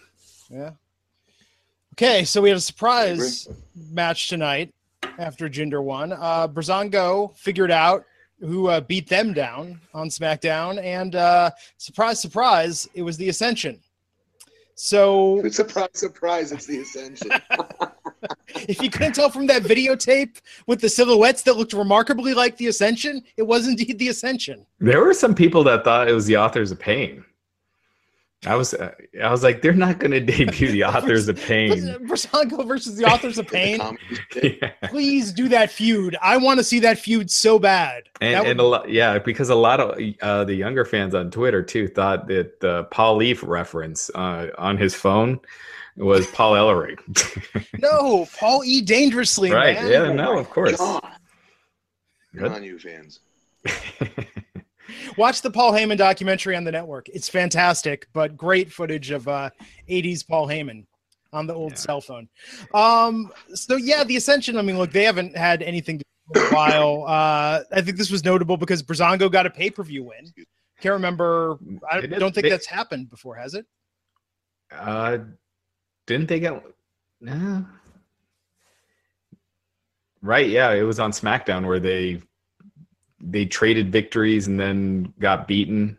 Yeah. 0.49 0.71
Okay, 1.93 2.25
so 2.25 2.41
we 2.41 2.49
had 2.49 2.57
a 2.57 2.63
surprise 2.63 3.47
match 3.93 4.31
tonight 4.31 4.73
after 5.19 5.47
Jinder 5.47 5.85
won. 5.85 6.15
Uh, 6.15 6.49
Breezango 6.49 7.37
figured 7.37 7.71
out 7.71 8.07
who 8.41 8.69
uh, 8.69 8.81
beat 8.81 9.07
them 9.07 9.35
down 9.35 9.79
on 9.93 10.09
SmackDown, 10.09 10.83
and 10.83 11.15
uh, 11.15 11.51
surprise, 11.77 12.23
surprise, 12.23 12.89
it 12.95 13.03
was 13.03 13.19
the 13.19 13.29
Ascension. 13.29 13.81
So 14.75 15.47
surprise, 15.51 15.91
surprise, 15.93 16.53
it's 16.53 16.65
the 16.65 16.79
Ascension. 16.79 17.33
if 18.69 18.83
you 18.83 18.91
couldn't 18.91 19.15
tell 19.15 19.31
from 19.31 19.47
that 19.47 19.63
videotape 19.63 20.41
with 20.67 20.81
the 20.81 20.89
silhouettes 20.89 21.43
that 21.43 21.57
looked 21.57 21.73
remarkably 21.73 22.35
like 22.35 22.57
the 22.57 22.69
Ascension, 22.69 23.23
it 23.37 23.43
was 23.43 23.69
indeed 23.69 23.99
the 23.99 24.09
Ascension. 24.09 24.67
There 24.79 25.05
were 25.05 25.15
some 25.15 25.35
people 25.35 25.65
that 25.65 25.85
thought 25.85 26.09
it 26.09 26.13
was 26.13 26.27
the 26.27 26.37
Authors 26.37 26.71
of 26.71 26.79
Pain. 26.79 27.25
I 28.45 28.55
was, 28.55 28.75
uh, 28.75 28.93
I 29.23 29.31
was 29.31 29.43
like, 29.43 29.63
they're 29.63 29.73
not 29.73 29.99
going 29.99 30.11
to 30.11 30.21
debut 30.21 30.71
the 30.71 30.85
Authors 30.85 31.29
of 31.29 31.41
Pain. 31.41 31.71
Breezango 31.73 32.67
versus 32.67 32.97
the 32.97 33.05
Authors 33.13 33.39
of 33.39 33.47
Pain. 33.49 33.81
yeah. 34.43 34.73
Please 34.85 35.33
do 35.33 35.49
that 35.49 35.71
feud. 35.71 36.17
I 36.21 36.37
want 36.37 36.59
to 36.59 36.65
see 36.65 36.81
that 36.81 36.99
feud 36.99 37.31
so 37.31 37.59
bad. 37.59 38.05
And, 38.21 38.41
would... 38.41 38.51
and 38.51 38.61
a 38.61 38.63
lot, 38.63 38.91
yeah, 38.91 39.19
because 39.19 39.49
a 39.49 39.55
lot 39.55 39.81
of 39.81 39.99
uh, 40.21 40.45
the 40.45 40.55
younger 40.55 40.85
fans 40.85 41.15
on 41.15 41.31
Twitter 41.31 41.63
too 41.63 41.89
thought 41.89 42.29
that 42.29 42.61
the 42.61 42.85
Paul 42.85 43.17
Leaf 43.17 43.43
reference 43.43 44.11
uh, 44.15 44.49
on 44.59 44.77
his 44.77 44.95
phone 44.95 45.41
was 45.97 46.27
Paul 46.29 46.53
Ellering. 46.53 46.99
no, 47.81 48.27
Paul 48.39 48.63
E. 48.65 48.83
Dangerously. 48.83 49.51
Right? 49.51 49.77
Man. 49.77 49.91
Yeah. 49.91 50.13
No, 50.13 50.39
of 50.39 50.51
course. 50.51 50.77
God. 50.77 51.03
Good 52.35 52.53
on 52.53 52.63
you, 52.63 52.79
fans. 52.79 53.21
Watch 55.17 55.43
the 55.43 55.51
Paul 55.51 55.73
Heyman 55.73 55.97
documentary 55.97 56.57
on 56.57 56.65
the 56.65 56.73
network. 56.73 57.09
It's 57.09 57.29
fantastic, 57.29 58.07
but 58.13 58.37
great 58.37 58.73
footage 58.73 59.11
of 59.11 59.27
uh, 59.29 59.51
80s 59.89 60.27
Paul 60.27 60.47
Heyman 60.49 60.85
on 61.33 61.47
the 61.47 61.55
old 61.55 61.73
Yeah. 61.73 61.77
cell 61.79 62.01
phone. 62.01 62.29
Um, 62.75 63.33
so 63.55 63.77
yeah, 63.77 64.05
the 64.05 64.17
Ascension. 64.17 64.57
I 64.57 64.63
mean, 64.63 64.79
look, 64.79 64.93
they 64.93 65.05
haven't 65.05 65.37
had 65.37 65.63
anything 65.63 65.99
to 65.99 66.05
do 66.35 66.41
in 66.41 66.47
a 66.47 66.55
while. 66.55 67.05
Uh, 67.07 67.63
I 67.73 67.81
think 67.83 67.97
this 67.97 68.11
was 68.11 68.25
notable 68.25 68.57
because 68.57 68.83
Breezango 68.83 69.31
got 69.31 69.47
a 69.47 69.51
pay 69.51 69.71
per 69.71 69.83
view 69.83 70.05
win. 70.05 70.33
Can't 70.81 70.93
remember. 70.93 71.57
I 71.91 72.03
don't 72.03 72.35
think 72.35 72.45
they- 72.45 72.51
that's 72.51 72.67
happened 72.67 73.11
before, 73.11 73.35
has 73.37 73.55
it? 73.55 73.67
Uh, 74.73 75.19
didn't 76.07 76.29
they 76.29 76.41
get? 76.41 76.63
No. 77.21 77.65
Right. 80.23 80.49
Yeah, 80.49 80.73
it 80.73 80.83
was 80.83 80.99
on 80.99 81.13
SmackDown 81.13 81.67
where 81.67 81.79
they 81.81 82.21
they 83.29 83.45
traded 83.45 83.91
victories 83.93 84.47
and 84.47 84.59
then 84.59 85.13
got 85.19 85.47
beaten. 85.49 85.99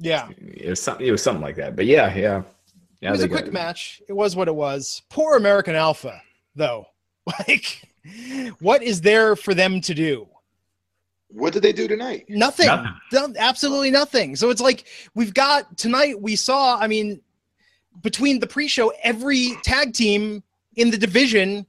Yeah, 0.00 0.28
It 0.38 0.68
was 0.70 0.80
something. 0.82 1.06
It 1.06 1.10
was 1.10 1.22
something 1.22 1.42
like 1.42 1.56
that. 1.56 1.74
But 1.74 1.86
yeah, 1.86 2.14
yeah, 2.14 2.42
yeah. 3.00 3.08
it 3.08 3.12
was 3.12 3.22
a 3.22 3.28
quick 3.28 3.46
got- 3.46 3.52
match. 3.54 4.00
It 4.08 4.12
was 4.12 4.36
what 4.36 4.46
it 4.46 4.54
was. 4.54 5.02
Poor 5.08 5.36
American 5.36 5.74
Alpha, 5.74 6.20
though. 6.54 6.86
Like, 7.46 7.82
what 8.60 8.82
is 8.82 9.02
there 9.02 9.36
for 9.36 9.52
them 9.52 9.82
to 9.82 9.92
do? 9.94 10.26
What 11.30 11.52
did 11.52 11.60
they 11.62 11.74
do 11.74 11.86
tonight? 11.86 12.24
Nothing. 12.28 12.66
Nothing. 12.68 12.92
Done- 13.10 13.36
absolutely 13.38 13.90
nothing. 13.90 14.34
So 14.34 14.48
it's 14.48 14.62
like 14.62 14.86
we've 15.14 15.34
got 15.34 15.76
tonight. 15.76 16.20
We 16.22 16.36
saw. 16.36 16.78
I 16.78 16.86
mean, 16.86 17.20
between 18.02 18.40
the 18.40 18.46
pre-show, 18.46 18.92
every 19.02 19.56
tag 19.62 19.92
team 19.92 20.42
in 20.76 20.90
the 20.90 20.96
division 20.96 21.66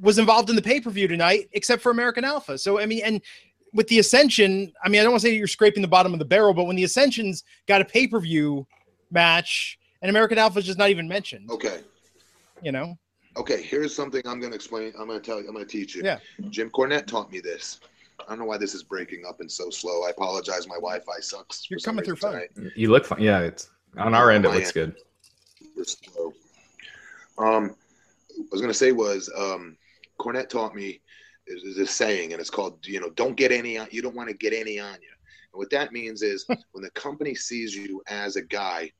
was 0.00 0.18
involved 0.18 0.50
in 0.50 0.56
the 0.56 0.62
pay-per-view 0.62 1.08
tonight, 1.08 1.48
except 1.52 1.80
for 1.80 1.90
American 1.90 2.24
Alpha. 2.24 2.58
So 2.58 2.78
I 2.78 2.84
mean, 2.86 3.00
and 3.04 3.22
with 3.72 3.88
the 3.88 3.98
Ascension, 3.98 4.72
I 4.82 4.88
mean, 4.88 5.00
I 5.00 5.04
don't 5.04 5.12
want 5.12 5.22
to 5.22 5.28
say 5.28 5.34
you're 5.34 5.46
scraping 5.46 5.82
the 5.82 5.88
bottom 5.88 6.12
of 6.12 6.18
the 6.18 6.24
barrel, 6.24 6.54
but 6.54 6.64
when 6.64 6.76
the 6.76 6.84
Ascension's 6.84 7.44
got 7.66 7.80
a 7.80 7.84
pay-per-view 7.84 8.66
match 9.10 9.78
and 10.02 10.10
American 10.10 10.38
Alpha's 10.38 10.64
just 10.64 10.78
not 10.78 10.90
even 10.90 11.06
mentioned, 11.08 11.50
Okay. 11.50 11.80
you 12.62 12.72
know? 12.72 12.98
Okay, 13.36 13.62
here's 13.62 13.94
something 13.94 14.20
I'm 14.26 14.40
going 14.40 14.50
to 14.50 14.56
explain. 14.56 14.92
I'm 14.98 15.06
going 15.06 15.20
to 15.20 15.24
tell 15.24 15.40
you. 15.40 15.46
I'm 15.46 15.54
going 15.54 15.64
to 15.64 15.70
teach 15.70 15.94
you. 15.94 16.02
Yeah. 16.02 16.18
Jim 16.50 16.70
Cornette 16.70 17.06
taught 17.06 17.30
me 17.30 17.38
this. 17.40 17.78
I 18.20 18.30
don't 18.30 18.40
know 18.40 18.46
why 18.46 18.58
this 18.58 18.74
is 18.74 18.82
breaking 18.82 19.22
up 19.28 19.40
and 19.40 19.50
so 19.50 19.70
slow. 19.70 20.04
I 20.04 20.10
apologize. 20.10 20.66
My 20.66 20.74
Wi-Fi 20.74 21.20
sucks. 21.20 21.70
You're 21.70 21.78
coming 21.78 22.04
through 22.04 22.16
fine. 22.16 22.48
tonight. 22.54 22.72
You 22.74 22.90
look 22.90 23.04
fine. 23.04 23.20
Yeah, 23.20 23.40
it's 23.40 23.70
on 23.96 24.12
our 24.14 24.32
end. 24.32 24.44
It 24.44 24.48
looks 24.50 24.74
end. 24.76 24.94
good. 24.94 25.70
We're 25.76 25.84
slow. 25.84 26.32
Um, 27.38 27.76
I 28.32 28.42
was 28.50 28.60
going 28.60 28.72
to 28.72 28.78
say 28.78 28.90
was 28.90 29.30
um, 29.38 29.76
Cornette 30.18 30.48
taught 30.48 30.74
me 30.74 31.00
is, 31.48 31.62
is 31.64 31.76
this 31.76 31.90
saying, 31.90 32.32
and 32.32 32.40
it's 32.40 32.50
called 32.50 32.86
you 32.86 33.00
know 33.00 33.10
don't 33.10 33.36
get 33.36 33.52
any 33.52 33.78
on. 33.78 33.88
You 33.90 34.02
don't 34.02 34.14
want 34.14 34.28
to 34.28 34.36
get 34.36 34.52
any 34.52 34.78
on 34.78 34.94
you. 34.94 35.10
And 35.52 35.58
what 35.58 35.70
that 35.70 35.92
means 35.92 36.22
is 36.22 36.44
when 36.72 36.82
the 36.82 36.90
company 36.90 37.34
sees 37.34 37.74
you 37.74 38.02
as 38.08 38.36
a 38.36 38.42
guy 38.42 38.92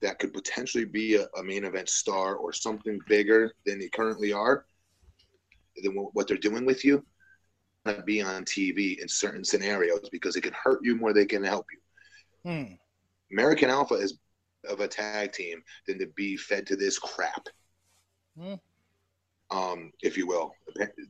that 0.00 0.18
could 0.18 0.32
potentially 0.32 0.84
be 0.84 1.16
a, 1.16 1.26
a 1.38 1.42
main 1.42 1.64
event 1.64 1.88
star 1.88 2.36
or 2.36 2.52
something 2.52 3.00
bigger 3.08 3.52
than 3.66 3.80
you 3.80 3.90
currently 3.90 4.32
are, 4.32 4.64
than 5.82 5.92
what 5.94 6.28
they're 6.28 6.36
doing 6.36 6.64
with 6.64 6.84
you, 6.84 7.04
be 8.04 8.22
on 8.22 8.44
TV 8.44 8.98
in 9.00 9.08
certain 9.08 9.44
scenarios 9.44 10.08
because 10.10 10.36
it 10.36 10.42
can 10.42 10.52
hurt 10.52 10.80
you 10.82 10.94
more 10.94 11.12
than 11.12 11.22
it 11.24 11.28
can 11.28 11.44
help 11.44 11.66
you. 11.72 12.50
Hmm. 12.50 12.72
American 13.32 13.70
Alpha 13.70 13.94
is 13.94 14.18
of 14.68 14.80
a 14.80 14.88
tag 14.88 15.32
team 15.32 15.62
than 15.86 15.98
to 15.98 16.06
be 16.08 16.36
fed 16.36 16.66
to 16.66 16.76
this 16.76 16.98
crap. 16.98 17.46
Hmm. 18.38 18.54
Um, 19.50 19.92
if 20.02 20.16
you 20.18 20.26
will. 20.26 20.52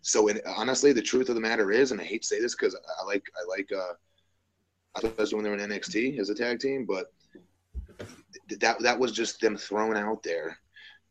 So, 0.02 0.28
in, 0.28 0.40
honestly, 0.46 0.92
the 0.92 1.02
truth 1.02 1.28
of 1.28 1.34
the 1.34 1.40
matter 1.40 1.72
is, 1.72 1.90
and 1.90 2.00
I 2.00 2.04
hate 2.04 2.22
to 2.22 2.28
say 2.28 2.40
this 2.40 2.54
because 2.54 2.74
I 2.74 3.04
like, 3.04 3.24
I 3.36 3.44
like, 3.48 3.70
uh, 3.72 3.94
I 4.94 5.00
thought 5.00 5.16
that's 5.16 5.34
when 5.34 5.42
they 5.42 5.50
were 5.50 5.56
in 5.56 5.70
NXT 5.70 6.18
as 6.18 6.30
a 6.30 6.34
tag 6.34 6.60
team, 6.60 6.86
but 6.86 7.12
that 8.60 8.80
that 8.80 8.98
was 8.98 9.12
just 9.12 9.40
them 9.40 9.56
thrown 9.56 9.96
out 9.96 10.22
there, 10.22 10.58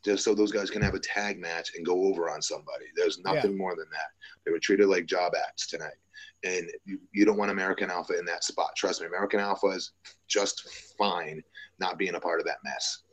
just 0.03 0.23
so 0.23 0.33
those 0.33 0.51
guys 0.51 0.69
can 0.69 0.81
have 0.81 0.93
a 0.93 0.99
tag 0.99 1.39
match 1.39 1.71
and 1.75 1.85
go 1.85 2.05
over 2.05 2.29
on 2.29 2.41
somebody. 2.41 2.85
There's 2.95 3.19
nothing 3.19 3.57
more 3.57 3.75
than 3.75 3.87
that. 3.91 4.09
They 4.45 4.51
were 4.51 4.59
treated 4.59 4.87
like 4.87 5.05
job 5.05 5.33
acts 5.47 5.67
tonight, 5.67 5.97
and 6.43 6.69
you, 6.85 6.99
you 7.13 7.25
don't 7.25 7.37
want 7.37 7.51
American 7.51 7.89
Alpha 7.91 8.17
in 8.17 8.25
that 8.25 8.43
spot. 8.43 8.71
Trust 8.75 9.01
me, 9.01 9.07
American 9.07 9.39
Alpha 9.39 9.67
is 9.67 9.91
just 10.27 10.67
fine 10.97 11.43
not 11.79 11.97
being 11.97 12.15
a 12.15 12.19
part 12.19 12.39
of 12.39 12.45
that 12.45 12.57
mess. 12.63 13.03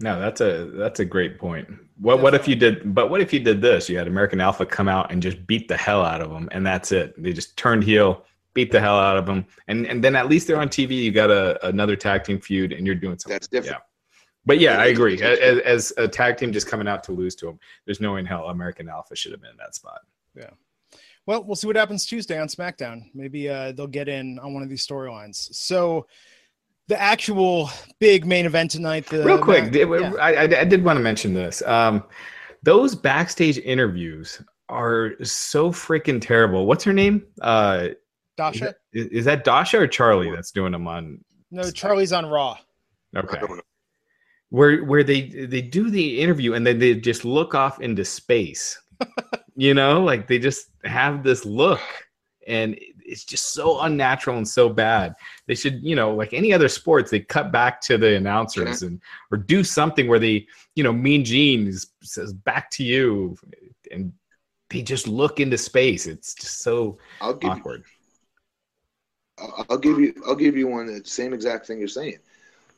No, 0.00 0.18
that's 0.18 0.40
a 0.40 0.70
that's 0.74 1.00
a 1.00 1.04
great 1.04 1.38
point. 1.38 1.68
What 1.98 2.20
what 2.20 2.34
if 2.34 2.48
you 2.48 2.56
did? 2.56 2.94
But 2.94 3.10
what 3.10 3.20
if 3.20 3.32
you 3.32 3.40
did 3.40 3.60
this? 3.60 3.88
You 3.88 3.96
had 3.96 4.08
American 4.08 4.40
Alpha 4.40 4.66
come 4.66 4.88
out 4.88 5.12
and 5.12 5.22
just 5.22 5.46
beat 5.46 5.68
the 5.68 5.76
hell 5.76 6.02
out 6.02 6.20
of 6.20 6.30
them, 6.30 6.48
and 6.52 6.66
that's 6.66 6.90
it. 6.92 7.14
They 7.22 7.32
just 7.32 7.56
turned 7.56 7.84
heel, 7.84 8.24
beat 8.54 8.72
the 8.72 8.80
hell 8.80 8.98
out 8.98 9.16
of 9.16 9.26
them, 9.26 9.46
and 9.68 9.86
and 9.86 10.02
then 10.02 10.16
at 10.16 10.28
least 10.28 10.48
they're 10.48 10.60
on 10.60 10.68
TV. 10.68 11.02
You 11.02 11.12
got 11.12 11.30
a 11.30 11.64
another 11.66 11.94
tag 11.94 12.24
team 12.24 12.40
feud, 12.40 12.72
and 12.72 12.84
you're 12.86 12.96
doing 12.96 13.18
something. 13.18 13.34
That's 13.34 13.48
different. 13.48 13.76
Yeah. 13.76 13.84
But 14.46 14.60
yeah, 14.60 14.78
I 14.78 14.86
agree. 14.86 15.22
As, 15.22 15.60
as 15.60 15.92
a 15.96 16.06
tag 16.06 16.36
team 16.36 16.52
just 16.52 16.66
coming 16.66 16.86
out 16.86 17.02
to 17.04 17.12
lose 17.12 17.34
to 17.36 17.46
them, 17.46 17.58
there's 17.86 18.00
no 18.00 18.12
way 18.12 18.20
in 18.20 18.26
hell 18.26 18.48
American 18.48 18.88
Alpha 18.88 19.16
should 19.16 19.32
have 19.32 19.40
been 19.40 19.52
in 19.52 19.56
that 19.56 19.74
spot. 19.74 20.00
Yeah. 20.36 20.50
Well, 21.26 21.42
we'll 21.44 21.56
see 21.56 21.66
what 21.66 21.76
happens 21.76 22.04
Tuesday 22.04 22.38
on 22.38 22.48
SmackDown. 22.48 23.04
Maybe 23.14 23.48
uh, 23.48 23.72
they'll 23.72 23.86
get 23.86 24.08
in 24.08 24.38
on 24.40 24.52
one 24.52 24.62
of 24.62 24.68
these 24.68 24.86
storylines. 24.86 25.54
So, 25.54 26.06
the 26.88 27.00
actual 27.00 27.70
big 27.98 28.26
main 28.26 28.46
event 28.46 28.70
tonight. 28.70 29.06
The 29.06 29.22
Real 29.24 29.38
quick, 29.38 29.64
ma- 29.64 29.70
did- 29.70 29.88
yeah. 29.88 30.12
I, 30.20 30.34
I, 30.34 30.42
I 30.60 30.64
did 30.64 30.84
want 30.84 30.98
to 30.98 31.02
mention 31.02 31.34
this. 31.34 31.62
Um, 31.62 32.04
those 32.62 32.94
backstage 32.94 33.58
interviews 33.58 34.40
are 34.68 35.12
so 35.22 35.70
freaking 35.70 36.20
terrible. 36.20 36.66
What's 36.66 36.84
her 36.84 36.92
name? 36.92 37.24
Uh, 37.40 37.88
is, 37.90 37.94
Dasha. 38.36 38.64
that, 38.64 38.76
is 38.92 39.06
is 39.08 39.24
that 39.26 39.44
Dasha 39.44 39.78
or 39.80 39.86
Charlie 39.86 40.30
that's 40.30 40.50
doing 40.50 40.72
them 40.72 40.86
on? 40.88 41.22
No, 41.50 41.70
Charlie's 41.70 42.12
on 42.12 42.26
Raw. 42.26 42.56
Okay, 43.16 43.36
I 43.36 43.40
don't 43.40 43.56
know. 43.56 43.62
where 44.48 44.82
where 44.84 45.04
they 45.04 45.28
they 45.28 45.62
do 45.62 45.90
the 45.90 46.20
interview 46.20 46.54
and 46.54 46.66
then 46.66 46.78
they 46.78 46.94
just 46.94 47.24
look 47.24 47.54
off 47.54 47.80
into 47.80 48.04
space. 48.04 48.80
you 49.56 49.74
know, 49.74 50.02
like 50.02 50.26
they 50.26 50.38
just 50.38 50.68
have 50.84 51.22
this 51.22 51.44
look, 51.44 51.80
and 52.48 52.78
it's 53.04 53.24
just 53.24 53.52
so 53.52 53.80
unnatural 53.80 54.36
and 54.38 54.48
so 54.48 54.68
bad. 54.68 55.14
They 55.46 55.54
should, 55.54 55.82
you 55.82 55.94
know, 55.94 56.14
like 56.14 56.32
any 56.32 56.52
other 56.52 56.68
sports, 56.68 57.10
they 57.10 57.20
cut 57.20 57.52
back 57.52 57.80
to 57.82 57.98
the 57.98 58.16
announcers 58.16 58.82
and 58.82 59.00
or 59.30 59.38
do 59.38 59.62
something 59.62 60.08
where 60.08 60.18
they, 60.18 60.46
you 60.74 60.82
know, 60.82 60.92
Mean 60.92 61.24
Gene 61.24 61.66
is- 61.66 61.88
says 62.02 62.32
back 62.32 62.70
to 62.72 62.84
you, 62.84 63.36
and 63.90 64.12
they 64.70 64.82
just 64.82 65.06
look 65.06 65.40
into 65.40 65.58
space. 65.58 66.06
It's 66.06 66.34
just 66.34 66.62
so 66.62 66.98
I'll 67.20 67.34
give 67.34 67.50
awkward. 67.50 67.84
I'll 69.38 69.66
I'll 69.70 69.78
give 69.78 69.98
you 69.98 70.14
I'll 70.26 70.36
give 70.36 70.56
you 70.56 70.66
one 70.66 70.86
the 70.86 71.04
same 71.04 71.32
exact 71.32 71.66
thing 71.66 71.78
you're 71.78 71.88
saying. 71.88 72.18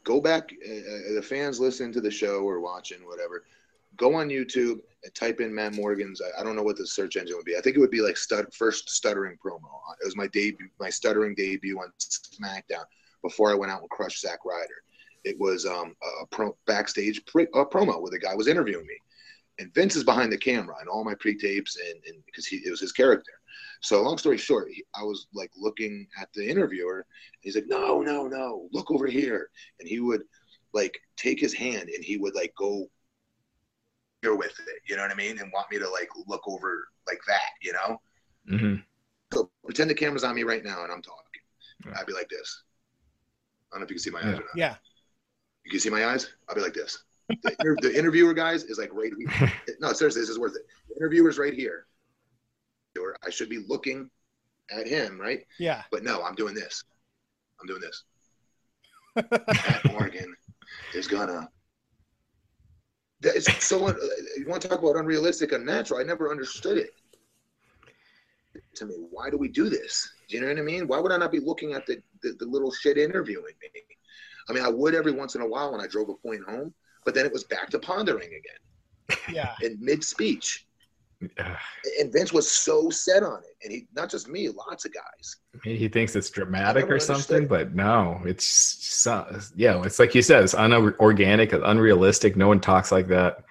Go 0.04 0.20
back, 0.20 0.52
uh, 0.66 0.72
uh, 0.72 1.14
the 1.14 1.22
fans 1.22 1.58
listening 1.58 1.92
to 1.94 2.00
the 2.00 2.10
show 2.10 2.42
or 2.42 2.60
watching 2.60 2.98
whatever. 3.06 3.44
Go 3.96 4.14
on 4.14 4.28
YouTube 4.28 4.78
and 5.04 5.14
type 5.14 5.40
in 5.40 5.54
Matt 5.54 5.74
Morgan's. 5.74 6.20
I, 6.20 6.40
I 6.40 6.44
don't 6.44 6.56
know 6.56 6.62
what 6.62 6.76
the 6.76 6.86
search 6.86 7.16
engine 7.16 7.36
would 7.36 7.44
be. 7.44 7.56
I 7.56 7.60
think 7.60 7.76
it 7.76 7.80
would 7.80 7.90
be 7.90 8.02
like 8.02 8.16
stud, 8.16 8.52
first 8.52 8.90
stuttering 8.90 9.38
promo. 9.44 9.68
It 10.00 10.04
was 10.04 10.16
my 10.16 10.26
debut, 10.28 10.68
my 10.80 10.90
stuttering 10.90 11.34
debut 11.34 11.78
on 11.78 11.92
SmackDown 11.98 12.84
before 13.22 13.50
I 13.50 13.54
went 13.54 13.72
out 13.72 13.80
and 13.80 13.90
crushed 13.90 14.20
Zack 14.20 14.44
Ryder. 14.44 14.82
It 15.24 15.38
was 15.38 15.66
um, 15.66 15.94
a 16.22 16.26
pro, 16.26 16.56
backstage 16.66 17.24
pre, 17.26 17.44
a 17.54 17.64
promo 17.64 18.00
where 18.00 18.10
the 18.10 18.18
guy 18.18 18.34
was 18.34 18.48
interviewing 18.48 18.86
me, 18.86 18.96
and 19.58 19.74
Vince 19.74 19.96
is 19.96 20.04
behind 20.04 20.30
the 20.30 20.38
camera 20.38 20.76
and 20.80 20.88
all 20.88 21.04
my 21.04 21.14
pre-tapes 21.14 21.76
and 21.76 22.00
and 22.06 22.24
because 22.26 22.46
he 22.46 22.58
it 22.58 22.70
was 22.70 22.80
his 22.80 22.92
character. 22.92 23.32
So 23.80 24.02
long 24.02 24.18
story 24.18 24.38
short, 24.38 24.68
I 24.94 25.02
was 25.02 25.26
like 25.34 25.50
looking 25.56 26.06
at 26.20 26.28
the 26.34 26.48
interviewer. 26.48 27.06
He's 27.40 27.56
like, 27.56 27.66
"No, 27.66 28.02
no, 28.02 28.28
no, 28.28 28.68
look 28.72 28.90
over 28.90 29.06
here," 29.06 29.50
and 29.80 29.88
he 29.88 30.00
would 30.00 30.22
like 30.72 30.96
take 31.16 31.40
his 31.40 31.54
hand 31.54 31.88
and 31.88 32.04
he 32.04 32.18
would 32.18 32.34
like 32.34 32.52
go 32.56 32.86
with 34.34 34.58
it. 34.58 34.82
You 34.88 34.96
know 34.96 35.02
what 35.02 35.10
I 35.10 35.14
mean? 35.14 35.38
And 35.38 35.52
want 35.52 35.70
me 35.70 35.78
to 35.78 35.88
like 35.88 36.08
look 36.26 36.42
over 36.48 36.88
like 37.06 37.20
that. 37.28 37.50
You 37.62 37.72
know? 37.74 38.00
Mm-hmm. 38.50 38.74
So 39.32 39.50
pretend 39.64 39.90
the 39.90 39.94
camera's 39.94 40.24
on 40.24 40.34
me 40.34 40.42
right 40.42 40.64
now 40.64 40.82
and 40.82 40.92
I'm 40.92 41.02
talking. 41.02 41.22
Yeah. 41.84 41.92
I'd 41.98 42.06
be 42.06 42.12
like 42.12 42.28
this. 42.28 42.62
I 43.72 43.76
don't 43.76 43.80
know 43.80 43.84
if 43.84 43.90
you 43.90 43.96
can 43.96 44.02
see 44.02 44.10
my 44.10 44.20
Yeah. 44.20 44.28
eyes 44.28 44.34
or 44.38 44.42
not. 44.42 44.56
Yeah. 44.56 44.74
You 45.64 45.70
can 45.70 45.80
see 45.80 45.90
my 45.90 46.06
eyes? 46.06 46.32
I'll 46.48 46.54
be 46.54 46.60
like 46.60 46.74
this. 46.74 47.02
The, 47.28 47.56
inter- 47.58 47.76
the 47.82 47.98
interviewer 47.98 48.32
guys 48.34 48.62
is 48.64 48.78
like 48.78 48.90
right 48.92 49.12
here. 49.18 49.52
No, 49.80 49.92
seriously, 49.92 50.22
this 50.22 50.30
is 50.30 50.38
worth 50.38 50.54
it. 50.56 50.62
The 50.88 50.94
interviewer's 50.96 51.38
right 51.38 51.52
here. 51.52 51.86
I 53.26 53.30
should 53.30 53.48
be 53.50 53.58
looking 53.68 54.08
at 54.70 54.86
him, 54.86 55.20
right? 55.20 55.44
Yeah. 55.58 55.82
But 55.90 56.02
no, 56.02 56.22
I'm 56.22 56.34
doing 56.34 56.54
this. 56.54 56.84
I'm 57.60 57.66
doing 57.66 57.80
this. 57.80 58.04
Pat 59.54 59.84
Morgan 59.92 60.34
is 60.94 61.06
gonna. 61.06 61.48
That 63.26 63.34
is 63.36 63.44
so. 63.58 63.88
un- 63.88 63.96
You 64.36 64.46
want 64.46 64.62
to 64.62 64.68
talk 64.68 64.78
about 64.80 64.96
unrealistic, 64.96 65.50
unnatural? 65.52 65.98
I 66.00 66.04
never 66.04 66.30
understood 66.30 66.78
it. 66.78 66.90
To 68.76 68.86
me, 68.86 68.94
why 69.10 69.30
do 69.30 69.36
we 69.36 69.48
do 69.48 69.68
this? 69.68 70.08
Do 70.28 70.36
you 70.36 70.42
know 70.42 70.48
what 70.48 70.58
I 70.58 70.62
mean? 70.62 70.86
Why 70.86 70.98
would 71.00 71.10
I 71.12 71.16
not 71.16 71.32
be 71.32 71.40
looking 71.40 71.72
at 71.74 71.86
the, 71.86 72.00
the, 72.22 72.36
the 72.38 72.46
little 72.46 72.70
shit 72.72 72.96
interviewing 72.98 73.54
me? 73.60 73.70
I 74.48 74.52
mean, 74.52 74.62
I 74.64 74.68
would 74.68 74.94
every 74.94 75.12
once 75.12 75.34
in 75.34 75.40
a 75.40 75.46
while 75.46 75.72
when 75.72 75.80
I 75.80 75.86
drove 75.88 76.08
a 76.08 76.14
point 76.14 76.42
home, 76.44 76.72
but 77.04 77.14
then 77.14 77.26
it 77.26 77.32
was 77.32 77.44
back 77.44 77.68
to 77.70 77.78
pondering 77.80 78.28
again 78.28 79.18
Yeah. 79.32 79.54
in 79.62 79.76
mid 79.80 80.04
speech. 80.04 80.65
And 81.20 82.12
Vince 82.12 82.32
was 82.32 82.50
so 82.50 82.90
set 82.90 83.22
on 83.22 83.38
it, 83.38 83.56
and 83.64 83.72
he 83.72 83.86
not 83.94 84.10
just 84.10 84.28
me, 84.28 84.48
lots 84.50 84.84
of 84.84 84.92
guys. 84.92 85.36
He 85.64 85.88
thinks 85.88 86.14
it's 86.14 86.28
dramatic 86.30 86.90
or 86.90 86.98
something, 87.00 87.36
understood. 87.44 87.48
but 87.48 87.74
no, 87.74 88.20
it's 88.26 88.44
so, 88.44 89.26
yeah, 89.56 89.82
it's 89.82 89.98
like 89.98 90.14
you 90.14 90.22
said, 90.22 90.44
it's 90.44 90.54
unorganic, 90.54 91.52
unrealistic. 91.52 92.36
No 92.36 92.48
one 92.48 92.60
talks 92.60 92.92
like 92.92 93.08
that. 93.08 93.44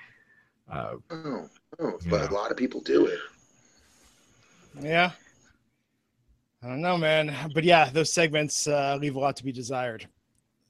Uh, 0.72 0.94
Oh, 1.10 1.50
oh, 1.80 2.00
but 2.10 2.22
Yeah. 2.22 2.30
a 2.30 2.34
lot 2.34 2.52
of 2.52 2.58
people 2.58 2.82
do 2.82 3.08
it. 3.08 3.20
Yeah. 4.80 5.12
I 6.64 6.68
don't 6.68 6.82
know, 6.82 6.98
man. 6.98 7.34
But 7.54 7.64
yeah, 7.64 7.90
those 7.90 8.12
segments 8.12 8.68
uh, 8.68 8.98
leave 9.00 9.16
a 9.16 9.20
lot 9.20 9.36
to 9.38 9.44
be 9.44 9.52
desired. 9.52 10.08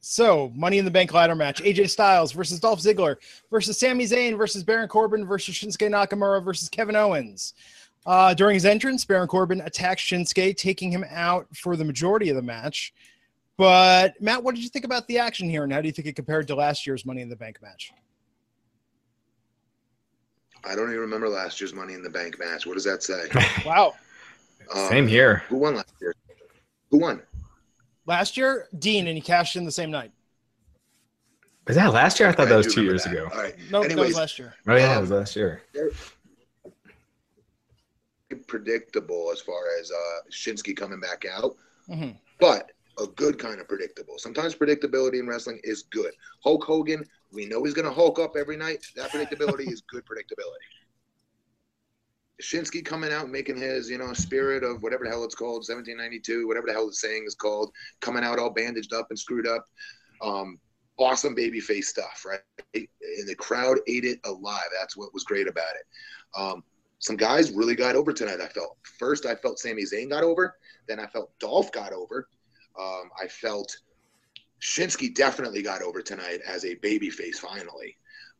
So, 0.07 0.51
Money 0.53 0.77
in 0.77 0.85
the 0.85 0.91
Bank 0.91 1.11
ladder 1.13 1.33
match 1.33 1.63
AJ 1.63 1.89
Styles 1.89 2.31
versus 2.31 2.59
Dolph 2.59 2.79
Ziggler 2.79 3.15
versus 3.49 3.79
Sami 3.79 4.05
Zayn 4.05 4.37
versus 4.37 4.63
Baron 4.63 4.87
Corbin 4.87 5.25
versus 5.25 5.55
Shinsuke 5.55 5.89
Nakamura 5.89 6.45
versus 6.45 6.69
Kevin 6.69 6.95
Owens. 6.95 7.55
Uh, 8.05 8.31
during 8.35 8.53
his 8.53 8.65
entrance, 8.65 9.03
Baron 9.03 9.27
Corbin 9.27 9.61
attacks 9.61 10.03
Shinsuke, 10.03 10.55
taking 10.57 10.91
him 10.91 11.03
out 11.09 11.47
for 11.55 11.75
the 11.75 11.83
majority 11.83 12.29
of 12.29 12.35
the 12.35 12.41
match. 12.43 12.93
But, 13.57 14.13
Matt, 14.21 14.43
what 14.43 14.53
did 14.53 14.63
you 14.63 14.69
think 14.69 14.85
about 14.85 15.07
the 15.07 15.17
action 15.17 15.49
here, 15.49 15.63
and 15.63 15.73
how 15.73 15.81
do 15.81 15.87
you 15.87 15.91
think 15.91 16.07
it 16.07 16.15
compared 16.15 16.45
to 16.49 16.55
last 16.55 16.85
year's 16.85 17.03
Money 17.03 17.23
in 17.23 17.29
the 17.29 17.35
Bank 17.35 17.59
match? 17.63 17.91
I 20.63 20.75
don't 20.75 20.89
even 20.89 20.99
remember 20.99 21.29
last 21.29 21.59
year's 21.59 21.73
Money 21.73 21.95
in 21.95 22.03
the 22.03 22.11
Bank 22.11 22.37
match. 22.37 22.67
What 22.67 22.75
does 22.75 22.83
that 22.83 23.01
say? 23.01 23.23
Wow. 23.65 23.95
Um, 24.71 24.87
Same 24.87 25.07
here. 25.07 25.37
Who 25.49 25.57
won 25.57 25.73
last 25.73 25.95
year? 25.99 26.13
Who 26.91 26.99
won? 26.99 27.23
Last 28.05 28.37
year, 28.37 28.67
Dean, 28.77 29.07
and 29.07 29.17
he 29.17 29.21
cashed 29.21 29.55
in 29.55 29.65
the 29.65 29.71
same 29.71 29.89
night. 29.91 30.11
Was 31.67 31.75
that 31.75 31.91
last 31.93 32.19
year? 32.19 32.29
I 32.29 32.31
thought 32.31 32.45
I 32.47 32.49
that 32.51 32.57
was 32.57 32.73
two 32.73 32.83
years 32.83 33.03
that. 33.05 33.11
ago. 33.13 33.27
All 33.33 33.41
right. 33.41 33.55
No, 33.71 33.83
that 33.83 33.97
was 33.97 34.15
last 34.15 34.37
year. 34.37 34.53
Oh 34.67 34.75
yeah, 34.75 34.93
it 34.93 34.95
Um, 34.95 35.01
was 35.01 35.11
last 35.11 35.35
year. 35.35 35.61
predictable 38.47 39.29
as 39.31 39.39
far 39.39 39.61
as 39.79 39.89
uh, 39.91 40.29
Shinsuke 40.29 40.75
coming 40.75 40.99
back 40.99 41.25
out, 41.31 41.55
hmm 41.87 42.09
but 42.39 42.71
a 43.01 43.07
good 43.07 43.39
kind 43.39 43.59
of 43.61 43.67
predictable. 43.67 44.17
Sometimes 44.17 44.55
predictability 44.55 45.19
in 45.19 45.27
wrestling 45.27 45.59
is 45.63 45.83
good. 45.83 46.11
Hulk 46.43 46.63
Hogan, 46.65 47.03
we 47.31 47.45
know 47.45 47.63
he's 47.63 47.73
going 47.73 47.87
to 47.87 47.93
Hulk 47.93 48.19
up 48.19 48.35
every 48.37 48.57
night. 48.57 48.85
That 48.95 49.09
predictability 49.09 49.67
is 49.71 49.81
good 49.89 50.03
predictability. 50.05 50.65
Shinsuke 52.41 52.83
coming 52.83 53.13
out 53.13 53.29
making 53.29 53.57
his, 53.57 53.89
you 53.89 53.97
know, 53.97 54.13
spirit 54.13 54.63
of 54.63 54.83
whatever 54.83 55.05
the 55.05 55.09
hell 55.09 55.23
it's 55.23 55.36
called, 55.36 55.65
1792, 55.67 56.47
whatever 56.47 56.67
the 56.67 56.73
hell 56.73 56.88
the 56.88 56.93
saying 56.93 57.23
is 57.25 57.36
called, 57.36 57.71
coming 58.01 58.23
out 58.23 58.39
all 58.39 58.49
bandaged 58.49 58.93
up 58.93 59.07
and 59.09 59.17
screwed 59.17 59.47
up. 59.47 59.65
Um, 60.21 60.59
awesome 60.97 61.36
babyface 61.36 61.86
stuff, 61.86 62.25
right? 62.25 62.39
And 62.73 63.27
the 63.27 63.36
crowd 63.36 63.79
ate 63.88 64.05
it 64.05 64.19
alive. 64.25 64.67
That's 64.77 64.97
what 64.97 65.13
was 65.13 65.23
great 65.23 65.47
about 65.47 65.73
it. 65.75 66.39
Um, 66.39 66.63
some 66.99 67.17
guys 67.17 67.51
really 67.51 67.75
got 67.75 67.95
over 67.95 68.13
tonight. 68.13 68.41
I 68.41 68.47
felt 68.47 68.77
first, 68.99 69.25
I 69.25 69.36
felt 69.36 69.59
Sami 69.59 69.83
Zayn 69.83 70.09
got 70.09 70.23
over. 70.23 70.55
Then 70.88 70.99
I 70.99 71.07
felt 71.07 71.38
Dolph 71.39 71.71
got 71.71 71.93
over. 71.93 72.27
Um, 72.79 73.09
I 73.21 73.27
felt 73.27 73.75
Shinsuke 74.61 75.15
definitely 75.15 75.61
got 75.61 75.81
over 75.81 76.01
tonight 76.01 76.39
as 76.47 76.65
a 76.65 76.75
babyface. 76.77 77.36
Finally, 77.36 77.97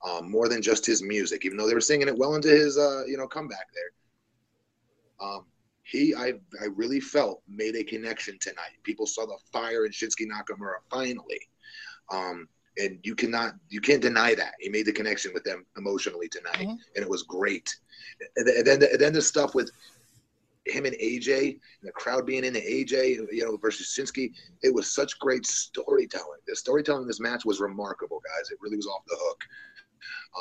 um, 0.08 0.30
more 0.30 0.48
than 0.48 0.62
just 0.62 0.86
his 0.86 1.02
music, 1.02 1.46
even 1.46 1.58
though 1.58 1.68
they 1.68 1.74
were 1.74 1.82
singing 1.82 2.08
it 2.08 2.18
well 2.18 2.36
into 2.36 2.50
his, 2.50 2.78
uh, 2.78 3.04
you 3.08 3.18
know, 3.18 3.28
comeback 3.28 3.68
there. 3.74 5.28
Um, 5.28 5.46
he, 5.84 6.16
I, 6.16 6.34
I 6.62 6.66
really 6.76 7.00
felt 7.00 7.42
made 7.48 7.76
a 7.76 7.84
connection 7.84 8.38
tonight. 8.40 8.78
People 8.84 9.06
saw 9.06 9.26
the 9.26 9.38
fire 9.52 9.86
in 9.86 9.92
Shinsuke 9.92 10.28
Nakamura 10.28 10.76
finally. 10.90 11.40
Um, 12.12 12.48
and 12.78 13.00
you 13.04 13.16
cannot 13.16 13.54
you 13.70 13.80
can't 13.80 14.02
deny 14.02 14.36
that 14.36 14.54
he 14.60 14.70
made 14.70 14.86
the 14.86 14.92
connection 14.92 15.32
with 15.34 15.44
them 15.44 15.66
emotionally 15.78 16.28
tonight 16.28 16.68
Mhm. 16.68 16.78
and 16.96 17.04
it 17.04 17.10
was 17.10 17.24
great 17.24 17.74
and 18.36 18.48
then, 18.48 18.84
and 18.84 19.00
then 19.00 19.14
the 19.14 19.22
stuff 19.22 19.56
with 19.56 19.72
him 20.66 20.86
and 20.86 20.96
AJ 20.96 21.52
and 21.52 21.60
the 21.84 21.92
crowd 21.94 22.26
being 22.26 22.44
into 22.44 22.60
AJ 22.60 23.16
you 23.32 23.46
know 23.46 23.56
versus 23.58 23.88
Shinsuke 23.98 24.34
it 24.62 24.74
was 24.74 24.94
such 24.94 25.18
great 25.20 25.46
storytelling 25.46 26.40
the 26.48 26.56
storytelling 26.56 27.04
in 27.04 27.08
this 27.08 27.22
match 27.22 27.46
was 27.46 27.62
remarkable 27.62 28.20
guys 28.26 28.50
it 28.52 28.58
really 28.62 28.76
was 28.78 28.88
off 28.88 29.04
the 29.08 29.18
hook 29.18 29.42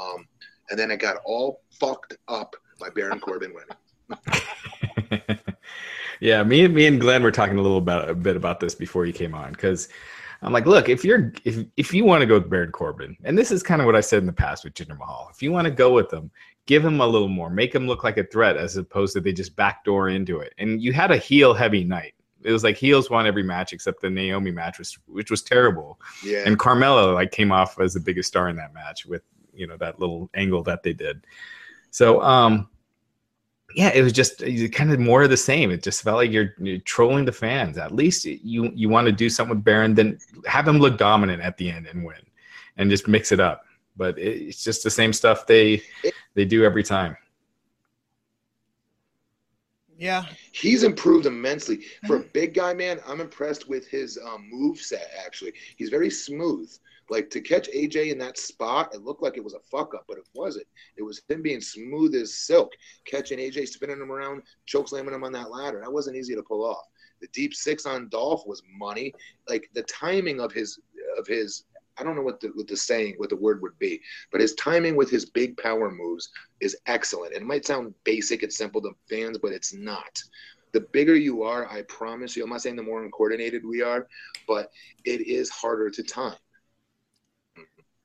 um, 0.01 0.27
and 0.71 0.79
then 0.79 0.91
it 0.91 0.99
got 0.99 1.17
all 1.25 1.61
fucked 1.71 2.17
up 2.29 2.57
by 2.81 2.89
Baron 2.91 3.21
Corbin 3.21 3.53
winning 3.55 4.41
yeah, 6.21 6.43
me 6.43 6.65
and 6.65 6.75
me 6.75 6.87
and 6.87 7.01
Glenn 7.01 7.23
were 7.23 7.31
talking 7.31 7.59
a 7.59 7.63
little 7.63 7.79
about 7.79 8.09
a 8.09 8.15
bit 8.15 8.37
about 8.37 8.61
this 8.61 8.75
before 8.75 9.07
you 9.07 9.13
came 9.13 9.35
on 9.35 9.53
because 9.53 9.89
I'm 10.43 10.53
like, 10.53 10.67
look, 10.67 10.89
if 10.89 11.05
you're 11.05 11.33
if 11.45 11.65
if 11.77 11.95
you 11.95 12.05
want 12.05 12.21
to 12.21 12.27
go 12.27 12.35
with 12.35 12.51
Baron 12.51 12.73
Corbin, 12.73 13.17
and 13.25 13.37
this 13.37 13.51
is 13.51 13.63
kind 13.63 13.81
of 13.81 13.87
what 13.87 13.97
I 13.97 14.01
said 14.01 14.19
in 14.19 14.27
the 14.27 14.33
past 14.33 14.65
with 14.65 14.75
Jinder 14.75 14.99
Mahal, 14.99 15.29
if 15.33 15.43
you 15.43 15.53
want 15.53 15.67
to 15.67 15.71
go 15.71 15.93
with 15.93 16.11
them, 16.11 16.31
give 16.67 16.85
him 16.85 17.01
a 17.01 17.07
little 17.07 17.29
more, 17.29 17.51
make 17.51 17.75
him 17.75 17.87
look 17.87 18.05
like 18.05 18.19
a 18.19 18.25
threat 18.25 18.57
as 18.57 18.77
opposed 18.77 19.15
to 19.15 19.21
they 19.21 19.33
just 19.33 19.57
backdoor 19.57 20.11
into 20.11 20.41
it. 20.41 20.53
And 20.59 20.83
you 20.83 20.93
had 20.93 21.11
a 21.11 21.17
heel 21.17 21.55
heavy 21.55 21.85
night. 21.85 22.15
It 22.43 22.53
was 22.53 22.63
like 22.63 22.77
heels 22.77 23.09
won 23.09 23.27
every 23.27 23.43
match 23.43 23.73
except 23.73 24.03
the 24.03 24.11
Naomi 24.11 24.51
match, 24.51 24.79
was, 24.79 24.99
which 25.07 25.31
was 25.31 25.43
terrible. 25.43 25.99
yeah 26.23 26.43
And 26.45 26.59
Carmella 26.59 27.15
like 27.15 27.31
came 27.31 27.51
off 27.51 27.81
as 27.81 27.95
the 27.95 28.01
biggest 28.01 28.29
star 28.29 28.51
in 28.51 28.57
that 28.57 28.75
match 28.75 29.07
with 29.07 29.23
you 29.55 29.67
know 29.67 29.77
that 29.77 30.01
little 30.01 30.31
angle 30.35 30.63
that 30.65 30.83
they 30.83 30.93
did. 30.93 31.27
So 31.91 32.21
um 32.23 32.69
yeah, 33.75 33.91
it 33.93 34.03
was 34.03 34.13
just 34.13 34.43
kind 34.73 34.93
of 34.93 35.01
more 35.01 35.25
of 35.25 35.31
the 35.31 35.37
same. 35.37 35.71
It 35.71 35.83
just 35.83 36.03
felt 36.03 36.19
like 36.19 36.31
you're, 36.31 36.55
you're 36.59 36.79
trolling 36.79 37.25
the 37.25 37.33
fans. 37.33 37.77
At 37.77 37.93
least 37.93 38.25
you 38.25 38.71
you 38.73 38.89
want 38.89 39.07
to 39.07 39.13
do 39.13 39.29
something 39.29 39.57
with 39.57 39.65
Baron, 39.65 39.95
then 39.95 40.19
have 40.47 40.69
him 40.69 40.79
look 40.79 40.97
dominant 40.97 41.43
at 41.43 41.57
the 41.57 41.71
end 41.71 41.87
and 41.89 42.05
win, 42.05 42.21
and 42.77 42.89
just 42.89 43.09
mix 43.09 43.33
it 43.33 43.41
up. 43.41 43.65
But 43.97 44.19
it, 44.19 44.43
it's 44.43 44.63
just 44.63 44.85
the 44.85 44.91
same 44.91 45.13
stuff 45.13 45.47
they 45.47 45.83
they 46.35 46.45
do 46.45 46.65
every 46.65 46.85
time. 46.85 47.17
Yeah. 49.97 50.25
He's 50.53 50.83
improved 50.83 51.27
immensely 51.27 51.85
for 52.07 52.17
a 52.17 52.21
big 52.21 52.55
guy, 52.55 52.75
man. 52.75 53.01
I'm 53.07 53.21
impressed 53.21 53.69
with 53.69 53.89
his 53.89 54.19
um, 54.19 54.49
move 54.51 54.79
set. 54.79 55.11
Actually, 55.25 55.53
he's 55.77 55.89
very 55.89 56.11
smooth. 56.11 56.71
Like 57.11 57.31
to 57.31 57.41
catch 57.41 57.69
AJ 57.69 58.11
in 58.13 58.19
that 58.19 58.39
spot, 58.39 58.95
it 58.95 59.03
looked 59.03 59.23
like 59.23 59.37
it 59.37 59.45
was 59.45 59.55
a 59.55 59.61
fuck 59.71 59.95
up, 59.95 60.05
but 60.09 60.19
it 60.19 60.29
wasn't. 60.35 60.67
It 60.97 61.03
was 61.03 61.23
him 61.29 61.43
being 61.43 61.61
smooth 61.61 62.15
as 62.15 62.35
silk, 62.35 62.73
catching 63.07 63.39
AJ, 63.39 63.69
spinning 63.69 64.01
him 64.01 64.11
around, 64.11 64.43
choke 64.67 64.89
slamming 64.89 65.15
him 65.15 65.25
on 65.25 65.33
that 65.33 65.51
ladder. 65.51 65.81
That 65.81 65.93
wasn't 65.93 66.17
easy 66.17 66.35
to 66.35 66.43
pull 66.43 66.65
off. 66.65 66.87
The 67.21 67.29
deep 67.29 67.55
six 67.55 67.87
on 67.87 68.09
Dolph 68.09 68.47
was 68.47 68.63
money. 68.79 69.13
Like 69.49 69.69
the 69.75 69.83
timing 69.85 70.41
of 70.41 70.53
his 70.53 70.79
of 71.19 71.27
his. 71.27 71.65
I 71.97 72.03
don't 72.03 72.17
know 72.17 72.23
what 72.23 72.41
the 72.41 72.49
what 72.49 72.67
the 72.67 72.77
saying 72.77 73.15
what 73.19 73.29
the 73.29 73.37
word 73.37 73.63
would 73.63 73.79
be, 73.79 74.01
but 74.33 74.41
his 74.41 74.55
timing 74.55 74.97
with 74.97 75.11
his 75.11 75.27
big 75.27 75.57
power 75.59 75.91
moves 75.93 76.31
is 76.61 76.77
excellent. 76.87 77.35
It 77.35 77.43
might 77.43 77.65
sound 77.65 77.95
basic 78.03 78.43
and 78.43 78.53
simple 78.53 78.81
to 78.83 78.91
fans, 79.09 79.39
but 79.39 79.53
it's 79.53 79.75
not. 79.75 80.21
The 80.73 80.81
bigger 80.81 81.15
you 81.15 81.45
are, 81.45 81.71
I 81.71 81.83
promise 81.83 82.37
you, 82.37 82.43
I'm 82.43 82.51
not 82.51 82.63
saying 82.63 82.75
the 82.75 82.83
more 82.83 83.05
uncoordinated 83.05 83.65
we 83.65 83.81
are, 83.81 84.09
but 84.49 84.73
it 85.05 85.21
is 85.21 85.49
harder 85.51 85.89
to 85.89 86.03
time 86.03 86.35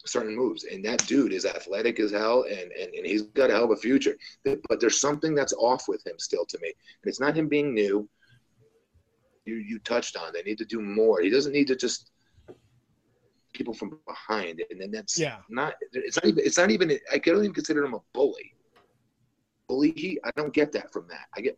certain 0.05 0.35
moves. 0.35 0.63
And 0.63 0.83
that 0.85 1.05
dude 1.07 1.33
is 1.33 1.45
athletic 1.45 1.99
as 1.99 2.11
hell 2.11 2.43
and, 2.43 2.71
and, 2.71 2.93
and 2.93 3.05
he's 3.05 3.23
got 3.23 3.49
a 3.49 3.53
hell 3.53 3.65
of 3.65 3.71
a 3.71 3.75
future. 3.75 4.15
But 4.43 4.79
there's 4.79 4.99
something 5.01 5.35
that's 5.35 5.53
off 5.53 5.87
with 5.87 6.05
him 6.05 6.17
still 6.19 6.45
to 6.45 6.57
me. 6.61 6.67
And 7.03 7.09
it's 7.09 7.19
not 7.19 7.35
him 7.35 7.47
being 7.47 7.73
new. 7.73 8.07
You 9.45 9.55
you 9.55 9.79
touched 9.79 10.15
on. 10.15 10.31
They 10.33 10.43
need 10.43 10.57
to 10.59 10.65
do 10.65 10.81
more. 10.81 11.21
He 11.21 11.29
doesn't 11.29 11.53
need 11.53 11.67
to 11.67 11.75
just 11.75 12.11
people 13.53 13.73
from 13.73 13.99
behind 14.07 14.61
and 14.69 14.79
then 14.79 14.91
that's 14.91 15.17
Yeah. 15.19 15.37
not 15.49 15.73
it's 15.91 16.17
not 16.17 16.25
even 16.25 16.45
it's 16.45 16.57
not 16.57 16.69
even 16.71 16.91
I 17.11 17.17
can't 17.19 17.37
even 17.39 17.53
consider 17.53 17.83
him 17.83 17.93
a 17.95 17.99
bully. 18.13 18.53
Bully 19.67 19.91
heat, 19.91 20.19
I 20.23 20.31
don't 20.35 20.53
get 20.53 20.71
that 20.73 20.91
from 20.93 21.07
that. 21.09 21.27
I 21.35 21.41
get 21.41 21.57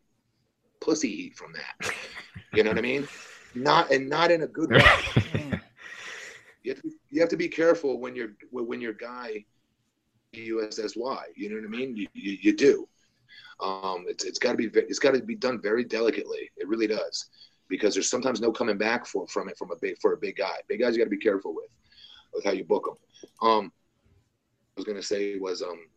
pussy 0.80 1.10
heat 1.16 1.36
from 1.36 1.54
that. 1.54 1.94
You 2.54 2.64
know 2.64 2.72
what 2.72 2.78
I 2.80 2.82
mean? 2.82 3.08
Not 3.56 3.92
and 3.92 4.10
not 4.10 4.32
in 4.32 4.44
a 4.44 4.48
good 4.48 4.72
way. 4.72 4.82
Mm. 5.32 5.51
You 6.64 6.74
have 6.74 6.82
to, 6.82 6.92
you 7.10 7.22
have 7.22 7.30
to 7.30 7.38
be 7.38 7.48
careful 7.48 8.00
when 8.00 8.16
you're 8.16 8.34
when 8.52 8.82
your 8.82 8.94
guy 8.94 9.46
USSY. 10.34 11.24
You 11.36 11.50
know 11.50 11.56
what 11.56 11.66
I 11.66 11.68
mean? 11.68 11.96
You, 11.96 12.08
you, 12.14 12.38
you 12.42 12.56
do. 12.56 12.88
Um, 13.62 14.06
it's 14.08 14.24
it's 14.24 14.40
got 14.40 14.52
to 14.52 14.58
be 14.58 14.70
it's 14.74 15.00
got 15.00 15.14
to 15.14 15.22
be 15.22 15.36
done 15.36 15.62
very 15.62 15.84
delicately. 15.84 16.50
It 16.58 16.68
really 16.68 16.88
does 16.88 17.28
because 17.70 17.94
there's 17.94 18.10
sometimes 18.10 18.42
no 18.42 18.52
coming 18.52 18.78
back 18.78 19.06
for 19.06 19.28
from 19.28 19.50
it 19.50 19.58
from 19.58 19.72
a 19.72 19.76
big 19.82 19.98
for 20.02 20.14
a 20.14 20.18
big 20.18 20.38
guy. 20.38 20.56
Big 20.68 20.80
guys 20.80 20.94
you 20.96 21.00
got 21.00 21.06
to 21.06 21.16
be 21.16 21.18
careful 21.18 21.54
with 21.56 21.70
with 22.34 22.44
how 22.44 22.52
you 22.52 22.64
book 22.64 22.86
them. 22.86 23.48
Um, 23.48 23.72
I 24.08 24.74
was 24.78 24.86
gonna 24.86 25.04
say 25.04 25.38
was 25.38 25.62
um. 25.62 25.88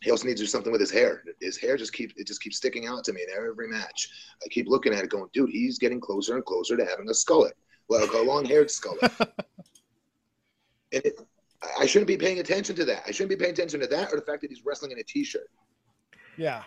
He 0.00 0.10
also 0.10 0.26
needs 0.26 0.40
to 0.40 0.46
do 0.46 0.50
something 0.50 0.72
with 0.72 0.80
his 0.80 0.90
hair. 0.90 1.22
His 1.40 1.56
hair 1.56 1.76
just 1.76 1.92
keeps 1.92 2.14
it 2.16 2.26
just 2.26 2.42
keeps 2.42 2.56
sticking 2.56 2.86
out 2.86 3.04
to 3.04 3.12
me 3.12 3.22
in 3.22 3.32
every 3.36 3.68
match. 3.68 4.08
I 4.44 4.48
keep 4.48 4.66
looking 4.68 4.92
at 4.92 5.04
it, 5.04 5.10
going, 5.10 5.28
dude, 5.32 5.50
he's 5.50 5.78
getting 5.78 6.00
closer 6.00 6.34
and 6.34 6.44
closer 6.44 6.76
to 6.76 6.84
having 6.84 7.08
a 7.08 7.12
skullet, 7.12 7.52
like 7.88 8.12
a 8.12 8.18
long-haired 8.18 8.68
skullet. 8.68 9.12
and 10.92 11.02
it, 11.04 11.20
I- 11.62 11.82
I 11.82 11.86
shouldn't 11.86 12.08
be 12.08 12.16
paying 12.16 12.38
attention 12.40 12.74
to 12.76 12.84
that. 12.86 13.04
I 13.06 13.10
shouldn't 13.12 13.30
be 13.30 13.36
paying 13.36 13.52
attention 13.52 13.80
to 13.80 13.86
that 13.86 14.12
or 14.12 14.16
the 14.16 14.22
fact 14.22 14.40
that 14.42 14.50
he's 14.50 14.64
wrestling 14.64 14.90
in 14.92 14.98
a 14.98 15.02
t-shirt. 15.04 15.48
Yeah. 16.36 16.62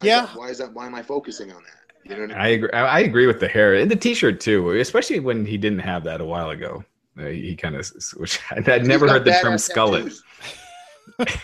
Why 0.00 0.08
Yeah. 0.08 0.26
that- 0.26 0.36
Why 0.36 0.48
is 0.48 0.58
that? 0.58 0.72
Why 0.72 0.86
am 0.86 0.94
I 0.94 1.02
focusing 1.02 1.52
on 1.52 1.62
that? 1.62 1.78
You 2.04 2.16
know 2.16 2.22
what 2.22 2.30
I 2.32 2.34
mean? 2.34 2.42
I 2.42 2.48
agree. 2.48 2.70
I 2.72 2.84
I 2.86 3.00
agree 3.00 3.26
with 3.28 3.38
the 3.38 3.46
hair 3.46 3.74
and 3.74 3.88
the 3.88 3.94
T-shirt 3.94 4.40
too, 4.40 4.70
especially 4.72 5.20
when 5.20 5.46
he 5.46 5.56
didn't 5.56 5.78
have 5.78 6.02
that 6.04 6.20
a 6.20 6.24
while 6.24 6.50
ago. 6.50 6.84
Uh, 7.16 7.26
he 7.26 7.54
kind 7.54 7.76
of, 7.76 7.88
which 8.16 8.40
I'd 8.50 8.84
never 8.86 9.06
heard 9.06 9.24
the 9.24 9.30
term 9.40 9.54
badass 9.54 9.70
skullet. 9.70 11.28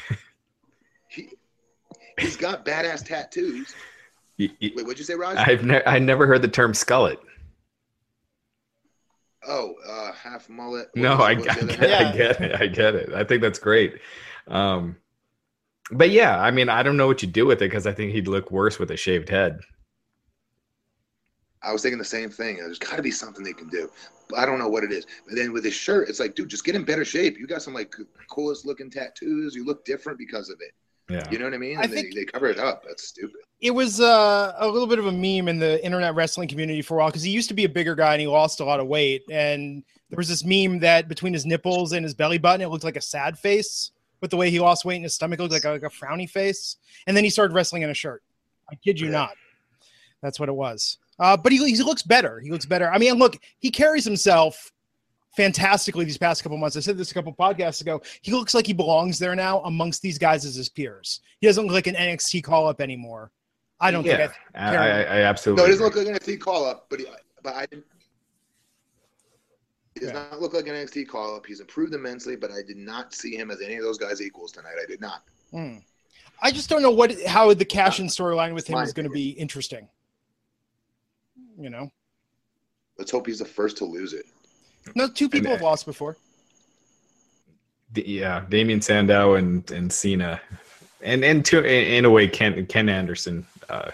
he, 1.09 1.29
He's 2.19 2.37
got 2.37 2.65
badass 2.65 3.07
tattoos. 3.07 3.75
Y- 4.41 4.49
y- 4.63 4.71
Wait, 4.77 4.85
what'd 4.87 4.99
you 5.01 5.05
say, 5.05 5.15
Raj? 5.17 5.37
I've 5.37 5.65
ne- 5.65 5.83
I 5.85 5.99
never 5.99 6.25
heard 6.25 6.43
the 6.43 6.49
term 6.49 6.73
skullet. 6.73 7.19
Oh, 9.49 9.75
uh, 9.89 10.13
half 10.13 10.49
mullet. 10.49 10.89
What 10.93 11.03
No, 11.03 11.15
I, 11.15 11.33
I, 11.33 11.35
what 11.35 11.37
was 11.37 11.47
the 11.47 11.63
other 11.63 11.77
get, 11.77 11.89
Yeah. 11.89 12.09
I 12.09 12.13
get 12.13 12.41
it. 12.41 12.61
I 12.61 12.67
get 12.67 12.95
it. 12.95 13.13
I 13.13 13.25
think 13.25 13.43
that's 13.43 13.59
great. 13.59 13.95
Um, 14.47 14.97
but 15.91 16.11
yeah, 16.11 16.41
I 16.41 16.51
mean, 16.51 16.69
I 16.69 16.83
don't 16.83 16.97
know 16.97 17.07
what 17.07 17.23
you 17.23 17.29
do 17.29 17.47
with 17.47 17.63
it 17.63 17.71
because 17.71 17.87
I 17.87 17.93
think 17.93 18.13
he'd 18.13 18.29
look 18.29 18.51
worse 18.51 18.79
with 18.79 18.91
a 18.91 18.97
shaved 18.97 19.29
head. 19.29 19.61
I 21.63 21.73
was 21.73 21.83
thinking 21.83 21.99
the 21.99 22.05
same 22.05 22.31
thing. 22.31 22.57
There's 22.57 22.79
got 22.79 22.97
to 22.97 23.03
be 23.03 23.11
something 23.11 23.43
they 23.43 23.53
can 23.53 23.69
do. 23.69 23.91
But 24.29 24.39
I 24.39 24.47
don't 24.47 24.59
know 24.59 24.69
what 24.69 24.85
it 24.85 24.93
is. 24.93 25.07
But 25.27 25.37
then 25.37 25.53
with 25.53 25.65
his 25.65 25.75
shirt, 25.75 26.09
it's 26.09 26.21
like, 26.21 26.35
dude, 26.35 26.49
just 26.49 26.65
get 26.65 26.77
in 26.77 26.85
better 26.85 27.05
shape. 27.05 27.39
You 27.39 27.47
got 27.47 27.63
some 27.63 27.75
like 27.75 27.93
coolest 28.31 28.67
looking 28.67 28.91
tattoos. 28.91 29.55
You 29.55 29.65
look 29.65 29.85
different 29.85 30.19
because 30.19 30.51
of 30.51 30.61
it. 30.61 30.73
Yeah. 31.09 31.27
You 31.31 31.39
know 31.39 31.45
what 31.47 31.55
I 31.55 31.59
mean? 31.59 31.79
I 31.79 31.83
And 31.85 31.93
think- 31.93 32.15
they, 32.15 32.21
they 32.21 32.25
cover 32.27 32.47
it 32.49 32.59
up. 32.59 32.85
That's 32.87 33.07
stupid. 33.09 33.41
it 33.61 33.71
was 33.71 34.01
uh, 34.01 34.55
a 34.59 34.69
little 34.69 34.87
bit 34.87 34.99
of 34.99 35.07
a 35.07 35.13
meme 35.13 35.49
in 35.49 35.59
the 35.59 35.83
internet 35.85 36.15
wrestling 36.15 36.49
community 36.49 36.83
for 36.83 36.95
a 36.95 36.99
while 36.99 37.09
because 37.09 37.23
he 37.23 37.31
used 37.31 37.49
to 37.49 37.55
be 37.55 37.65
a 37.65 37.69
bigger 37.69 37.95
guy 37.95 38.13
and 38.15 38.21
he 38.21 38.27
lost 38.27 38.61
a 38.61 38.65
lot 38.65 38.79
of 38.79 38.87
weight. 38.89 39.23
And 39.31 39.83
there 40.11 40.17
was 40.17 40.29
this 40.29 40.45
meme 40.45 40.79
that 40.81 41.09
between 41.09 41.33
his 41.33 41.47
nipples 41.47 41.93
and 41.93 42.05
his 42.05 42.15
belly 42.15 42.39
button, 42.39 42.61
it 42.61 42.69
looked 42.69 42.85
like 42.85 42.97
a 42.97 43.01
sad 43.01 43.39
face. 43.39 43.91
With 44.21 44.31
the 44.33 44.37
way 44.37 44.51
he 44.51 44.59
lost 44.59 44.85
weight 44.85 44.97
and 44.97 45.05
his 45.05 45.15
stomach 45.15 45.39
looked 45.39 45.53
like 45.53 45.65
a, 45.65 45.71
like 45.71 45.83
a 45.85 45.89
frowny 45.89 46.29
face. 46.29 46.77
And 47.07 47.17
then 47.17 47.23
he 47.25 47.31
started 47.31 47.55
wrestling 47.55 47.83
in 47.83 47.91
a 47.91 47.95
shirt. 47.95 48.23
I 48.71 48.75
kid 48.75 48.99
you 49.01 49.07
Yeah. 49.07 49.13
not. 49.13 49.31
That's 50.23 50.41
what 50.41 50.49
it 50.49 50.55
was. 50.57 50.99
Uh, 51.21 51.37
but 51.37 51.53
he, 51.53 51.59
he 51.59 51.81
looks 51.85 52.03
better. 52.03 52.41
He 52.41 52.51
looks 52.51 52.67
better. 52.67 52.91
I 52.91 52.99
mean, 52.99 53.15
look, 53.15 53.39
he 53.61 53.71
carries 53.71 54.05
himself 54.05 54.73
fantastically 55.37 56.05
these 56.05 56.19
past 56.19 56.43
couple 56.43 56.59
months. 56.59 56.77
I 56.77 56.81
said 56.81 56.99
this 56.99 57.11
a 57.11 57.15
couple 57.15 57.33
podcasts 57.35 57.81
ago. 57.81 58.03
He 58.23 58.33
looks 58.33 58.55
like 58.55 58.67
he 58.67 58.73
belongs 58.73 59.19
there 59.19 59.35
now 59.35 59.61
amongst 59.63 60.03
these 60.03 60.19
guys 60.19 60.45
as 60.45 60.55
his 60.55 60.69
peers. 60.69 61.21
He 61.41 61.47
doesn't 61.47 61.65
look 61.65 61.75
like 61.75 61.87
an 61.87 61.95
NXT 61.95 62.43
call 62.45 62.67
up 62.67 62.81
anymore. 62.81 63.31
I 63.81 63.91
don't 63.91 64.05
yeah, 64.05 64.17
think 64.29 64.33
I, 64.55 64.77
I, 64.77 65.01
I 65.03 65.21
absolutely. 65.23 65.63
No, 65.63 65.67
it 65.67 65.71
doesn't 65.71 65.85
look 65.85 65.97
like 65.97 66.07
an 66.07 66.15
NXT 66.15 66.41
call 66.41 66.65
up, 66.65 66.87
but 66.91 66.99
he, 66.99 67.07
but 67.43 67.55
I 67.55 67.67
didn't. 67.67 67.85
It 69.95 70.01
does 70.01 70.09
Yeah. 70.09 70.15
not 70.15 70.41
look 70.41 70.53
like 70.53 70.67
an 70.67 70.75
NXT 70.75 71.07
call 71.07 71.37
up. 71.37 71.47
He's 71.47 71.61
improved 71.61 71.95
immensely, 71.95 72.35
but 72.35 72.51
I 72.51 72.63
did 72.67 72.77
not 72.77 73.15
see 73.15 73.37
him 73.37 73.51
as 73.51 73.61
any 73.61 73.77
of 73.77 73.83
those 73.83 73.99
guys 73.99 74.21
equals 74.21 74.53
tonight. 74.53 74.75
I 74.83 74.87
did 74.87 75.01
not. 75.01 75.23
I, 75.53 75.57
hmm. 75.57 75.77
I 76.43 76.51
just 76.51 76.69
don't 76.69 76.83
know 76.83 76.91
what 76.91 77.15
how 77.25 77.53
the 77.55 77.65
cash 77.65 78.01
in 78.01 78.07
storyline 78.07 78.55
with 78.55 78.69
him 78.69 78.75
My 78.75 78.83
is 78.83 78.93
going 78.93 79.07
to 79.09 79.13
be 79.13 79.31
interesting. 79.31 79.89
You 81.57 81.71
know, 81.71 81.91
Let's 82.99 83.11
hope 83.13 83.27
he's 83.27 83.39
the 83.39 83.45
first 83.45 83.77
to 83.79 83.85
lose 83.85 84.13
it. 84.13 84.27
No, 84.95 85.09
two 85.09 85.29
people 85.29 85.49
uh, 85.49 85.55
have 85.55 85.63
lost 85.63 85.87
before. 85.87 86.17
D- 87.93 88.05
yeah, 88.07 88.45
Damien 88.49 88.81
Sandow 88.83 89.35
and 89.35 89.69
and 89.71 89.93
Cena, 89.93 90.41
and 91.03 91.25
and 91.25 91.45
to 91.47 91.59
in, 91.59 91.95
in 91.95 92.05
a 92.05 92.11
way 92.11 92.29
Ken 92.29 92.67
Ken 92.67 92.89
Anderson. 92.89 93.47
Uh, 93.69 93.91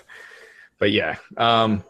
but 0.78 0.90
yeah, 0.92 1.16
um, 1.36 1.82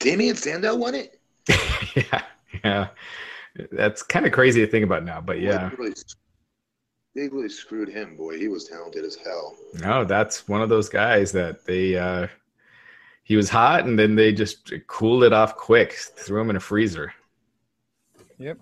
Damien 0.00 0.36
Sandow 0.36 0.74
won 0.74 0.94
it. 0.94 1.18
yeah, 1.96 2.22
yeah, 2.62 2.88
that's 3.72 4.02
kind 4.02 4.26
of 4.26 4.32
crazy 4.32 4.60
to 4.64 4.70
think 4.70 4.84
about 4.84 5.04
now. 5.04 5.20
But 5.20 5.40
yeah, 5.40 5.70
They 5.70 5.76
really, 5.76 5.94
they 7.14 7.28
really 7.28 7.48
screwed 7.48 7.88
him, 7.88 8.16
boy. 8.16 8.38
He 8.38 8.48
was 8.48 8.68
talented 8.68 9.04
as 9.04 9.16
hell. 9.16 9.56
no, 9.80 10.04
that's 10.04 10.46
one 10.48 10.60
of 10.62 10.68
those 10.68 10.88
guys 10.88 11.32
that 11.32 11.64
they 11.64 11.96
uh, 11.96 12.26
he 13.22 13.36
was 13.36 13.48
hot, 13.48 13.86
and 13.86 13.98
then 13.98 14.14
they 14.14 14.32
just 14.32 14.72
cooled 14.86 15.24
it 15.24 15.32
off 15.32 15.56
quick, 15.56 15.92
threw 15.92 16.40
him 16.42 16.50
in 16.50 16.56
a 16.56 16.60
freezer. 16.60 17.12
Yep. 18.38 18.58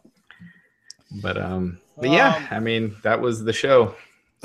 But 1.20 1.36
um, 1.36 1.78
but 1.98 2.10
yeah, 2.10 2.36
Um, 2.36 2.48
I 2.50 2.58
mean 2.60 2.96
that 3.02 3.20
was 3.20 3.44
the 3.44 3.52
show. 3.52 3.94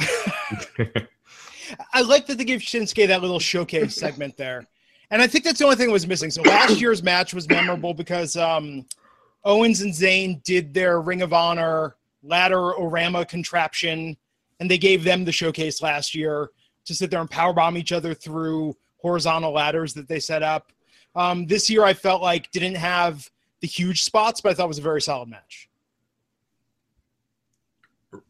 I 1.94 2.02
like 2.02 2.28
that 2.28 2.38
they 2.38 2.46
gave 2.46 2.62
Shinsuke 2.62 3.08
that 3.08 3.22
little 3.22 3.40
showcase 3.40 3.96
segment 4.00 4.38
there. 4.38 4.66
And 5.10 5.22
I 5.22 5.28
think 5.28 5.44
that's 5.46 5.60
the 5.60 5.66
only 5.66 5.78
thing 5.78 5.88
that 5.88 5.94
was 5.94 6.08
missing. 6.08 6.32
So 6.32 6.42
last 6.42 6.82
year's 6.82 7.02
match 7.02 7.34
was 7.34 7.48
memorable 7.48 7.94
because 7.94 8.36
um, 8.36 8.86
Owens 9.44 9.82
and 9.82 9.94
Zayn 9.94 10.44
did 10.44 10.74
their 10.74 11.02
Ring 11.02 11.22
of 11.22 11.34
Honor 11.34 11.96
ladder 12.24 12.74
orama 12.74 13.28
contraption, 13.28 14.18
and 14.60 14.70
they 14.70 14.78
gave 14.78 15.04
them 15.04 15.24
the 15.24 15.32
showcase 15.32 15.82
last 15.82 16.14
year 16.14 16.50
to 16.86 16.94
sit 16.94 17.10
there 17.10 17.22
and 17.22 17.30
powerbomb 17.30 17.78
each 17.78 17.92
other 17.92 18.14
through 18.14 18.76
horizontal 18.98 19.54
ladders 19.54 19.94
that 19.94 20.08
they 20.08 20.20
set 20.20 20.44
up. 20.44 20.72
Um, 21.16 21.46
this 21.48 21.70
year, 21.70 21.84
I 21.84 21.94
felt 21.94 22.22
like 22.22 22.52
didn't 22.52 22.76
have 22.76 23.30
the 23.62 23.68
huge 23.68 24.04
spots, 24.04 24.42
but 24.42 24.52
I 24.52 24.54
thought 24.54 24.66
it 24.66 24.68
was 24.70 24.78
a 24.80 24.84
very 24.84 25.02
solid 25.02 25.30
match. 25.30 25.70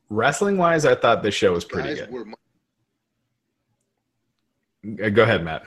Wrestling 0.09 0.57
wise, 0.57 0.85
I 0.85 0.95
thought 0.95 1.21
this 1.21 1.35
show 1.35 1.51
was 1.53 1.65
pretty 1.65 1.89
Guys 1.89 1.99
good. 1.99 2.11
were 2.11 2.25
mu- 2.25 2.33
Uh, 5.03 5.09
Go 5.09 5.23
ahead, 5.23 5.43
Matt. 5.43 5.63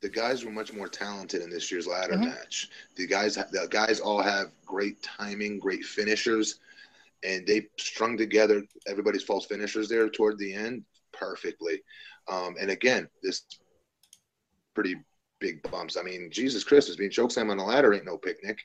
the 0.00 0.08
guys 0.08 0.44
were 0.44 0.50
much 0.50 0.72
more 0.72 0.88
talented 0.88 1.42
in 1.42 1.50
this 1.50 1.70
year's 1.70 1.86
ladder 1.86 2.14
Mhm. 2.14 2.26
match. 2.26 2.68
The 2.96 3.06
guys, 3.06 3.34
the 3.36 3.68
guys 3.70 4.00
all 4.00 4.20
have 4.22 4.52
great 4.64 5.00
timing, 5.02 5.58
great 5.60 5.84
finishers, 5.84 6.58
and 7.24 7.46
they 7.46 7.68
strung 7.78 8.16
together 8.16 8.64
everybody's 8.86 9.22
false 9.22 9.46
finishers 9.46 9.88
there 9.88 10.08
toward 10.08 10.38
the 10.38 10.52
end 10.52 10.84
perfectly. 11.12 11.82
Um, 12.28 12.56
and 12.60 12.70
again, 12.70 13.08
this 13.22 13.42
pretty 14.74 14.96
big 15.42 15.62
bumps. 15.70 15.96
I 15.98 16.02
mean, 16.02 16.30
Jesus 16.30 16.64
Christ, 16.64 16.88
is 16.88 16.96
being 16.96 17.10
chokeslam 17.10 17.50
on 17.50 17.58
the 17.58 17.64
ladder 17.64 17.92
ain't 17.92 18.06
no 18.06 18.16
picnic. 18.16 18.58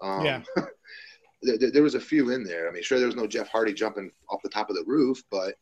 Um, 0.00 0.24
Yeah. 0.24 0.42
there, 1.42 1.58
there- 1.58 1.70
there 1.72 1.82
was 1.82 1.94
a 1.96 2.00
few 2.00 2.30
in 2.30 2.44
there. 2.44 2.68
I 2.68 2.72
mean, 2.72 2.82
sure, 2.82 2.98
there 2.98 3.08
was 3.08 3.16
no 3.16 3.26
Jeff 3.26 3.48
Hardy 3.48 3.74
jumping 3.74 4.10
off 4.30 4.40
the 4.42 4.48
top 4.48 4.70
of 4.70 4.76
the 4.76 4.84
roof, 4.86 5.22
but 5.30 5.56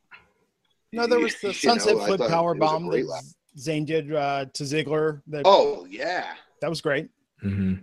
No, 0.93 1.07
there 1.07 1.19
was 1.27 1.35
the 1.41 1.49
you 1.49 1.55
sunset 1.55 1.97
know, 1.97 2.05
flip 2.05 2.21
power 2.31 2.55
it 2.55 2.59
was 2.61 2.69
a 2.69 2.73
bomb 2.73 2.89
great 2.89 3.03
that 3.07 3.09
lap. 3.09 3.25
Zayn 3.59 3.85
did 3.87 4.15
uh, 4.15 4.45
to 4.55 4.63
Ziggler. 4.63 5.23
That, 5.27 5.43
Oh 5.45 5.85
yeah, 5.91 6.35
that 6.61 6.71
was 6.71 6.81
great. 6.81 7.09
Mm-hmm. 7.45 7.83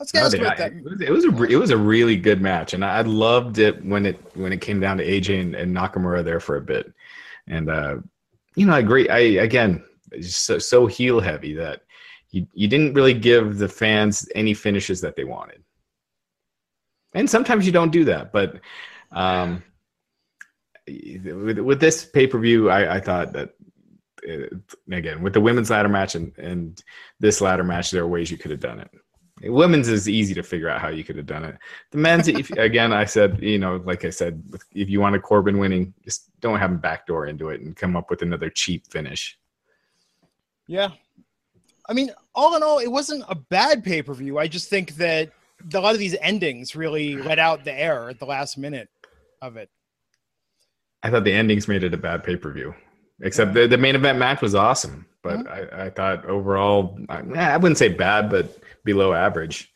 Let's 0.00 0.12
get 0.12 0.20
No, 0.20 0.26
us 0.26 0.32
they- 0.32 0.38
that. 0.40 0.72
it, 0.72 0.84
was, 0.84 1.00
it 1.00 1.10
was 1.10 1.24
a 1.24 1.30
re- 1.30 1.52
it 1.52 1.56
was 1.56 1.70
a 1.70 1.76
really 1.76 2.16
good 2.16 2.40
match, 2.42 2.74
and 2.74 2.84
I 2.84 3.00
loved 3.02 3.58
it 3.58 3.82
when 3.84 4.04
it 4.04 4.18
when 4.34 4.52
it 4.52 4.60
came 4.60 4.80
down 4.80 4.96
to 4.98 5.06
AJ 5.06 5.40
and, 5.40 5.54
and 5.54 5.74
Nakamura 5.76 6.22
there 6.24 6.40
for 6.40 6.56
a 6.56 6.60
bit, 6.60 6.92
and 7.46 7.70
uh, 7.70 7.96
you 8.56 8.66
know 8.66 8.74
I 8.74 8.80
agree. 8.80 9.08
I 9.08 9.18
again 9.42 9.82
it's 9.94 9.95
so, 10.20 10.58
so 10.58 10.86
heel 10.86 11.20
heavy 11.20 11.54
that 11.54 11.82
you 12.30 12.46
you 12.52 12.68
didn't 12.68 12.94
really 12.94 13.14
give 13.14 13.58
the 13.58 13.68
fans 13.68 14.28
any 14.34 14.54
finishes 14.54 15.00
that 15.00 15.16
they 15.16 15.24
wanted, 15.24 15.62
and 17.14 17.28
sometimes 17.28 17.66
you 17.66 17.72
don't 17.72 17.92
do 17.92 18.04
that. 18.04 18.32
But 18.32 18.60
um, 19.12 19.62
with, 20.86 21.58
with 21.58 21.80
this 21.80 22.04
pay 22.04 22.26
per 22.26 22.38
view, 22.38 22.70
I, 22.70 22.96
I 22.96 23.00
thought 23.00 23.32
that. 23.32 23.50
uh 24.28 24.56
again, 24.90 25.22
with 25.22 25.34
the 25.34 25.40
women's 25.40 25.70
ladder 25.70 25.88
match 25.88 26.14
and, 26.14 26.36
and 26.38 26.82
this 27.20 27.40
ladder 27.40 27.64
match, 27.64 27.90
there 27.90 28.02
are 28.02 28.08
ways 28.08 28.30
you 28.30 28.38
could 28.38 28.50
have 28.50 28.60
done 28.60 28.80
it. 28.80 28.90
Women's 29.42 29.88
is 29.88 30.08
easy 30.08 30.32
to 30.34 30.42
figure 30.42 30.68
out 30.68 30.80
how 30.80 30.88
you 30.88 31.04
could 31.04 31.16
have 31.16 31.26
done 31.26 31.44
it. 31.44 31.58
The 31.90 31.98
men's, 31.98 32.26
if, 32.26 32.50
again, 32.68 32.92
I 32.92 33.04
said, 33.04 33.42
you 33.42 33.58
know, 33.58 33.76
like 33.84 34.04
I 34.04 34.10
said, 34.10 34.42
if 34.74 34.88
you 34.88 35.00
wanted 35.00 35.22
Corbin 35.22 35.58
winning, 35.58 35.92
just 36.02 36.30
don't 36.40 36.58
have 36.58 36.70
him 36.70 36.78
backdoor 36.78 37.26
into 37.26 37.50
it 37.50 37.60
and 37.60 37.76
come 37.76 37.96
up 37.96 38.08
with 38.08 38.22
another 38.22 38.48
cheap 38.48 38.86
finish. 38.90 39.38
Yeah. 40.66 40.90
I 41.88 41.92
mean, 41.92 42.10
all 42.34 42.56
in 42.56 42.62
all, 42.62 42.78
it 42.78 42.90
wasn't 42.90 43.24
a 43.28 43.34
bad 43.34 43.84
pay 43.84 44.02
per 44.02 44.14
view. 44.14 44.38
I 44.38 44.48
just 44.48 44.68
think 44.68 44.96
that 44.96 45.30
a 45.72 45.80
lot 45.80 45.94
of 45.94 45.98
these 45.98 46.16
endings 46.20 46.76
really 46.76 47.16
let 47.16 47.38
out 47.38 47.64
the 47.64 47.72
air 47.72 48.08
at 48.08 48.18
the 48.18 48.26
last 48.26 48.58
minute 48.58 48.88
of 49.40 49.56
it. 49.56 49.70
I 51.02 51.10
thought 51.10 51.24
the 51.24 51.32
endings 51.32 51.68
made 51.68 51.84
it 51.84 51.94
a 51.94 51.96
bad 51.96 52.24
pay 52.24 52.36
per 52.36 52.50
view, 52.52 52.74
except 53.20 53.54
the, 53.54 53.66
the 53.68 53.78
main 53.78 53.94
event 53.94 54.18
match 54.18 54.42
was 54.42 54.54
awesome. 54.54 55.06
But 55.22 55.40
mm-hmm. 55.40 55.74
I, 55.74 55.86
I 55.86 55.90
thought 55.90 56.24
overall, 56.26 56.98
I, 57.08 57.20
I 57.36 57.56
wouldn't 57.56 57.78
say 57.78 57.88
bad, 57.88 58.30
but 58.30 58.58
below 58.84 59.12
average. 59.12 59.72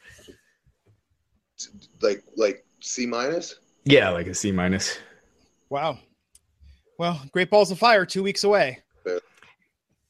like 2.03 2.24
like 2.36 2.64
C 2.80 3.07
minus. 3.07 3.57
Yeah, 3.84 4.11
like 4.11 4.26
a 4.26 4.34
C 4.34 4.53
minus. 4.53 4.99
Wow. 5.68 5.99
Well, 6.99 7.20
Great 7.32 7.51
Balls 7.51 7.70
of 7.70 7.78
Fire, 7.78 8.05
two 8.05 8.22
weeks 8.22 8.45
away. 8.45 8.80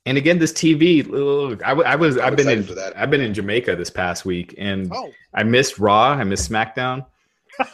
And 0.06 0.16
again, 0.16 0.38
this 0.38 0.52
TV. 0.52 1.06
Look, 1.06 1.62
I, 1.66 1.72
I 1.72 1.94
was. 1.94 2.16
I'm 2.16 2.24
I've 2.24 2.36
been 2.36 2.48
in. 2.48 2.78
I've 2.96 3.10
been 3.10 3.20
in 3.20 3.34
Jamaica 3.34 3.76
this 3.76 3.90
past 3.90 4.24
week, 4.24 4.54
and 4.56 4.90
Oh, 4.94 5.10
I 5.34 5.42
missed 5.42 5.78
Raw. 5.78 6.12
I 6.12 6.24
missed 6.24 6.50
SmackDown, 6.50 7.04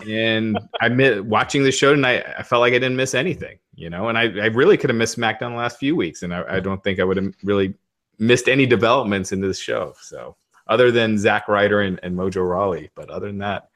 and 0.08 0.58
I 0.80 0.88
miss 0.88 1.20
watching 1.20 1.62
the 1.62 1.70
show 1.70 1.94
tonight. 1.94 2.24
I 2.36 2.42
felt 2.42 2.60
like 2.60 2.72
I 2.72 2.78
didn't 2.78 2.96
miss 2.96 3.14
anything, 3.14 3.58
you 3.76 3.90
know. 3.90 4.08
And 4.08 4.18
I, 4.18 4.22
I 4.22 4.46
really 4.46 4.76
could 4.76 4.90
have 4.90 4.96
missed 4.96 5.16
SmackDown 5.16 5.50
the 5.50 5.56
last 5.56 5.78
few 5.78 5.94
weeks, 5.94 6.22
and 6.24 6.34
I, 6.34 6.56
I 6.56 6.60
don't 6.60 6.82
think 6.82 6.98
I 6.98 7.04
would 7.04 7.16
have 7.16 7.32
really 7.44 7.74
missed 8.18 8.48
any 8.48 8.66
developments 8.66 9.30
in 9.30 9.40
this 9.40 9.58
show. 9.60 9.94
So, 10.00 10.36
other 10.66 10.90
than 10.90 11.18
Zack 11.18 11.46
Ryder 11.46 11.82
and, 11.82 12.00
and 12.02 12.16
Mojo 12.16 12.48
Rawley, 12.48 12.90
but 12.96 13.08
other 13.08 13.28
than 13.28 13.38
that, 13.38 13.68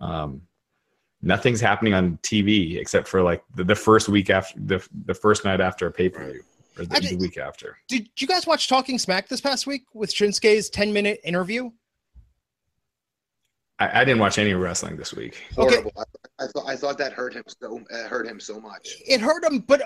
um, 0.00 0.40
nothing's 1.20 1.60
happening 1.60 1.94
on 1.94 2.18
TV 2.22 2.78
except 2.80 3.06
for 3.06 3.22
like 3.22 3.42
the, 3.54 3.64
the 3.64 3.74
first 3.74 4.08
week 4.08 4.30
after 4.30 4.58
the 4.58 4.88
the 5.04 5.14
first 5.14 5.44
night 5.44 5.60
after 5.60 5.86
a 5.86 5.92
pay 5.92 6.08
per 6.08 6.30
view, 6.30 6.42
or 6.78 6.84
the, 6.84 6.96
I 6.96 7.00
the 7.00 7.16
week 7.16 7.38
after. 7.38 7.78
did 7.88 8.08
you 8.18 8.26
guys 8.26 8.46
watch 8.46 8.68
Talking 8.68 8.98
Smack 8.98 9.28
this 9.28 9.40
past 9.40 9.66
week 9.66 9.84
with 9.94 10.12
Shinsuke's 10.12 10.70
10 10.70 10.92
minute 10.92 11.20
interview? 11.24 11.70
I, 13.78 14.00
I 14.00 14.04
didn't 14.04 14.20
watch 14.20 14.38
any 14.38 14.54
wrestling 14.54 14.96
this 14.96 15.12
week. 15.12 15.42
Okay. 15.58 15.76
Horrible. 15.76 15.92
I, 15.96 16.44
I 16.44 16.46
thought 16.46 16.68
I 16.68 16.76
thought 16.76 16.98
that 16.98 17.12
hurt 17.12 17.34
him 17.34 17.44
so 17.46 17.80
uh, 17.92 18.08
hurt 18.08 18.26
him 18.26 18.38
so 18.38 18.60
much. 18.60 18.96
It 19.06 19.20
hurt 19.20 19.44
him, 19.44 19.60
but 19.60 19.82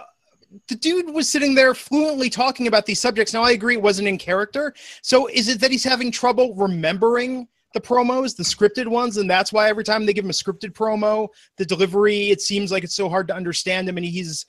the 0.68 0.74
dude 0.74 1.12
was 1.12 1.28
sitting 1.28 1.54
there 1.54 1.74
fluently 1.74 2.30
talking 2.30 2.66
about 2.66 2.86
these 2.86 3.00
subjects. 3.00 3.32
Now 3.32 3.42
I 3.42 3.52
agree 3.52 3.74
it 3.74 3.82
wasn't 3.82 4.08
in 4.08 4.18
character. 4.18 4.74
So 5.02 5.28
is 5.28 5.48
it 5.48 5.60
that 5.60 5.70
he's 5.70 5.84
having 5.84 6.10
trouble 6.10 6.54
remembering 6.54 7.48
the 7.74 7.80
promos, 7.80 8.36
the 8.36 8.42
scripted 8.42 8.86
ones, 8.86 9.18
and 9.18 9.28
that's 9.28 9.52
why 9.52 9.68
every 9.68 9.84
time 9.84 10.06
they 10.06 10.14
give 10.14 10.24
him 10.24 10.30
a 10.30 10.34
scripted 10.34 10.72
promo, 10.72 11.28
the 11.58 11.64
delivery 11.66 12.30
it 12.30 12.40
seems 12.40 12.72
like 12.72 12.84
it's 12.84 12.94
so 12.94 13.08
hard 13.08 13.28
to 13.28 13.34
understand 13.34 13.88
him, 13.88 13.96
and 13.96 14.06
he's 14.06 14.46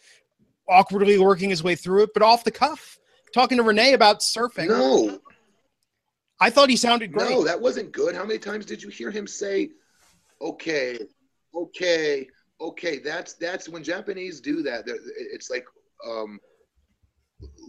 awkwardly 0.70 1.18
working 1.18 1.50
his 1.50 1.64
way 1.64 1.76
through 1.76 2.04
it. 2.04 2.10
But 2.14 2.24
off 2.24 2.44
the 2.44 2.52
cuff, 2.52 2.98
talking 3.34 3.58
to 3.58 3.64
Renee 3.64 3.94
about 3.94 4.20
surfing. 4.22 4.68
No, 4.70 5.20
I 6.40 6.50
thought 6.50 6.70
he 6.70 6.76
sounded 6.78 7.12
great. 7.12 7.30
no, 7.30 7.44
that 7.44 7.60
wasn't 7.60 7.92
good. 7.92 8.16
How 8.16 8.24
many 8.26 8.40
times 8.40 8.66
did 8.66 8.82
you 8.84 8.90
hear 8.90 9.10
him 9.12 9.26
say, 9.28 9.70
"Okay, 10.42 11.00
okay, 11.56 12.28
okay"? 12.62 13.00
That's 13.00 13.34
that's 13.34 13.68
when 13.70 13.84
Japanese 13.84 14.40
do 14.42 14.62
that. 14.64 14.84
It's 14.88 15.50
like 15.50 15.66
um, 16.08 16.40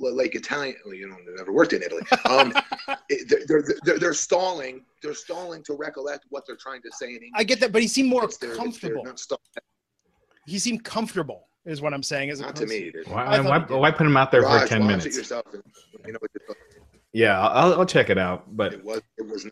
like 0.01 0.34
Italian. 0.34 0.76
You 0.86 1.09
know, 1.09 1.16
never 1.36 1.53
worked 1.53 1.72
in 1.72 1.82
Italy. 1.82 2.03
Um, 2.28 2.53
they're, 3.09 3.40
they're, 3.46 3.64
they're, 3.84 3.99
they're 3.99 4.14
stalling. 4.14 4.84
They're 5.03 5.14
stalling 5.14 5.62
to 5.64 5.74
recollect 5.74 6.26
what 6.30 6.44
they're 6.46 6.57
trying 6.57 6.82
to 6.82 6.90
say 6.92 7.07
in 7.07 7.12
English. 7.14 7.30
I 7.36 7.44
get 7.44 7.61
that, 7.61 7.72
but 7.72 7.80
he 7.82 7.88
seemed 7.88 8.09
more 8.11 8.24
It's 8.24 8.36
their- 8.36 8.51
their- 8.51 8.59
comfortable. 8.59 9.05
not 9.05 9.20
He 10.46 10.59
seemed 10.59 10.84
comfortable, 10.84 11.47
is 11.69 11.81
what 11.83 11.95
I'm 11.95 12.03
saying. 12.03 12.31
As 12.31 12.41
not 12.41 12.57
to 12.57 12.64
opposed 12.64 12.81
me. 12.81 12.91
dude. 12.91 13.09
Why, 13.09 13.41
why, 13.41 13.59
why 13.59 13.91
put 13.91 14.07
him 14.07 14.16
out 14.16 14.31
there 14.31 14.43
Raj, 14.43 14.62
for 14.62 14.69
10 14.69 14.87
minutes? 14.87 15.07
it 15.07 15.14
yourself. 15.14 15.45
And, 15.53 15.62
you 16.07 16.12
know, 16.12 16.19
Yeah, 17.12 17.41
I'll, 17.41 17.81
I'll 17.81 17.87
check 17.87 18.11
it 18.11 18.19
out. 18.19 18.45
But 18.57 18.73
it 18.75 18.85
was. 18.85 19.03
It 19.16 19.27
was. 19.27 19.47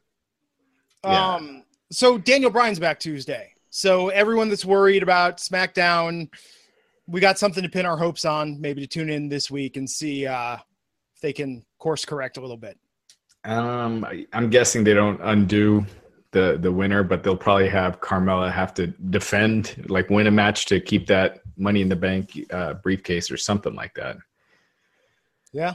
Yeah. 1.04 1.34
Um, 1.34 1.62
so 1.90 2.18
Daniel 2.18 2.50
Bryan's 2.50 2.78
back 2.78 2.98
Tuesday. 2.98 3.52
So 3.70 4.08
everyone 4.08 4.48
that's 4.48 4.64
worried 4.64 5.02
about 5.02 5.36
SmackDown, 5.36 6.30
we 7.06 7.20
got 7.20 7.38
something 7.38 7.62
to 7.62 7.68
pin 7.68 7.86
our 7.86 7.96
hopes 7.96 8.24
on. 8.24 8.60
Maybe 8.60 8.80
to 8.80 8.86
tune 8.86 9.10
in 9.10 9.28
this 9.28 9.50
week 9.50 9.76
and 9.76 9.88
see 9.88 10.26
uh, 10.26 10.56
if 11.14 11.20
they 11.20 11.32
can 11.32 11.64
course 11.78 12.04
correct 12.04 12.38
a 12.38 12.40
little 12.40 12.56
bit. 12.56 12.78
um, 13.44 14.04
I, 14.04 14.26
I'm 14.32 14.50
guessing 14.50 14.82
they 14.82 14.94
don't 14.94 15.20
undo 15.22 15.84
the 16.36 16.58
the 16.60 16.70
winner, 16.70 17.02
but 17.02 17.22
they'll 17.22 17.34
probably 17.36 17.68
have 17.68 18.02
Carmella 18.02 18.52
have 18.52 18.74
to 18.74 18.88
defend, 18.88 19.86
like 19.88 20.10
win 20.10 20.26
a 20.26 20.30
match 20.30 20.66
to 20.66 20.80
keep 20.80 21.06
that 21.06 21.40
Money 21.56 21.80
in 21.80 21.88
the 21.88 21.96
Bank 21.96 22.38
uh, 22.50 22.74
briefcase 22.74 23.30
or 23.30 23.38
something 23.38 23.74
like 23.74 23.94
that. 23.94 24.18
Yeah, 25.52 25.74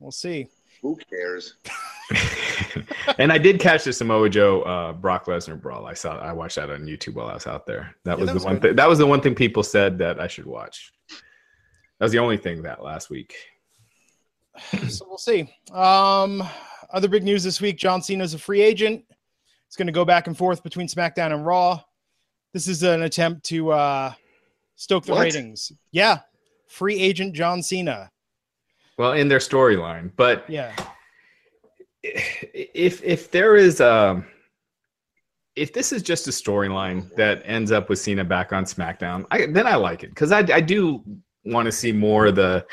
we'll 0.00 0.12
see. 0.12 0.48
Who 0.82 0.98
cares? 1.08 1.54
and 3.18 3.32
I 3.32 3.38
did 3.38 3.58
catch 3.58 3.84
the 3.84 3.94
Samoa 3.94 4.28
Joe 4.28 4.60
uh, 4.62 4.92
Brock 4.92 5.24
Lesnar 5.24 5.58
brawl. 5.58 5.86
I 5.86 5.94
saw 5.94 6.18
I 6.18 6.34
watched 6.34 6.56
that 6.56 6.68
on 6.68 6.84
YouTube 6.84 7.14
while 7.14 7.28
I 7.28 7.34
was 7.34 7.46
out 7.46 7.64
there. 7.64 7.94
That 8.04 8.18
Yeah, 8.18 8.24
was 8.24 8.26
that 8.26 8.32
the 8.32 8.34
was 8.34 8.44
one 8.44 8.60
thing. 8.60 8.76
That 8.76 8.88
was 8.88 8.98
the 8.98 9.06
one 9.06 9.22
thing 9.22 9.34
people 9.34 9.62
said 9.62 9.96
that 9.98 10.20
I 10.20 10.26
should 10.26 10.44
watch. 10.44 10.92
That 11.08 12.04
was 12.04 12.12
the 12.12 12.18
only 12.18 12.36
thing 12.36 12.60
that 12.64 12.82
last 12.82 13.08
week. 13.08 13.34
so 14.86 15.06
we'll 15.08 15.16
see. 15.16 15.48
Um, 15.72 16.42
other 16.90 17.08
big 17.08 17.24
news 17.24 17.42
this 17.42 17.62
week: 17.62 17.78
John 17.78 18.02
Cena's 18.02 18.34
a 18.34 18.38
free 18.38 18.60
agent. 18.60 19.02
It's 19.74 19.76
going 19.76 19.88
to 19.88 19.92
go 19.92 20.04
back 20.04 20.28
and 20.28 20.38
forth 20.38 20.62
between 20.62 20.86
SmackDown 20.86 21.34
and 21.34 21.44
Raw. 21.44 21.80
This 22.52 22.68
is 22.68 22.84
an 22.84 23.02
attempt 23.02 23.44
to 23.46 23.72
uh, 23.72 24.12
stoke 24.76 25.04
the 25.04 25.10
What? 25.10 25.22
ratings. 25.22 25.72
Yeah, 25.90 26.20
free 26.68 26.96
agent 26.96 27.34
John 27.34 27.60
Cena. 27.60 28.08
Well, 28.98 29.14
in 29.14 29.26
their 29.26 29.40
storyline, 29.40 30.12
but 30.14 30.48
Yeah, 30.48 30.72
if 32.04 33.02
if 33.02 33.32
there 33.32 33.56
is 33.56 33.80
um 33.80 34.24
if 35.56 35.72
this 35.72 35.92
is 35.92 36.04
just 36.04 36.28
a 36.28 36.30
storyline 36.30 37.12
that 37.16 37.42
ends 37.44 37.72
up 37.72 37.88
with 37.88 37.98
Cena 37.98 38.22
back 38.22 38.52
on 38.52 38.64
SmackDown, 38.66 39.26
I, 39.32 39.46
then 39.46 39.66
I 39.66 39.74
like 39.74 40.04
it 40.04 40.10
because 40.10 40.30
I, 40.30 40.38
I 40.54 40.60
do 40.60 41.02
want 41.44 41.66
to 41.66 41.72
see 41.72 41.90
more 41.90 42.26
of 42.26 42.36
the 42.36 42.64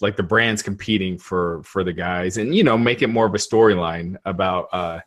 like 0.00 0.16
the 0.16 0.24
brands 0.24 0.64
competing 0.64 1.18
for 1.18 1.62
for 1.62 1.84
the 1.84 1.92
guys 1.92 2.36
and 2.36 2.52
you 2.52 2.64
know 2.64 2.76
make 2.76 3.00
it 3.02 3.06
more 3.06 3.26
of 3.26 3.34
a 3.36 3.38
storyline 3.38 4.16
about 4.24 4.66
uh 4.72 4.98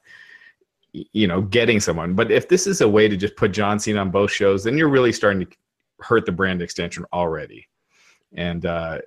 you 0.93 1.27
know 1.27 1.41
getting 1.41 1.79
someone. 1.79 2.13
But 2.13 2.31
if 2.31 2.49
this 2.49 2.67
is 2.67 2.81
a 2.81 2.89
way 2.89 3.07
to 3.07 3.17
just 3.17 3.35
put 3.35 3.51
John 3.51 3.79
Cena 3.79 4.01
on 4.01 4.11
both 4.11 4.31
shows, 4.31 4.63
then 4.63 4.77
you're 4.77 4.89
really 4.89 5.11
starting 5.11 5.45
to 5.45 5.57
hurt 5.99 6.25
the 6.25 6.31
brand 6.31 6.61
extension 6.61 7.05
already. 7.13 7.67
And 8.33 8.65
uh 8.65 8.99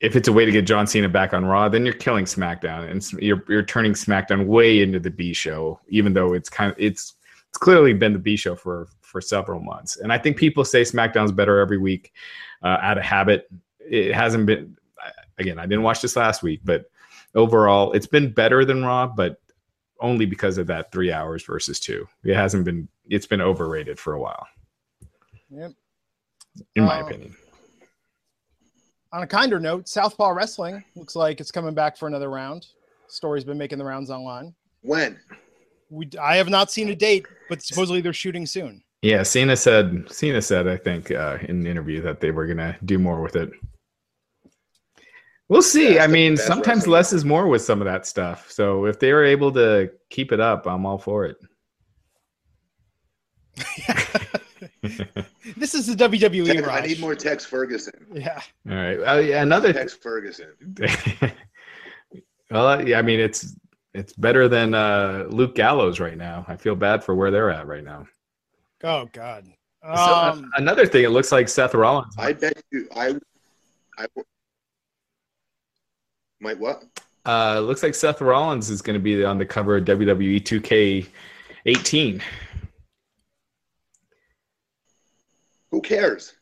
if 0.00 0.14
it's 0.14 0.28
a 0.28 0.32
way 0.32 0.44
to 0.44 0.52
get 0.52 0.66
John 0.66 0.86
Cena 0.86 1.08
back 1.08 1.32
on 1.32 1.46
Raw, 1.46 1.68
then 1.68 1.86
you're 1.86 1.94
killing 1.94 2.26
SmackDown 2.26 2.90
and 2.90 3.22
you're 3.22 3.42
you're 3.48 3.62
turning 3.62 3.92
SmackDown 3.92 4.46
way 4.46 4.82
into 4.82 5.00
the 5.00 5.10
B 5.10 5.32
show, 5.32 5.80
even 5.88 6.12
though 6.12 6.34
it's 6.34 6.48
kind 6.48 6.70
of 6.70 6.78
it's 6.78 7.14
it's 7.48 7.58
clearly 7.58 7.94
been 7.94 8.12
the 8.12 8.18
B 8.18 8.36
show 8.36 8.54
for 8.54 8.88
for 9.00 9.20
several 9.20 9.60
months. 9.60 9.96
And 9.96 10.12
I 10.12 10.18
think 10.18 10.36
people 10.36 10.64
say 10.64 10.82
SmackDown's 10.82 11.32
better 11.32 11.58
every 11.58 11.78
week 11.78 12.12
uh, 12.62 12.78
out 12.82 12.98
of 12.98 13.04
habit. 13.04 13.48
It 13.80 14.14
hasn't 14.14 14.46
been. 14.46 14.76
Again, 15.38 15.58
I 15.58 15.66
didn't 15.66 15.82
watch 15.82 16.00
this 16.00 16.16
last 16.16 16.42
week, 16.42 16.60
but 16.64 16.90
overall, 17.34 17.92
it's 17.92 18.06
been 18.06 18.32
better 18.32 18.64
than 18.64 18.82
Raw, 18.82 19.06
but 19.06 19.38
only 20.00 20.26
because 20.26 20.58
of 20.58 20.66
that 20.68 20.92
three 20.92 21.12
hours 21.12 21.44
versus 21.44 21.80
two. 21.80 22.06
It 22.24 22.34
hasn't 22.34 22.64
been. 22.64 22.88
It's 23.08 23.26
been 23.26 23.40
overrated 23.40 23.98
for 23.98 24.14
a 24.14 24.20
while, 24.20 24.46
Yep. 25.50 25.72
in 26.74 26.84
my 26.84 27.00
Um, 27.00 27.06
opinion. 27.06 27.36
on 29.12 29.22
a 29.22 29.26
kinder 29.26 29.60
note, 29.60 29.88
Southpaw 29.88 30.30
Wrestling 30.30 30.82
looks 30.96 31.14
like 31.16 31.40
it's 31.40 31.50
coming 31.52 31.74
back 31.74 31.96
for 31.96 32.06
another 32.08 32.28
round. 32.30 32.66
Story's 33.08 33.44
been 33.44 33.58
making 33.58 33.78
the 33.78 33.84
rounds 33.84 34.10
online. 34.10 34.54
When? 34.82 35.18
We, 35.88 36.10
I 36.20 36.36
have 36.36 36.48
not 36.48 36.70
seen 36.72 36.88
a 36.88 36.96
date, 36.96 37.26
but 37.48 37.62
supposedly 37.62 38.00
they're 38.00 38.12
shooting 38.12 38.44
soon. 38.44 38.82
Yeah, 39.02 39.22
Cena 39.22 39.56
said. 39.56 40.10
Cena 40.10 40.42
said, 40.42 40.66
I 40.66 40.76
think, 40.76 41.12
uh, 41.12 41.38
in 41.42 41.60
an 41.60 41.66
interview 41.66 42.00
that 42.02 42.18
they 42.18 42.32
were 42.32 42.46
gonna 42.48 42.76
do 42.84 42.98
more 42.98 43.22
with 43.22 43.36
it. 43.36 43.50
We'll 45.48 45.62
see. 45.62 45.94
That's 45.94 46.04
I 46.04 46.06
mean, 46.08 46.36
sometimes 46.36 46.78
wrestling. 46.80 46.92
less 46.92 47.12
is 47.12 47.24
more 47.24 47.46
with 47.46 47.62
some 47.62 47.80
of 47.80 47.84
that 47.86 48.06
stuff. 48.06 48.50
So 48.50 48.86
if 48.86 48.98
they 48.98 49.12
were 49.12 49.24
able 49.24 49.52
to 49.52 49.90
keep 50.10 50.32
it 50.32 50.40
up, 50.40 50.66
I'm 50.66 50.84
all 50.86 50.98
for 50.98 51.24
it. 51.24 51.36
This 55.56 55.74
is 55.74 55.86
the 55.86 55.94
WWE. 55.94 56.46
Tex- 56.46 56.68
I 56.68 56.80
need 56.80 57.00
more 57.00 57.14
Tex 57.14 57.44
Ferguson. 57.44 57.94
Yeah. 58.12 58.40
All 58.68 58.76
right. 58.76 58.96
Uh, 58.98 59.20
yeah, 59.20 59.42
another. 59.42 59.72
Tex 59.72 59.94
Ferguson. 59.94 60.48
well, 62.50 62.86
yeah. 62.86 62.98
I 62.98 63.02
mean, 63.02 63.20
it's 63.20 63.54
it's 63.94 64.12
better 64.12 64.48
than 64.48 64.74
uh, 64.74 65.26
Luke 65.28 65.54
Gallows 65.54 66.00
right 66.00 66.16
now. 66.16 66.44
I 66.48 66.56
feel 66.56 66.74
bad 66.74 67.04
for 67.04 67.14
where 67.14 67.30
they're 67.30 67.50
at 67.50 67.66
right 67.66 67.84
now. 67.84 68.06
Oh 68.84 69.06
God. 69.12 69.46
So, 69.82 69.88
uh, 69.90 70.30
Um, 70.34 70.50
another 70.56 70.86
thing, 70.86 71.04
it 71.04 71.10
looks 71.10 71.30
like 71.32 71.48
Seth 71.48 71.74
Rollins. 71.74 72.14
I 72.18 72.32
bet 72.32 72.60
you. 72.72 72.88
I. 72.96 73.14
I. 73.98 74.06
Might 76.40 76.58
what? 76.58 76.84
Uh, 77.24 77.60
looks 77.60 77.82
like 77.82 77.94
Seth 77.94 78.20
Rollins 78.20 78.70
is 78.70 78.82
going 78.82 78.94
to 78.94 79.02
be 79.02 79.24
on 79.24 79.38
the 79.38 79.46
cover 79.46 79.76
of 79.76 79.84
WWE 79.84 80.42
2K18. 81.64 82.22
Who 85.70 85.80
cares? 85.82 86.34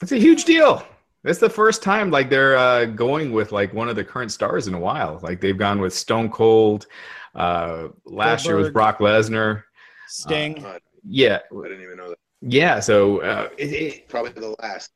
It's 0.00 0.12
a 0.12 0.18
huge 0.18 0.44
deal. 0.44 0.86
It's 1.24 1.38
the 1.38 1.50
first 1.50 1.82
time 1.82 2.10
like 2.10 2.30
they're 2.30 2.56
uh, 2.56 2.86
going 2.86 3.32
with 3.32 3.52
like 3.52 3.72
one 3.72 3.88
of 3.88 3.96
the 3.96 4.04
current 4.04 4.32
stars 4.32 4.66
in 4.66 4.74
a 4.74 4.78
while. 4.78 5.20
Like 5.22 5.40
they've 5.40 5.56
gone 5.56 5.80
with 5.80 5.94
Stone 5.94 6.30
Cold. 6.30 6.86
Uh, 7.34 7.88
last 8.04 8.44
year 8.44 8.56
was 8.56 8.70
Brock 8.70 8.98
Lesnar. 8.98 9.62
Sting. 10.08 10.64
Uh, 10.64 10.78
Yeah, 11.04 11.38
I 11.50 11.62
didn't 11.68 11.82
even 11.82 11.96
know 11.96 12.10
that. 12.10 12.18
yeah. 12.42 12.80
So 12.80 13.20
uh, 13.20 13.48
it, 13.56 13.72
it, 13.72 14.08
Probably 14.08 14.32
the 14.32 14.54
last. 14.60 14.90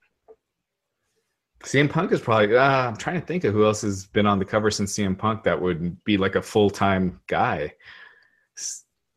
CM 1.64 1.90
Punk 1.90 2.12
is 2.12 2.20
probably. 2.20 2.56
Uh, 2.56 2.88
I'm 2.88 2.96
trying 2.96 3.20
to 3.20 3.26
think 3.26 3.44
of 3.44 3.52
who 3.52 3.64
else 3.64 3.82
has 3.82 4.06
been 4.06 4.26
on 4.26 4.38
the 4.38 4.44
cover 4.44 4.70
since 4.70 4.96
CM 4.96 5.16
Punk 5.16 5.42
that 5.44 5.60
would 5.60 6.02
be 6.04 6.16
like 6.16 6.36
a 6.36 6.42
full 6.42 6.70
time 6.70 7.20
guy. 7.26 7.72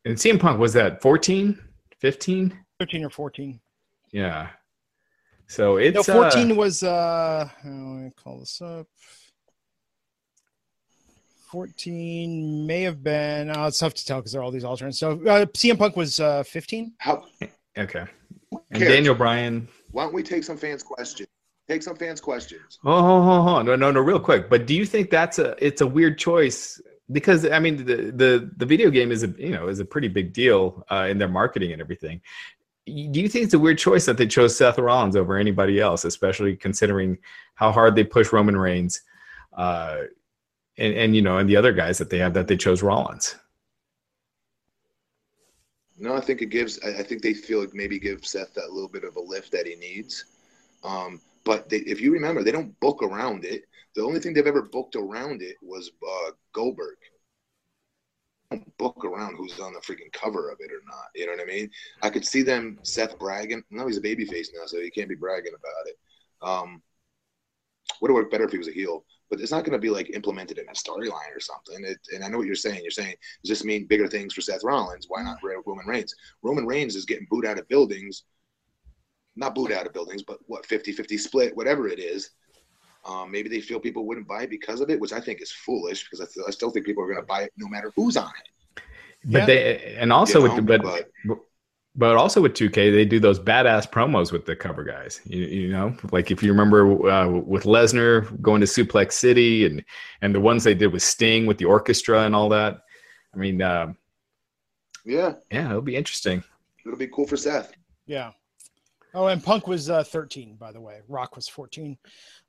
And 0.04 0.16
CM 0.16 0.40
Punk 0.40 0.58
was 0.58 0.72
that 0.72 1.02
14, 1.02 1.58
15? 1.98 2.58
13 2.78 3.04
or 3.04 3.10
14. 3.10 3.60
Yeah. 4.12 4.48
So 5.46 5.76
it's 5.76 6.08
No, 6.08 6.14
14 6.14 6.52
uh, 6.52 6.54
was 6.54 6.82
uh 6.82 7.48
how 7.62 7.68
do 7.68 8.06
I 8.06 8.10
call 8.16 8.38
this 8.38 8.62
up? 8.62 8.86
14 11.50 12.66
may 12.66 12.82
have 12.82 13.02
been 13.02 13.50
oh, 13.54 13.66
it's 13.66 13.78
tough 13.78 13.94
to 13.94 14.06
tell 14.06 14.18
because 14.20 14.32
there 14.32 14.40
are 14.40 14.44
all 14.44 14.52
these 14.52 14.64
alternates. 14.64 14.98
So 14.98 15.12
uh, 15.26 15.44
CM 15.46 15.78
Punk 15.78 15.96
was 15.96 16.20
uh 16.20 16.44
15. 16.44 16.94
How? 16.98 17.24
okay. 17.76 18.04
And? 18.70 18.80
Daniel 18.80 19.14
Bryan. 19.14 19.68
Why 19.90 20.04
don't 20.04 20.14
we 20.14 20.22
take 20.22 20.44
some 20.44 20.56
fans' 20.56 20.82
questions? 20.82 21.28
Take 21.70 21.84
some 21.84 21.94
fans' 21.94 22.20
questions. 22.20 22.80
Oh, 22.84 22.90
oh, 22.90 23.48
oh, 23.48 23.62
no, 23.62 23.76
no, 23.76 23.92
no, 23.92 24.00
real 24.00 24.18
quick. 24.18 24.50
But 24.50 24.66
do 24.66 24.74
you 24.74 24.84
think 24.84 25.08
that's 25.08 25.38
a? 25.38 25.54
It's 25.64 25.82
a 25.82 25.86
weird 25.86 26.18
choice 26.18 26.82
because 27.12 27.48
I 27.48 27.60
mean 27.60 27.84
the 27.84 28.10
the 28.10 28.50
the 28.56 28.66
video 28.66 28.90
game 28.90 29.12
is 29.12 29.22
a 29.22 29.28
you 29.38 29.50
know 29.50 29.68
is 29.68 29.78
a 29.78 29.84
pretty 29.84 30.08
big 30.08 30.32
deal 30.32 30.84
uh, 30.90 31.06
in 31.08 31.18
their 31.18 31.28
marketing 31.28 31.70
and 31.70 31.80
everything. 31.80 32.22
Do 32.86 33.20
you 33.20 33.28
think 33.28 33.44
it's 33.44 33.54
a 33.54 33.58
weird 33.60 33.78
choice 33.78 34.04
that 34.06 34.16
they 34.16 34.26
chose 34.26 34.56
Seth 34.56 34.80
Rollins 34.80 35.14
over 35.14 35.36
anybody 35.36 35.78
else, 35.78 36.04
especially 36.04 36.56
considering 36.56 37.18
how 37.54 37.70
hard 37.70 37.94
they 37.94 38.02
push 38.02 38.32
Roman 38.32 38.56
Reigns, 38.56 39.02
uh, 39.56 39.98
and 40.76 40.94
and 40.94 41.14
you 41.14 41.22
know 41.22 41.38
and 41.38 41.48
the 41.48 41.56
other 41.56 41.72
guys 41.72 41.98
that 41.98 42.10
they 42.10 42.18
have 42.18 42.34
that 42.34 42.48
they 42.48 42.56
chose 42.56 42.82
Rollins? 42.82 43.36
No, 46.00 46.16
I 46.16 46.20
think 46.20 46.42
it 46.42 46.46
gives. 46.46 46.80
I, 46.84 46.98
I 46.98 47.02
think 47.04 47.22
they 47.22 47.32
feel 47.32 47.60
like 47.60 47.74
maybe 47.74 48.00
give 48.00 48.26
Seth 48.26 48.54
that 48.54 48.72
little 48.72 48.88
bit 48.88 49.04
of 49.04 49.14
a 49.14 49.20
lift 49.20 49.52
that 49.52 49.68
he 49.68 49.76
needs. 49.76 50.24
Um, 50.82 51.20
but 51.44 51.68
they, 51.68 51.78
if 51.78 52.00
you 52.00 52.12
remember, 52.12 52.42
they 52.42 52.52
don't 52.52 52.78
book 52.80 53.02
around 53.02 53.44
it. 53.44 53.64
The 53.94 54.02
only 54.02 54.20
thing 54.20 54.34
they've 54.34 54.46
ever 54.46 54.62
booked 54.62 54.96
around 54.96 55.42
it 55.42 55.56
was 55.62 55.90
uh, 56.06 56.30
Goldberg. 56.52 56.96
Book 58.78 59.04
around 59.04 59.36
who's 59.36 59.58
on 59.60 59.72
the 59.72 59.80
freaking 59.80 60.12
cover 60.12 60.50
of 60.50 60.58
it 60.60 60.72
or 60.72 60.82
not. 60.86 61.06
You 61.14 61.26
know 61.26 61.32
what 61.32 61.42
I 61.42 61.44
mean? 61.44 61.70
I 62.02 62.10
could 62.10 62.24
see 62.24 62.42
them 62.42 62.78
Seth 62.82 63.18
bragging. 63.18 63.62
No, 63.70 63.86
he's 63.86 63.98
a 63.98 64.02
babyface 64.02 64.48
now, 64.54 64.66
so 64.66 64.80
he 64.80 64.90
can't 64.90 65.08
be 65.08 65.14
bragging 65.14 65.52
about 65.54 65.86
it. 65.86 65.98
Um, 66.42 66.82
would 68.00 68.10
have 68.10 68.14
worked 68.14 68.30
better 68.30 68.44
if 68.44 68.52
he 68.52 68.58
was 68.58 68.68
a 68.68 68.72
heel, 68.72 69.04
but 69.28 69.40
it's 69.40 69.50
not 69.50 69.64
going 69.64 69.72
to 69.72 69.78
be 69.78 69.90
like 69.90 70.10
implemented 70.10 70.58
in 70.58 70.68
a 70.68 70.72
storyline 70.72 71.34
or 71.34 71.40
something. 71.40 71.84
It, 71.84 71.98
and 72.14 72.24
I 72.24 72.28
know 72.28 72.38
what 72.38 72.46
you're 72.46 72.54
saying. 72.54 72.80
You're 72.82 72.90
saying, 72.90 73.14
does 73.42 73.50
this 73.50 73.64
mean 73.64 73.86
bigger 73.86 74.08
things 74.08 74.34
for 74.34 74.40
Seth 74.40 74.64
Rollins? 74.64 75.06
Why 75.08 75.22
not 75.22 75.38
Roman 75.42 75.86
Reigns? 75.86 76.14
Roman 76.42 76.66
Reigns 76.66 76.96
is 76.96 77.04
getting 77.04 77.26
booed 77.30 77.46
out 77.46 77.58
of 77.58 77.68
buildings, 77.68 78.24
not 79.40 79.54
booed 79.54 79.72
out 79.72 79.86
of 79.86 79.92
buildings, 79.92 80.22
but 80.22 80.38
what 80.46 80.64
50 80.66 80.92
50 80.92 81.18
split, 81.18 81.56
whatever 81.56 81.88
it 81.88 81.98
is. 81.98 82.30
Um, 83.08 83.30
maybe 83.32 83.48
they 83.48 83.62
feel 83.62 83.80
people 83.80 84.06
wouldn't 84.06 84.28
buy 84.28 84.42
it 84.42 84.50
because 84.50 84.80
of 84.82 84.90
it, 84.90 85.00
which 85.00 85.12
I 85.14 85.20
think 85.20 85.40
is 85.40 85.50
foolish 85.50 86.04
because 86.04 86.20
I, 86.20 86.26
feel, 86.26 86.44
I 86.46 86.50
still 86.50 86.70
think 86.70 86.84
people 86.84 87.02
are 87.02 87.06
going 87.06 87.16
to 87.20 87.26
buy 87.26 87.42
it 87.44 87.52
no 87.56 87.66
matter 87.66 87.90
who's 87.96 88.16
on 88.16 88.30
it. 88.40 88.82
But 89.24 89.38
Yeah. 89.40 89.46
they 89.46 89.96
and 89.98 90.12
also 90.12 90.42
You 90.42 90.48
know, 90.48 90.54
with 90.56 90.66
but, 90.66 90.82
but- 91.26 91.38
but 91.96 92.16
also 92.16 92.40
with 92.40 92.54
2K 92.54 92.92
they 92.92 93.04
do 93.04 93.18
those 93.18 93.40
badass 93.40 93.90
promos 93.90 94.30
with 94.30 94.44
the 94.46 94.54
cover 94.54 94.84
guys. 94.84 95.20
You, 95.24 95.44
you 95.44 95.68
know, 95.72 95.96
like 96.12 96.30
if 96.30 96.40
you 96.42 96.50
remember 96.52 97.10
uh, 97.10 97.28
with 97.28 97.64
Lesnar 97.64 98.40
going 98.40 98.60
to 98.60 98.66
Suplex 98.66 99.12
City 99.12 99.66
and 99.66 99.82
and 100.22 100.32
the 100.34 100.40
ones 100.40 100.62
they 100.62 100.74
did 100.74 100.92
with 100.92 101.02
Sting 101.02 101.46
with 101.46 101.58
the 101.58 101.64
orchestra 101.64 102.22
and 102.26 102.34
all 102.34 102.48
that. 102.50 102.82
I 103.34 103.38
mean, 103.38 103.60
uh, 103.60 103.92
Yeah, 105.04 105.34
yeah, 105.50 105.70
it'll 105.70 105.82
be 105.82 105.96
interesting. 105.96 106.44
it'll 106.86 106.98
be 106.98 107.08
cool 107.08 107.26
for 107.26 107.36
Seth. 107.36 107.72
Yeah. 108.06 108.30
Oh, 109.14 109.26
and 109.26 109.42
Punk 109.42 109.66
was 109.66 109.90
uh, 109.90 110.04
13, 110.04 110.54
by 110.56 110.70
the 110.72 110.80
way. 110.80 111.00
Rock 111.08 111.34
was 111.36 111.48
14. 111.48 111.96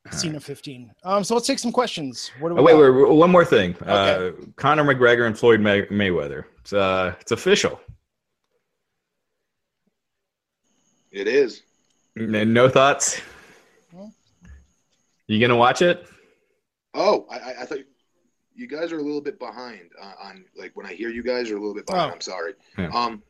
All 0.05 0.11
Cena 0.17 0.39
15. 0.39 0.91
Um, 1.03 1.23
so 1.23 1.33
let's 1.35 1.47
take 1.47 1.59
some 1.59 1.71
questions. 1.71 2.31
What 2.39 2.49
do 2.49 2.55
we 2.55 2.61
Oh, 2.61 2.63
wait, 2.63 2.75
wait, 2.75 2.89
wait, 2.89 3.15
one 3.15 3.31
more 3.31 3.45
thing. 3.45 3.75
Uh, 3.85 4.31
Conor 4.55 4.83
McGregor 4.83 5.25
and 5.27 5.37
Floyd 5.37 5.59
May- 5.59 5.85
Mayweather. 5.87 6.45
It's 6.59 6.73
uh, 6.73 7.13
it's 7.19 7.31
official. 7.31 7.79
It 11.11 11.27
is. 11.27 11.63
N- 12.17 12.53
No 12.53 12.69
thoughts. 12.69 13.21
Well. 13.91 14.13
You 15.27 15.39
gonna 15.39 15.57
watch 15.57 15.81
it? 15.81 16.07
Oh, 16.93 17.25
I, 17.29 17.35
I- 17.39 17.55
I 17.61 17.65
thought 17.65 17.79
you 18.55 18.67
guys 18.67 18.91
are 18.91 18.99
a 18.99 19.03
little 19.03 19.21
bit 19.21 19.39
behind 19.39 19.89
uh, 20.01 20.13
on 20.21 20.45
like 20.55 20.71
when 20.75 20.85
I 20.85 20.93
hear 20.93 21.09
you 21.09 21.23
guys 21.23 21.49
are 21.49 21.55
a 21.57 21.59
little 21.59 21.73
bit 21.75 21.85
behind. 21.85 22.11
Oh. 22.11 22.13
I'm 22.15 22.21
sorry. 22.21 22.53
Yeah. 22.77 22.89
Um, 22.93 23.23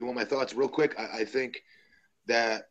you 0.00 0.06
want 0.06 0.16
my 0.16 0.24
thoughts 0.24 0.54
real 0.54 0.68
quick? 0.68 0.94
I, 0.98 1.20
I 1.20 1.24
think 1.24 1.62
that 2.26 2.68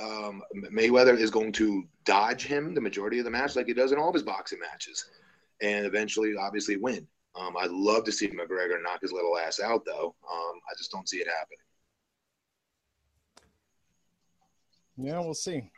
um, 0.00 0.42
Mayweather 0.72 1.16
is 1.16 1.30
going 1.30 1.52
to 1.52 1.84
dodge 2.04 2.44
him 2.44 2.74
the 2.74 2.80
majority 2.80 3.18
of 3.18 3.24
the 3.24 3.30
match, 3.30 3.56
like 3.56 3.66
he 3.66 3.74
does 3.74 3.92
in 3.92 3.98
all 3.98 4.08
of 4.08 4.14
his 4.14 4.22
boxing 4.22 4.58
matches, 4.60 5.06
and 5.62 5.86
eventually, 5.86 6.34
obviously, 6.38 6.76
win. 6.76 7.06
Um, 7.34 7.54
I'd 7.58 7.70
love 7.70 8.04
to 8.04 8.12
see 8.12 8.28
McGregor 8.28 8.82
knock 8.82 9.00
his 9.02 9.12
little 9.12 9.36
ass 9.38 9.60
out, 9.60 9.84
though. 9.84 10.14
Um, 10.30 10.60
I 10.70 10.74
just 10.78 10.90
don't 10.90 11.08
see 11.08 11.18
it 11.18 11.26
happening. 11.26 11.58
Yeah, 14.96 15.20
we'll 15.20 15.34
see. 15.34 15.70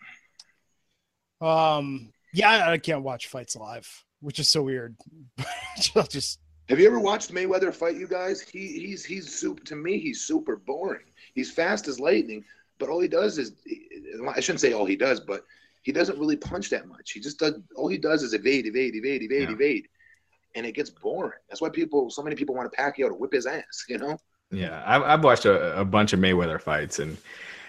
Um, 1.40 2.12
yeah, 2.32 2.50
I- 2.50 2.72
I 2.72 2.78
can't 2.78 3.02
watch 3.02 3.26
fights 3.28 3.56
live, 3.56 4.04
which 4.20 4.38
is 4.38 4.48
so 4.48 4.62
weird. 4.62 4.96
I'll 5.96 6.02
just 6.04 6.38
Have 6.68 6.78
you 6.78 6.86
ever 6.86 7.00
watched 7.00 7.32
Mayweather 7.32 7.74
fight 7.74 7.96
you 7.96 8.06
guys? 8.06 8.40
He 8.40 8.78
he's 8.78 9.04
he's 9.04 9.34
super 9.34 9.62
to 9.64 9.76
me. 9.76 9.98
He's 9.98 10.20
super 10.20 10.56
boring. 10.56 11.06
He's 11.34 11.50
fast 11.50 11.88
as 11.88 11.98
lightning, 11.98 12.44
but 12.78 12.88
all 12.88 13.00
he 13.00 13.08
does 13.08 13.38
is 13.38 13.52
I 14.34 14.40
shouldn't 14.40 14.60
say 14.60 14.72
all 14.72 14.84
he 14.84 14.96
does, 14.96 15.20
but 15.20 15.44
he 15.82 15.92
doesn't 15.92 16.18
really 16.18 16.36
punch 16.36 16.68
that 16.70 16.86
much. 16.86 17.12
He 17.12 17.20
just 17.20 17.38
does 17.38 17.54
all 17.74 17.88
he 17.88 17.98
does 17.98 18.22
is 18.22 18.34
evade, 18.34 18.66
evade, 18.66 18.94
evade, 18.94 19.22
evade, 19.22 19.48
Yeah. 19.48 19.54
evade, 19.54 19.88
and 20.54 20.66
it 20.66 20.72
gets 20.72 20.90
boring. 20.90 21.38
That's 21.48 21.60
why 21.62 21.70
people, 21.70 22.10
so 22.10 22.22
many 22.22 22.36
people 22.36 22.54
want 22.54 22.70
to 22.70 22.76
Pacquiao 22.78 23.08
to 23.08 23.14
whip 23.14 23.32
his 23.32 23.46
ass. 23.46 23.84
You 23.88 23.98
know? 23.98 24.18
Yeah, 24.50 24.82
I've, 24.86 25.02
I've 25.02 25.24
watched 25.24 25.46
a, 25.46 25.80
a 25.80 25.84
bunch 25.84 26.12
of 26.12 26.20
Mayweather 26.20 26.60
fights, 26.60 26.98
and 26.98 27.16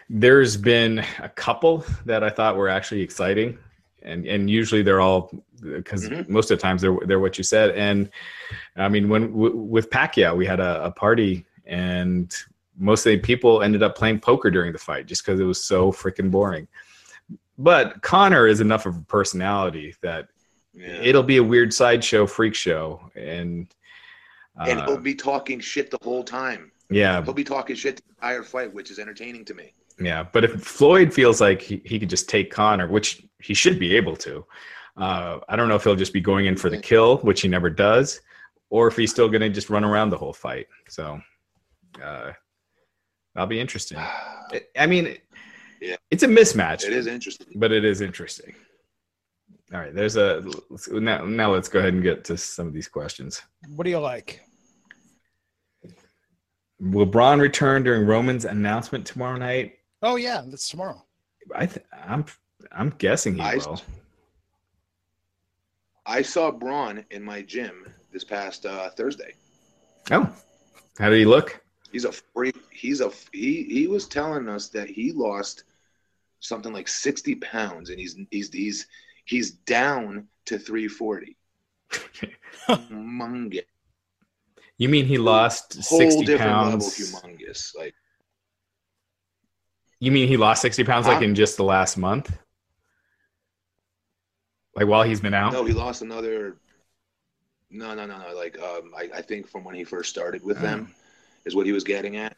there's 0.10 0.58
been 0.58 1.04
a 1.20 1.30
couple 1.30 1.86
that 2.06 2.24
I 2.24 2.30
thought 2.30 2.58
were 2.58 2.70
actually 2.70 3.02
exciting, 3.02 3.58
and 4.04 4.26
and 4.26 4.50
usually 4.50 4.82
they're 4.82 5.02
all 5.02 5.32
because 5.62 6.08
Mhm. 6.10 6.28
most 6.30 6.52
of 6.52 6.58
the 6.58 6.62
times 6.62 6.82
they're 6.82 6.96
they're 7.06 7.20
what 7.20 7.38
you 7.38 7.44
said. 7.44 7.72
And 7.72 8.10
I 8.76 8.88
mean, 8.90 9.10
when 9.10 9.32
w- 9.32 9.56
with 9.56 9.90
Pacquiao, 9.90 10.36
we 10.36 10.46
had 10.46 10.60
a, 10.60 10.86
a 10.86 10.92
party, 10.92 11.46
and 11.66 12.34
most 12.78 13.06
of 13.06 13.12
the 13.12 13.18
people 13.20 13.62
ended 13.62 13.84
up 13.84 13.96
playing 13.96 14.20
poker 14.20 14.50
during 14.50 14.72
the 14.72 14.80
fight 14.80 15.06
just 15.06 15.26
because 15.26 15.40
it 15.40 15.44
was 15.44 15.64
so 15.64 15.92
freaking 15.92 16.32
boring. 16.32 16.68
But 17.58 18.02
Conor 18.02 18.48
is 18.48 18.62
enough 18.62 18.86
of 18.86 18.96
a 18.96 19.02
personality 19.02 19.96
that 20.02 20.30
Yeah. 20.74 21.02
it'll 21.02 21.24
be 21.24 21.38
a 21.38 21.44
weird 21.44 21.74
sideshow 21.74 22.26
freak 22.26 22.56
show, 22.56 23.12
and 23.16 23.68
and 24.62 24.80
uh, 24.80 24.86
he'll 24.86 24.98
be 24.98 25.16
talking 25.16 25.60
shit 25.60 25.90
the 25.92 25.98
whole 26.02 26.24
time. 26.24 26.72
yeah, 26.90 27.22
He'll 27.24 27.34
be 27.34 27.44
talking 27.44 27.76
shit 27.76 27.98
the 27.98 28.04
entire 28.16 28.44
fight, 28.44 28.74
which 28.74 28.92
is 28.92 28.98
entertaining 29.00 29.46
to 29.46 29.54
me. 29.54 29.74
Yeah, 30.02 30.24
but 30.32 30.44
if 30.46 30.64
Floyd 30.64 31.14
feels 31.14 31.40
like 31.42 31.62
he, 31.62 31.82
he 31.86 32.00
could 32.00 32.10
just 32.10 32.30
take 32.30 32.50
Conor, 32.52 32.88
which 32.88 33.26
he 33.42 33.54
should 33.54 33.80
be 33.80 33.96
able 33.96 34.16
to, 34.18 34.46
uh, 34.98 35.40
I 35.48 35.56
don't 35.56 35.70
know 35.70 35.76
if 35.76 35.84
he'll 35.84 35.96
just 35.96 36.14
be 36.14 36.22
going 36.22 36.46
in 36.46 36.56
for 36.58 36.70
the 36.70 36.78
kill, 36.78 37.18
which 37.20 37.42
he 37.42 37.48
never 37.48 37.70
does, 37.70 38.20
or 38.70 38.88
if 38.88 38.96
he's 38.96 39.12
still 39.12 39.30
going 39.30 39.42
to 39.42 39.50
just 39.50 39.70
run 39.70 39.84
around 39.84 40.10
the 40.10 40.18
whole 40.18 40.34
fight. 40.34 40.68
So 40.90 41.20
uh, 42.04 42.32
that'll 43.34 43.48
be 43.48 43.60
interesting. 43.60 43.98
I- 43.98 44.62
I 44.78 44.88
mean, 44.88 45.16
Yeah. 45.82 45.96
it's 46.12 46.24
a 46.24 46.28
mismatch. 46.28 46.84
It 46.86 46.94
is 46.94 47.08
interesting. 47.08 47.48
but 47.56 47.72
it 47.72 47.86
is 47.86 48.02
interesting. 48.02 48.54
All 49.72 49.80
right, 49.80 49.94
there's 49.94 50.16
a 50.16 50.44
now. 50.90 51.24
Now 51.26 51.52
let's 51.54 51.70
go 51.70 51.78
ahead 51.78 51.94
and 51.94 52.02
get 52.02 52.24
to 52.26 52.36
some 52.38 52.66
of 52.66 52.74
these 52.74 52.88
questions. 52.88 53.40
what 53.76 53.84
do 53.84 53.92
you 53.92 54.00
like? 54.00 54.42
Will 56.80 57.06
Braun 57.06 57.40
return 57.40 57.84
during 57.84 58.08
Roman's 58.08 58.46
announcement 58.46 59.06
tomorrow 59.06 59.38
night? 59.38 59.76
Oh 60.02 60.16
yeah, 60.16 60.42
that's 60.48 60.70
tomorrow. 60.70 61.06
I 61.54 61.66
th- 61.68 61.86
I'm 62.08 62.26
I'm 62.72 62.90
guessing 62.98 63.36
he 63.36 63.42
I- 63.42 63.56
will. 63.58 63.82
I 66.06 66.22
saw 66.24 66.50
Braun 66.50 67.06
in 67.12 67.24
my 67.24 67.44
gym 67.44 67.86
this 68.12 68.24
past 68.24 68.66
uh, 68.66 68.90
Thursday. 68.92 69.36
Oh, 70.10 70.28
how 70.98 71.10
did 71.10 71.20
he 71.20 71.26
look? 71.26 71.62
He's 71.92 72.06
a 72.06 72.12
freak. 72.12 72.56
He's 72.72 73.00
a 73.02 73.12
he. 73.32 73.64
He 73.66 73.88
was 73.88 74.08
telling 74.08 74.50
us 74.50 74.70
that 74.70 74.90
he 74.90 75.12
lost 75.12 75.66
something 76.40 76.74
like 76.74 76.88
sixty 76.88 77.36
pounds, 77.36 77.90
and 77.92 78.00
he's 78.00 78.18
he's 78.32 78.52
he's 78.52 78.88
he's 79.26 79.52
down 79.52 80.28
to 80.46 80.58
three 80.58 80.88
forty. 80.88 81.38
humongous, 82.68 83.66
You 84.78 84.90
mean 84.90 85.06
he 85.06 85.18
lost 85.18 85.76
whole 85.88 86.00
60 86.00 86.26
different 86.26 86.52
pounds? 86.52 86.98
humongous. 86.98 87.76
Like 87.76 87.94
You 90.00 90.12
mean 90.12 90.28
he 90.28 90.38
lost 90.38 90.62
60 90.62 90.84
pounds 90.86 91.08
like 91.08 91.22
in 91.22 91.36
just 91.36 91.58
the 91.58 91.64
last 91.64 91.98
month? 91.98 92.36
Like 94.80 94.88
while 94.88 95.04
he's 95.04 95.20
been 95.20 95.34
out? 95.34 95.52
no, 95.52 95.66
he 95.66 95.74
lost 95.74 96.02
another. 96.02 96.56
No, 97.70 97.94
no, 97.94 98.06
no, 98.06 98.18
no. 98.18 98.34
Like 98.34 98.58
um, 98.60 98.94
I, 98.98 99.10
I 99.14 99.22
think 99.22 99.48
from 99.48 99.66
when 99.66 99.76
he 99.76 99.84
first 99.84 100.10
started 100.10 100.42
with 100.42 100.60
them, 100.62 100.96
is 101.46 101.54
what 101.54 101.66
he 101.66 101.74
was 101.74 101.84
getting 101.84 102.16
at. 102.16 102.36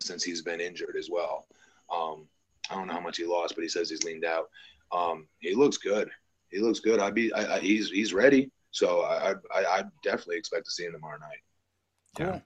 Since 0.00 0.24
he's 0.24 0.42
been 0.42 0.60
injured 0.60 0.96
as 0.98 1.08
well, 1.10 1.46
um, 1.92 2.26
I 2.70 2.74
don't 2.74 2.88
know 2.88 2.94
how 2.94 3.00
much 3.00 3.16
he 3.16 3.26
lost, 3.26 3.54
but 3.54 3.62
he 3.62 3.68
says 3.68 3.90
he's 3.90 4.02
leaned 4.02 4.24
out. 4.24 4.48
Um, 4.90 5.28
he 5.38 5.54
looks 5.54 5.76
good. 5.76 6.10
He 6.50 6.58
looks 6.58 6.80
good. 6.80 6.98
I'd 6.98 7.14
be. 7.14 7.32
I, 7.32 7.56
I, 7.56 7.60
he's 7.60 7.90
he's 7.90 8.12
ready. 8.12 8.50
So 8.72 9.02
I, 9.02 9.34
I 9.54 9.64
I 9.64 9.82
definitely 10.02 10.38
expect 10.38 10.64
to 10.64 10.70
see 10.72 10.84
him 10.84 10.92
tomorrow 10.92 11.18
night. 11.18 11.38
Cool. 12.16 12.26
Yeah. 12.26 12.40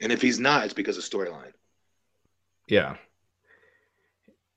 And 0.00 0.12
if 0.12 0.20
he's 0.20 0.38
not, 0.38 0.66
it's 0.66 0.74
because 0.74 0.98
of 0.98 1.04
storyline. 1.04 1.52
Yeah. 2.68 2.96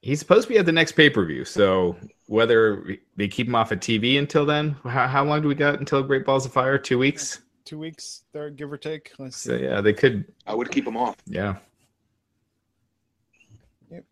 He's 0.02 0.20
supposed 0.20 0.48
to 0.48 0.54
be 0.54 0.58
at 0.58 0.66
the 0.66 0.72
next 0.72 0.94
pay 0.94 1.10
per 1.10 1.24
view. 1.26 1.46
So 1.46 1.96
whether 2.28 2.98
they 3.16 3.28
keep 3.28 3.48
him 3.48 3.56
off 3.56 3.72
of 3.72 3.80
TV 3.80 4.18
until 4.18 4.46
then, 4.46 4.76
how, 4.84 5.08
how 5.08 5.24
long 5.24 5.42
do 5.42 5.48
we 5.48 5.56
got 5.56 5.80
until 5.80 6.02
Great 6.02 6.26
Balls 6.26 6.46
of 6.46 6.52
Fire? 6.52 6.78
Two 6.78 6.98
weeks? 6.98 7.42
Two 7.66 7.78
weeks 7.78 8.24
there, 8.34 8.50
give 8.50 8.72
or 8.72 8.78
take. 8.78 9.12
Let's 9.20 9.38
see. 9.38 9.50
So 9.50 9.56
yeah, 9.56 9.80
they 9.82 9.94
could. 9.94 10.26
I 10.48 10.56
would 10.56 10.72
keep 10.72 10.88
him 10.88 10.98
off. 10.98 11.16
Yeah. 11.28 11.58
Yep. 13.92 14.04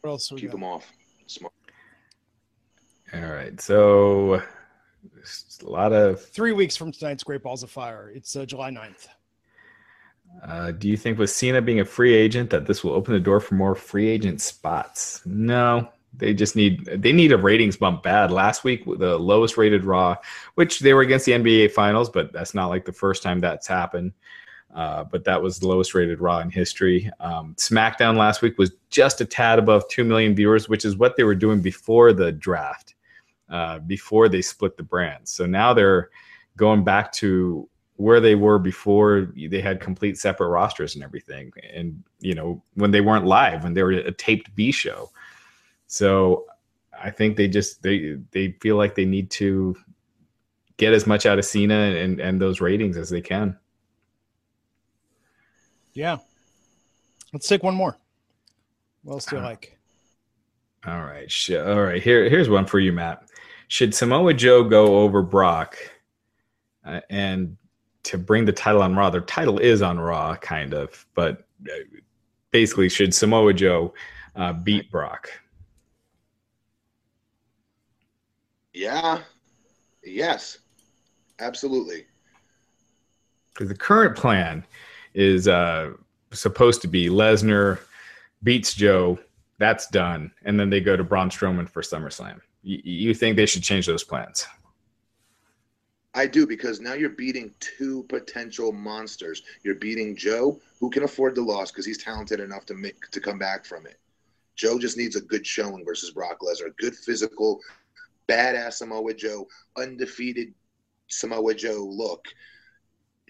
What 0.00 0.10
else 0.10 0.32
we 0.32 0.40
Keep 0.40 0.50
got? 0.50 0.56
him 0.56 0.64
off. 0.64 0.92
Smart. 1.26 1.52
All 3.14 3.20
right. 3.20 3.60
So 3.60 4.42
there's 5.14 5.60
a 5.64 5.70
lot 5.70 5.92
of. 5.92 6.20
Three 6.20 6.52
weeks 6.52 6.76
from 6.76 6.90
tonight's 6.90 7.22
Great 7.22 7.42
Balls 7.44 7.62
of 7.62 7.70
Fire. 7.70 8.10
It's 8.12 8.34
uh, 8.34 8.44
July 8.44 8.70
9th. 8.70 9.06
Uh, 10.42 10.70
do 10.72 10.88
you 10.88 10.96
think 10.96 11.18
with 11.18 11.30
Cena 11.30 11.60
being 11.60 11.80
a 11.80 11.84
free 11.84 12.14
agent 12.14 12.50
that 12.50 12.66
this 12.66 12.84
will 12.84 12.92
open 12.92 13.14
the 13.14 13.20
door 13.20 13.40
for 13.40 13.54
more 13.54 13.74
free 13.74 14.08
agent 14.08 14.40
spots? 14.40 15.22
No, 15.24 15.88
They 16.14 16.34
just 16.34 16.56
need 16.56 16.84
they 16.86 17.12
need 17.12 17.32
a 17.32 17.36
ratings 17.36 17.76
bump 17.76 18.02
bad. 18.02 18.30
Last 18.30 18.64
week, 18.64 18.84
the 18.84 19.18
lowest 19.18 19.56
rated 19.56 19.84
Raw, 19.84 20.16
which 20.54 20.80
they 20.80 20.94
were 20.94 21.02
against 21.02 21.26
the 21.26 21.32
NBA 21.32 21.72
Finals, 21.72 22.10
but 22.10 22.32
that's 22.32 22.54
not 22.54 22.68
like 22.68 22.84
the 22.84 22.92
first 22.92 23.22
time 23.22 23.40
that's 23.40 23.66
happened. 23.66 24.12
Uh, 24.74 25.04
but 25.04 25.24
that 25.24 25.40
was 25.40 25.58
the 25.58 25.66
lowest 25.66 25.94
rated 25.94 26.20
Raw 26.20 26.40
in 26.40 26.50
history. 26.50 27.10
Um, 27.20 27.54
SmackDown 27.54 28.16
last 28.16 28.42
week 28.42 28.58
was 28.58 28.72
just 28.90 29.22
a 29.22 29.24
tad 29.24 29.58
above 29.58 29.88
2 29.88 30.04
million 30.04 30.34
viewers, 30.34 30.68
which 30.68 30.84
is 30.84 30.96
what 30.96 31.16
they 31.16 31.24
were 31.24 31.34
doing 31.34 31.60
before 31.62 32.12
the 32.12 32.30
draft, 32.30 32.94
uh, 33.48 33.78
before 33.78 34.28
they 34.28 34.42
split 34.42 34.76
the 34.76 34.82
brands. 34.82 35.32
So 35.32 35.46
now 35.46 35.72
they're 35.72 36.10
going 36.58 36.84
back 36.84 37.10
to 37.12 37.68
where 37.96 38.20
they 38.20 38.34
were 38.34 38.58
before 38.58 39.32
they 39.34 39.60
had 39.60 39.80
complete 39.80 40.18
separate 40.18 40.48
rosters 40.48 40.94
and 40.94 41.04
everything. 41.04 41.50
And, 41.74 42.02
you 42.20 42.34
know, 42.34 42.62
when 42.74 42.90
they 42.90 43.00
weren't 43.00 43.26
live, 43.26 43.64
when 43.64 43.74
they 43.74 43.82
were 43.82 43.92
a 43.92 44.12
taped 44.12 44.54
B 44.54 44.70
show. 44.70 45.10
So 45.86 46.46
I 46.98 47.10
think 47.10 47.36
they 47.36 47.48
just, 47.48 47.82
they, 47.82 48.18
they 48.32 48.52
feel 48.60 48.76
like 48.76 48.94
they 48.94 49.04
need 49.04 49.30
to 49.32 49.76
get 50.76 50.92
as 50.92 51.06
much 51.06 51.24
out 51.24 51.38
of 51.38 51.44
Cena 51.44 51.74
and, 51.74 52.20
and 52.20 52.40
those 52.40 52.60
ratings 52.60 52.96
as 52.96 53.08
they 53.08 53.22
can. 53.22 53.58
Yeah. 55.94 56.18
Let's 57.32 57.48
take 57.48 57.62
one 57.62 57.74
more. 57.74 57.96
What 59.02 59.14
else 59.14 59.26
do 59.26 59.36
you 59.36 59.42
uh, 59.42 59.46
like? 59.46 59.78
All 60.86 61.00
right. 61.02 61.32
All 61.50 61.82
right. 61.82 62.02
Here, 62.02 62.28
here's 62.28 62.50
one 62.50 62.66
for 62.66 62.78
you, 62.78 62.92
Matt. 62.92 63.30
Should 63.68 63.94
Samoa 63.94 64.34
Joe 64.34 64.62
go 64.62 64.98
over 64.98 65.22
Brock 65.22 65.76
uh, 66.84 67.00
and 67.08 67.56
to 68.06 68.18
bring 68.18 68.44
the 68.44 68.52
title 68.52 68.82
on 68.82 68.94
Raw? 68.94 69.10
Their 69.10 69.20
title 69.20 69.58
is 69.58 69.82
on 69.82 69.98
Raw, 69.98 70.36
kind 70.36 70.74
of, 70.74 71.06
but 71.14 71.46
uh, 71.68 71.98
basically, 72.50 72.88
should 72.88 73.12
Samoa 73.14 73.52
Joe 73.52 73.94
uh, 74.34 74.52
beat 74.52 74.90
Brock? 74.90 75.28
Yeah. 78.72 79.20
Yes. 80.04 80.58
Absolutely. 81.38 82.06
Because 83.52 83.68
the 83.68 83.76
current 83.76 84.16
plan 84.16 84.64
is 85.14 85.48
uh, 85.48 85.92
supposed 86.30 86.82
to 86.82 86.88
be 86.88 87.08
Lesnar 87.08 87.78
beats 88.42 88.74
Joe. 88.74 89.18
That's 89.58 89.86
done, 89.88 90.30
and 90.44 90.60
then 90.60 90.68
they 90.68 90.80
go 90.80 90.96
to 90.96 91.02
Braun 91.02 91.30
Strowman 91.30 91.68
for 91.68 91.80
SummerSlam. 91.80 92.40
Y- 92.62 92.82
you 92.84 93.14
think 93.14 93.36
they 93.36 93.46
should 93.46 93.62
change 93.62 93.86
those 93.86 94.04
plans? 94.04 94.46
I 96.16 96.26
do 96.26 96.46
because 96.46 96.80
now 96.80 96.94
you're 96.94 97.10
beating 97.10 97.52
two 97.60 98.04
potential 98.08 98.72
monsters. 98.72 99.42
You're 99.62 99.74
beating 99.74 100.16
Joe, 100.16 100.58
who 100.80 100.88
can 100.88 101.02
afford 101.02 101.34
the 101.34 101.42
loss 101.42 101.70
because 101.70 101.84
he's 101.84 102.02
talented 102.02 102.40
enough 102.40 102.64
to 102.66 102.74
make 102.74 102.98
to 103.12 103.20
come 103.20 103.38
back 103.38 103.66
from 103.66 103.86
it. 103.86 103.98
Joe 104.56 104.78
just 104.78 104.96
needs 104.96 105.16
a 105.16 105.20
good 105.20 105.46
showing 105.46 105.84
versus 105.84 106.12
Brock 106.12 106.38
Lesnar, 106.40 106.74
good 106.78 106.96
physical, 106.96 107.60
badass 108.30 108.74
Samoa 108.74 109.12
Joe, 109.12 109.46
undefeated 109.76 110.54
Samoa 111.08 111.54
Joe 111.54 111.86
look 111.86 112.24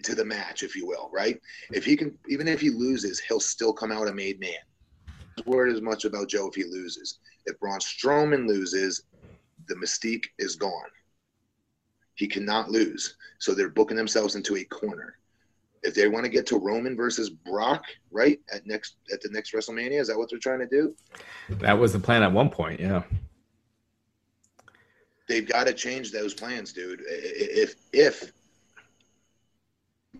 to 0.03 0.15
the 0.15 0.23
match, 0.23 0.63
if 0.63 0.73
you 0.73 0.87
will, 0.87 1.09
right? 1.11 1.37
If 1.73 1.83
he 1.83 1.97
can, 1.97 2.17
even 2.29 2.47
if 2.47 2.61
he 2.61 2.69
loses, 2.69 3.19
he'll 3.19 3.41
still 3.41 3.73
come 3.73 3.91
out 3.91 4.07
a 4.07 4.13
made 4.13 4.39
man. 4.39 4.51
Word 5.45 5.73
as 5.73 5.81
much 5.81 6.05
about 6.05 6.29
Joe 6.29 6.47
if 6.47 6.55
he 6.55 6.63
loses. 6.63 7.19
If 7.45 7.59
Braun 7.59 7.79
Strowman 7.79 8.47
loses, 8.47 9.03
the 9.67 9.75
mystique 9.75 10.25
is 10.39 10.55
gone. 10.55 10.71
He 12.17 12.27
cannot 12.27 12.69
lose. 12.69 13.15
So 13.39 13.53
they're 13.53 13.69
booking 13.69 13.95
themselves 13.95 14.35
into 14.35 14.57
a 14.57 14.63
corner. 14.65 15.17
If 15.83 15.93
they 15.93 16.07
want 16.07 16.25
to 16.25 16.29
get 16.29 16.47
to 16.47 16.57
Roman 16.57 16.97
versus 16.97 17.29
Brock, 17.29 17.83
right 18.11 18.39
at 18.53 18.65
next 18.65 18.95
at 19.13 19.21
the 19.21 19.29
next 19.31 19.53
WrestleMania, 19.53 20.01
is 20.01 20.07
that 20.07 20.17
what 20.17 20.29
they're 20.29 20.39
trying 20.39 20.59
to 20.59 20.67
do? 20.67 20.95
That 21.49 21.77
was 21.77 21.93
the 21.93 21.99
plan 21.99 22.23
at 22.23 22.31
one 22.31 22.49
point, 22.49 22.79
yeah. 22.79 23.03
They've 25.29 25.47
got 25.47 25.67
to 25.67 25.73
change 25.73 26.11
those 26.11 26.33
plans, 26.33 26.73
dude. 26.73 27.01
If 27.05 27.75
if 27.93 28.33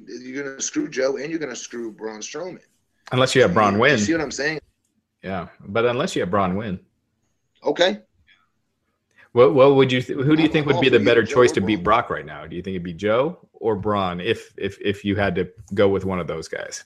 you're 0.06 0.44
going 0.44 0.56
to 0.56 0.62
screw 0.62 0.88
Joe 0.88 1.18
and 1.18 1.32
you're 1.32 1.40
going 1.40 1.50
to 1.50 1.56
screw 1.56 1.92
Braun 1.92 2.20
Strowman. 2.20 2.62
Unless 3.12 3.34
you 3.34 3.42
have 3.42 3.54
Braun 3.54 3.80
win. 3.80 3.94
You 3.94 3.98
see 3.98 4.14
what 4.14 4.22
I'm 4.22 4.32
saying? 4.32 4.60
Yeah, 5.24 5.48
but 5.62 5.86
unless 5.86 6.16
you 6.16 6.22
have 6.22 6.30
Braun 6.30 6.56
win. 6.56 6.80
Okay. 7.64 8.02
What 9.38 9.54
what 9.54 9.76
would 9.76 9.92
you 9.92 10.02
th- 10.02 10.18
who 10.18 10.36
do 10.36 10.42
you 10.42 10.50
think 10.50 10.66
would 10.66 10.82
be 10.82 10.90
the 10.90 11.00
better 11.00 11.24
choice 11.24 11.52
to 11.52 11.62
beat 11.62 11.84
Brock 11.84 12.10
right 12.10 12.26
now? 12.26 12.48
Do 12.48 12.56
you 12.56 12.64
think 12.64 12.74
it'd 12.74 12.82
be 12.82 12.92
Joe 12.92 13.38
or 13.54 13.76
Braun 13.76 14.20
if 14.20 14.52
if 14.58 14.80
if 14.82 15.06
you 15.06 15.16
had 15.16 15.36
to 15.36 15.48
go 15.76 15.88
with 15.88 16.06
one 16.06 16.20
of 16.20 16.26
those 16.26 16.48
guys? 16.48 16.86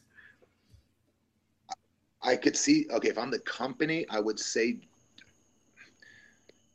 I 2.21 2.35
could 2.35 2.57
see 2.57 2.87
okay, 2.91 3.07
if 3.07 3.17
I'm 3.17 3.31
the 3.31 3.39
company, 3.39 4.05
I 4.09 4.19
would 4.19 4.37
say 4.37 4.79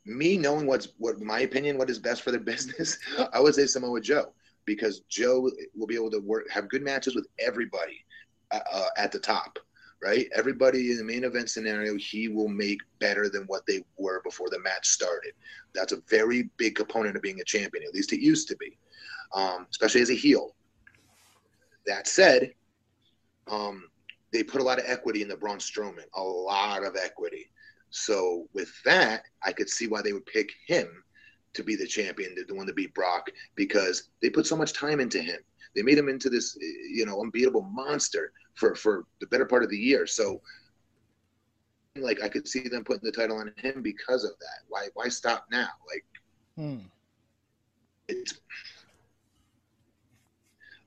me 0.03 0.35
knowing 0.35 0.65
what's 0.65 0.87
what 0.97 1.21
my 1.21 1.41
opinion, 1.41 1.77
what 1.77 1.91
is 1.91 1.99
best 1.99 2.23
for 2.23 2.31
their 2.31 2.39
business, 2.53 2.97
I 3.31 3.39
would 3.39 3.53
say 3.53 3.67
Samoa 3.67 4.01
Joe 4.01 4.33
because 4.65 5.01
Joe 5.01 5.51
will 5.75 5.85
be 5.85 5.93
able 5.93 6.09
to 6.09 6.19
work 6.19 6.49
have 6.49 6.69
good 6.69 6.81
matches 6.81 7.13
with 7.13 7.27
everybody 7.37 8.03
uh, 8.49 8.61
uh, 8.73 8.87
at 8.97 9.11
the 9.11 9.19
top, 9.19 9.59
right? 10.01 10.27
Everybody 10.35 10.91
in 10.91 10.97
the 10.97 11.03
main 11.03 11.23
event 11.23 11.49
scenario, 11.49 11.95
he 11.97 12.27
will 12.27 12.47
make 12.47 12.79
better 12.99 13.29
than 13.29 13.43
what 13.43 13.65
they 13.65 13.83
were 13.97 14.21
before 14.23 14.49
the 14.49 14.59
match 14.59 14.87
started. 14.87 15.33
That's 15.73 15.93
a 15.93 16.01
very 16.07 16.49
big 16.57 16.75
component 16.75 17.15
of 17.15 17.21
being 17.21 17.39
a 17.39 17.45
champion. 17.45 17.83
At 17.83 17.93
least 17.93 18.13
it 18.13 18.21
used 18.21 18.47
to 18.49 18.55
be, 18.57 18.77
um, 19.33 19.67
especially 19.71 20.01
as 20.01 20.11
a 20.11 20.15
heel. 20.15 20.55
That 21.85 22.07
said, 22.07 22.53
um, 23.49 23.89
they 24.31 24.43
put 24.43 24.61
a 24.61 24.63
lot 24.63 24.79
of 24.79 24.85
equity 24.87 25.21
in 25.21 25.29
the 25.29 25.37
Braun 25.37 25.57
Strowman, 25.57 26.05
a 26.15 26.21
lot 26.21 26.83
of 26.83 26.95
equity. 26.95 27.49
So 27.89 28.47
with 28.53 28.71
that, 28.83 29.23
I 29.43 29.53
could 29.53 29.69
see 29.69 29.87
why 29.87 30.01
they 30.01 30.13
would 30.13 30.25
pick 30.25 30.51
him 30.67 31.03
to 31.53 31.63
be 31.63 31.75
the 31.75 31.87
champion, 31.87 32.35
the 32.47 32.53
one 32.53 32.67
to 32.67 32.73
beat 32.73 32.93
Brock, 32.93 33.29
because 33.55 34.09
they 34.21 34.29
put 34.29 34.45
so 34.45 34.55
much 34.55 34.73
time 34.73 34.99
into 34.99 35.19
him. 35.19 35.39
They 35.75 35.81
made 35.81 35.97
him 35.97 36.09
into 36.09 36.29
this, 36.29 36.57
you 36.59 37.05
know, 37.05 37.21
unbeatable 37.21 37.61
monster 37.61 38.31
for 38.57 38.75
for 38.75 39.05
the 39.21 39.27
better 39.27 39.45
part 39.45 39.63
of 39.63 39.69
the 39.69 39.77
year. 39.77 40.05
So, 40.05 40.41
like, 41.95 42.21
I 42.21 42.27
could 42.27 42.47
see 42.47 42.67
them 42.67 42.83
putting 42.83 43.03
the 43.03 43.11
title 43.11 43.37
on 43.37 43.53
him 43.57 43.81
because 43.81 44.23
of 44.23 44.31
that. 44.39 44.65
Why 44.67 44.87
why 44.93 45.07
stop 45.07 45.45
now? 45.51 45.69
Like, 45.87 46.05
hmm. 46.55 46.85
it's. 48.07 48.39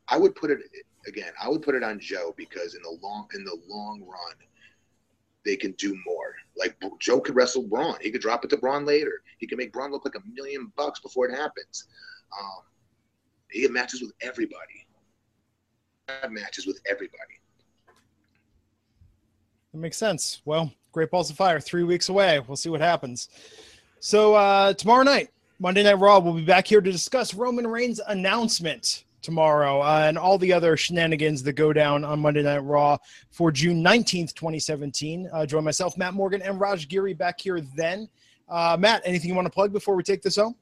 I 0.08 0.18
would 0.18 0.34
put 0.34 0.50
it 0.50 0.58
again. 1.06 1.32
I 1.40 1.48
would 1.48 1.62
put 1.62 1.76
it 1.76 1.84
on 1.84 2.00
Joe 2.00 2.34
because 2.36 2.74
in 2.74 2.82
the 2.82 2.98
long 3.00 3.28
in 3.34 3.44
the 3.44 3.56
long 3.68 4.02
run, 4.02 4.34
they 5.44 5.56
can 5.56 5.72
do 5.72 5.96
more. 6.04 6.34
Like 6.56 6.76
Joe 6.98 7.20
could 7.20 7.36
wrestle 7.36 7.62
Braun. 7.62 7.96
He 8.00 8.10
could 8.10 8.20
drop 8.20 8.44
it 8.44 8.50
to 8.50 8.56
Braun 8.56 8.84
later. 8.84 9.22
He 9.38 9.46
can 9.46 9.58
make 9.58 9.72
Braun 9.72 9.92
look 9.92 10.04
like 10.04 10.16
a 10.16 10.34
million 10.34 10.72
bucks 10.76 11.00
before 11.00 11.28
it 11.28 11.36
happens. 11.36 11.86
Um, 12.38 12.62
he 13.50 13.62
had 13.62 13.70
matches 13.70 14.00
with 14.00 14.12
everybody. 14.20 14.86
Matches 16.28 16.66
with 16.66 16.80
everybody. 16.88 17.39
That 19.72 19.78
makes 19.78 19.96
sense. 19.96 20.42
Well, 20.44 20.72
Great 20.92 21.10
Balls 21.10 21.30
of 21.30 21.36
Fire, 21.36 21.60
three 21.60 21.84
weeks 21.84 22.08
away. 22.08 22.40
We'll 22.40 22.56
see 22.56 22.70
what 22.70 22.80
happens. 22.80 23.28
So 24.00 24.34
uh, 24.34 24.72
tomorrow 24.72 25.04
night, 25.04 25.30
Monday 25.58 25.82
Night 25.82 25.98
Raw, 25.98 26.18
we'll 26.18 26.34
be 26.34 26.44
back 26.44 26.66
here 26.66 26.80
to 26.80 26.90
discuss 26.90 27.34
Roman 27.34 27.66
Reigns' 27.66 28.00
announcement 28.08 29.04
tomorrow 29.22 29.82
uh, 29.82 30.04
and 30.06 30.18
all 30.18 30.38
the 30.38 30.52
other 30.52 30.76
shenanigans 30.76 31.42
that 31.42 31.52
go 31.52 31.72
down 31.72 32.04
on 32.04 32.18
Monday 32.18 32.42
Night 32.42 32.64
Raw 32.64 32.96
for 33.30 33.52
June 33.52 33.84
19th, 33.84 34.34
2017. 34.34 35.28
Uh, 35.32 35.46
join 35.46 35.62
myself, 35.62 35.96
Matt 35.96 36.14
Morgan, 36.14 36.42
and 36.42 36.58
Raj 36.58 36.88
Giri 36.88 37.14
back 37.14 37.40
here 37.40 37.60
then. 37.76 38.08
Uh, 38.48 38.76
Matt, 38.80 39.02
anything 39.04 39.28
you 39.28 39.34
want 39.34 39.46
to 39.46 39.52
plug 39.52 39.72
before 39.72 39.94
we 39.94 40.02
take 40.02 40.22
this 40.22 40.36
home? 40.36 40.56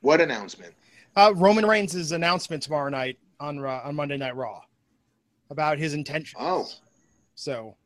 What 0.00 0.20
announcement? 0.20 0.74
Uh, 1.16 1.32
Roman 1.34 1.66
Reigns' 1.66 2.12
announcement 2.12 2.62
tomorrow 2.62 2.90
night 2.90 3.18
on 3.40 3.64
on 3.64 3.94
Monday 3.94 4.16
Night 4.16 4.36
Raw 4.36 4.60
about 5.50 5.78
his 5.78 5.94
intentions. 5.94 6.36
Oh, 6.38 6.68
so 7.34 7.76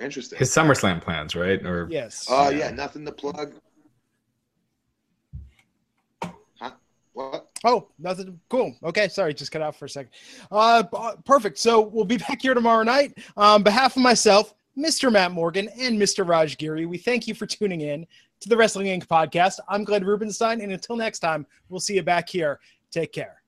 interesting. 0.00 0.38
His 0.38 0.50
SummerSlam 0.50 1.00
plans, 1.00 1.34
right? 1.34 1.64
Or 1.64 1.88
yes. 1.90 2.26
Oh 2.28 2.50
yeah, 2.50 2.70
nothing 2.70 3.04
to 3.04 3.12
plug. 3.12 3.54
What? 7.14 7.50
Oh, 7.64 7.88
nothing. 7.98 8.40
Cool. 8.48 8.74
Okay, 8.82 9.08
sorry, 9.08 9.34
just 9.34 9.52
cut 9.52 9.62
out 9.62 9.76
for 9.76 9.84
a 9.84 9.88
second. 9.88 10.12
Uh, 10.50 10.82
perfect. 11.24 11.58
So 11.58 11.80
we'll 11.80 12.04
be 12.04 12.16
back 12.28 12.40
here 12.42 12.54
tomorrow 12.54 12.82
night. 12.82 13.18
On 13.36 13.62
behalf 13.62 13.96
of 13.96 14.02
myself, 14.02 14.54
Mr. 14.78 15.12
Matt 15.12 15.32
Morgan, 15.32 15.68
and 15.78 16.00
Mr. 16.00 16.26
Raj 16.26 16.56
Giri, 16.56 16.86
we 16.86 16.96
thank 16.96 17.26
you 17.26 17.34
for 17.34 17.44
tuning 17.46 17.82
in 17.82 18.06
to 18.40 18.48
the 18.48 18.56
Wrestling 18.56 18.86
Inc. 18.86 19.06
podcast. 19.06 19.58
I'm 19.68 19.84
Glenn 19.84 20.04
Rubenstein, 20.04 20.62
and 20.62 20.72
until 20.72 20.96
next 20.96 21.18
time, 21.18 21.46
we'll 21.68 21.80
see 21.80 21.94
you 21.94 22.02
back 22.02 22.28
here. 22.28 22.58
Take 22.90 23.12
care. 23.12 23.41